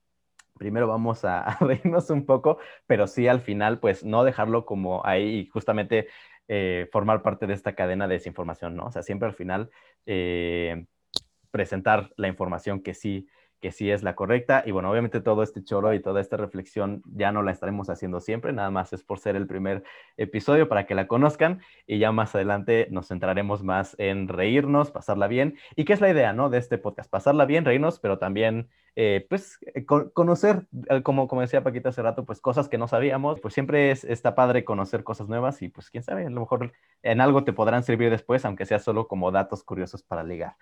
[0.58, 5.06] primero vamos a, a reírnos un poco, pero sí al final, pues no dejarlo como
[5.06, 6.08] ahí justamente
[6.48, 8.86] eh, formar parte de esta cadena de desinformación, ¿no?
[8.86, 9.70] O sea, siempre al final
[10.06, 10.86] eh,
[11.52, 13.28] presentar la información que sí,
[13.62, 14.64] que sí es la correcta.
[14.66, 18.20] Y bueno, obviamente todo este choro y toda esta reflexión ya no la estaremos haciendo
[18.20, 19.84] siempre, nada más es por ser el primer
[20.18, 25.28] episodio para que la conozcan y ya más adelante nos centraremos más en reírnos, pasarla
[25.28, 25.58] bien.
[25.76, 26.50] ¿Y qué es la idea, ¿no?
[26.50, 28.70] De este podcast, pasarla bien, reírnos, pero también
[29.00, 32.88] eh, pues eh, conocer, eh, como, como decía Paquita hace rato, pues cosas que no
[32.88, 36.40] sabíamos, pues siempre es, está padre conocer cosas nuevas y pues quién sabe, a lo
[36.40, 36.74] mejor
[37.04, 40.56] en algo te podrán servir después, aunque sea solo como datos curiosos para ligar,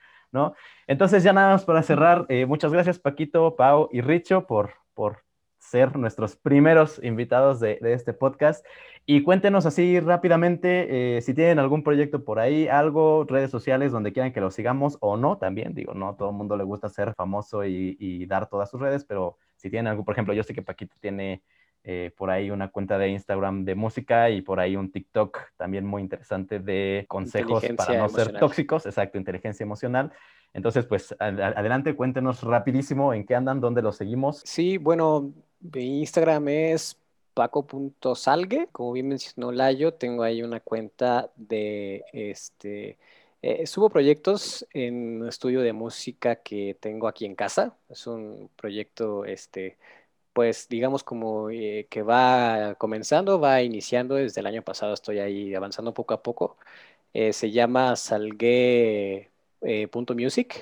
[0.87, 5.23] Entonces ya nada más para cerrar, muchas gracias Paquito, Pau y Richo por, por
[5.59, 8.65] ser nuestros primeros invitados de, de este podcast.
[9.07, 14.11] Y cuéntenos así rápidamente eh, si tienen algún proyecto por ahí, algo, redes sociales donde
[14.11, 15.75] quieran que lo sigamos o no también.
[15.75, 19.05] Digo, no todo el mundo le gusta ser famoso y, y, dar todas sus redes,
[19.05, 21.43] pero si tienen algo, por ejemplo, yo sé que Paquito tiene
[21.87, 25.85] eh, por ahí una cuenta de Instagram de música y por ahí un TikTok también
[25.85, 30.11] muy interesante de consejos para no ser tóxicos, exacto, inteligencia emocional.
[30.51, 34.41] Entonces, pues adelante, cuéntenos rapidísimo en qué andan, dónde los seguimos.
[34.45, 36.97] Sí, bueno, mi Instagram es
[37.35, 42.97] paco.salgue, como bien mencionó Layo, tengo ahí una cuenta de este
[43.47, 47.77] eh, subo proyectos en un estudio de música que tengo aquí en casa.
[47.89, 49.77] Es un proyecto, este,
[50.35, 54.93] pues digamos como eh, que va comenzando, va iniciando desde el año pasado.
[54.93, 56.57] Estoy ahí avanzando poco a poco.
[57.13, 59.29] Eh, se llama salgue.music.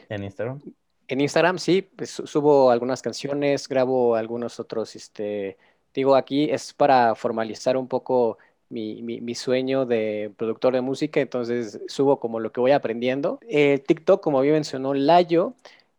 [0.10, 0.62] en Instagram.
[1.08, 5.58] En Instagram, sí, pues, subo algunas canciones, grabo algunos otros, este,
[5.92, 8.38] digo, aquí es para formalizar un poco
[8.70, 13.40] mi, mi, mi, sueño de productor de música, entonces subo como lo que voy aprendiendo.
[13.48, 15.56] Eh, TikTok, como bien mencionó Layo,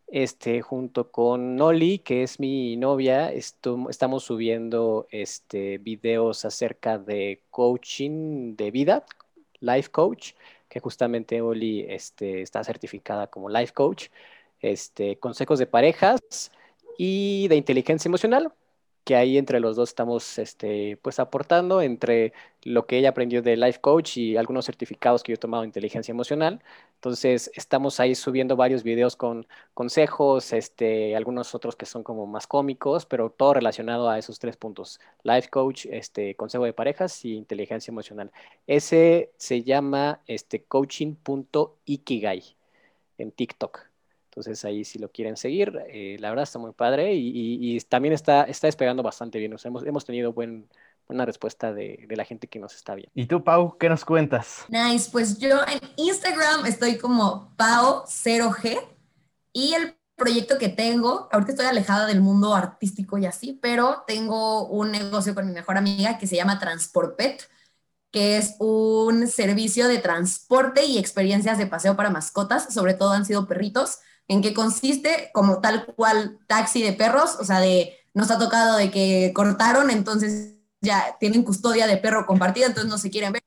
[0.06, 8.56] este, junto con Noli, que es mi novia, estamos subiendo este, videos acerca de coaching
[8.56, 9.05] de vida,
[9.60, 10.32] life coach,
[10.68, 14.09] que justamente Oli este, está certificada como life coach
[14.60, 16.20] este, consejos de parejas
[16.98, 18.52] y de inteligencia emocional,
[19.05, 22.32] que ahí entre los dos estamos este, pues aportando entre
[22.62, 25.68] lo que ella aprendió de Life Coach y algunos certificados que yo he tomado de
[25.68, 26.62] inteligencia emocional.
[26.97, 32.47] Entonces estamos ahí subiendo varios videos con consejos, este, algunos otros que son como más
[32.47, 37.35] cómicos, pero todo relacionado a esos tres puntos, Life Coach, este, consejo de parejas y
[37.36, 38.32] inteligencia emocional.
[38.66, 42.43] Ese se llama este, coaching.ikigai
[43.18, 43.94] en TikTok.
[44.35, 48.12] Entonces ahí si lo quieren seguir, eh, la verdad está muy padre y, y, también
[48.12, 49.55] está, está despegando bastante bien.
[49.55, 50.69] O sea, hemos, hemos tenido buen,
[51.06, 53.12] buena respuesta de, de, la gente que nos está viendo.
[53.15, 54.65] ¿Y tú, Pau, qué nos cuentas?
[54.69, 58.81] Nice, pues yo en Instagram estoy como Pau0G
[59.52, 64.66] y el proyecto que tengo, ahorita estoy alejada del mundo artístico y así, pero tengo
[64.66, 67.48] un negocio con mi mejor amiga que se llama Transporpet
[68.15, 73.24] que es un servicio de transporte y experiencias de paseo para mascotas, sobre todo han
[73.24, 73.98] sido perritos,
[74.28, 78.76] en qué consiste como tal cual taxi de perros, o sea, de nos ha tocado
[78.76, 83.42] de que cortaron, entonces ya tienen custodia de perro compartida, entonces no se quieren ver,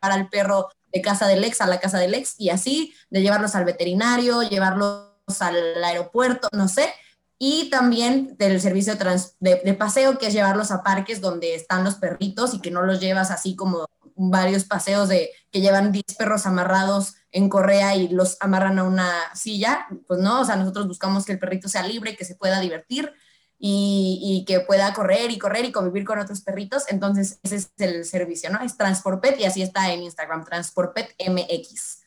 [0.00, 3.22] para el perro de casa del ex a la casa del ex y así, de
[3.22, 5.06] llevarlos al veterinario, llevarlos
[5.40, 6.92] al aeropuerto, no sé.
[7.38, 11.82] Y también del servicio de, trans- de paseo, que es llevarlos a parques donde están
[11.84, 16.04] los perritos y que no los llevas así como varios paseos de que llevan 10
[16.18, 19.86] perros amarrados en correa y los amarran a una silla.
[20.06, 23.12] Pues no, o sea, nosotros buscamos que el perrito sea libre, que se pueda divertir
[23.58, 26.84] y, y que pueda correr y correr y convivir con otros perritos.
[26.88, 28.60] Entonces, ese es el servicio, ¿no?
[28.60, 32.02] Es Transporpet y así está en Instagram, Transporpet MX.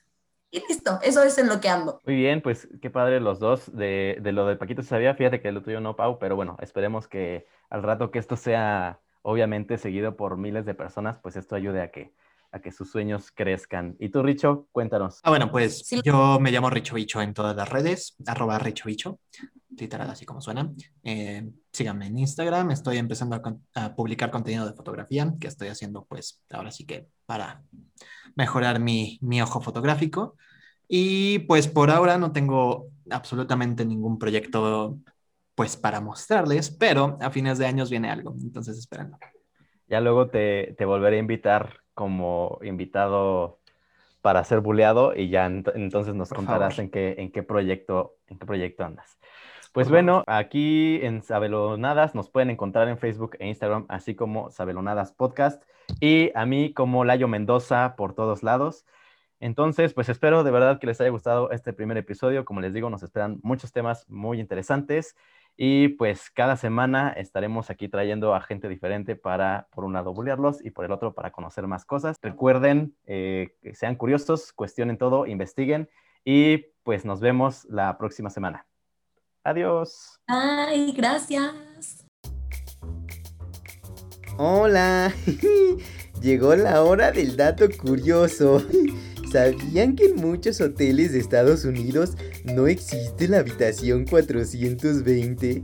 [0.52, 2.00] Y listo, eso es en lo que ando.
[2.06, 3.76] Muy bien, pues qué padre los dos.
[3.76, 7.10] De, de lo de Paquito sabía, fíjate que lo tuyo no, Pau, pero bueno, esperemos
[7.10, 11.82] que al rato que esto sea obviamente seguido por miles de personas, pues esto ayude
[11.82, 12.14] a que,
[12.52, 13.96] a que sus sueños crezcan.
[14.00, 15.20] Y tú, Richo, cuéntanos.
[15.24, 16.02] Ah, bueno, pues Sí.
[16.04, 19.20] yo me llamo Richo Bicho en todas las redes, arroba Richo Bicho,
[19.78, 20.72] literal así como suena.
[21.04, 25.68] Eh, síganme en Instagram, estoy empezando a, con- a publicar contenido de fotografía que estoy
[25.68, 27.64] haciendo pues ahora sí que para
[28.36, 30.36] mejorar mi, mi ojo fotográfico.
[30.88, 35.00] Y pues por ahora no tengo absolutamente ningún proyecto
[35.56, 39.18] pues para mostrarles, pero a fines de años viene algo, entonces espérenlo.
[39.88, 43.58] Ya luego te, te volveré a invitar como invitado
[44.22, 46.86] para ser buleado y ya ent- entonces nos Por contarás favor.
[46.86, 49.18] en qué, en qué proyecto, en qué proyecto andas.
[49.72, 55.12] Pues bueno, aquí en Sabelonadas nos pueden encontrar en Facebook e Instagram, así como Sabelonadas
[55.12, 55.62] Podcast,
[56.00, 58.86] y a mí como Layo Mendoza por todos lados.
[59.42, 62.46] Entonces, pues espero de verdad que les haya gustado este primer episodio.
[62.46, 65.18] Como les digo, nos esperan muchos temas muy interesantes
[65.58, 70.64] y pues cada semana estaremos aquí trayendo a gente diferente para, por un lado, bullearlos
[70.64, 72.18] y por el otro, para conocer más cosas.
[72.22, 75.90] Recuerden eh, que sean curiosos, cuestionen todo, investiguen
[76.26, 78.68] y pues nos vemos la próxima semana.
[79.44, 80.20] Adiós.
[80.28, 82.06] Ay, gracias.
[84.38, 85.14] Hola,
[86.22, 88.62] llegó la hora del dato curioso.
[89.36, 92.14] ¿Sabían que en muchos hoteles de Estados Unidos
[92.46, 95.62] no existe la habitación 420?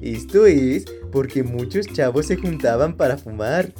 [0.00, 3.70] Esto es porque muchos chavos se juntaban para fumar,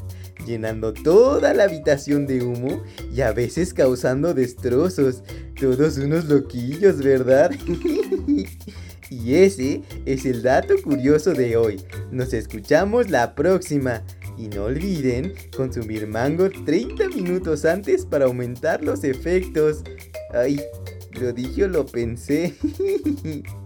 [0.47, 5.23] llenando toda la habitación de humo y a veces causando destrozos.
[5.59, 7.53] Todos unos loquillos, ¿verdad?
[9.11, 11.81] y ese es el dato curioso de hoy.
[12.11, 14.03] Nos escuchamos la próxima.
[14.37, 19.83] Y no olviden consumir mango 30 minutos antes para aumentar los efectos.
[20.33, 20.61] Ay,
[21.21, 22.55] lo dije o lo pensé.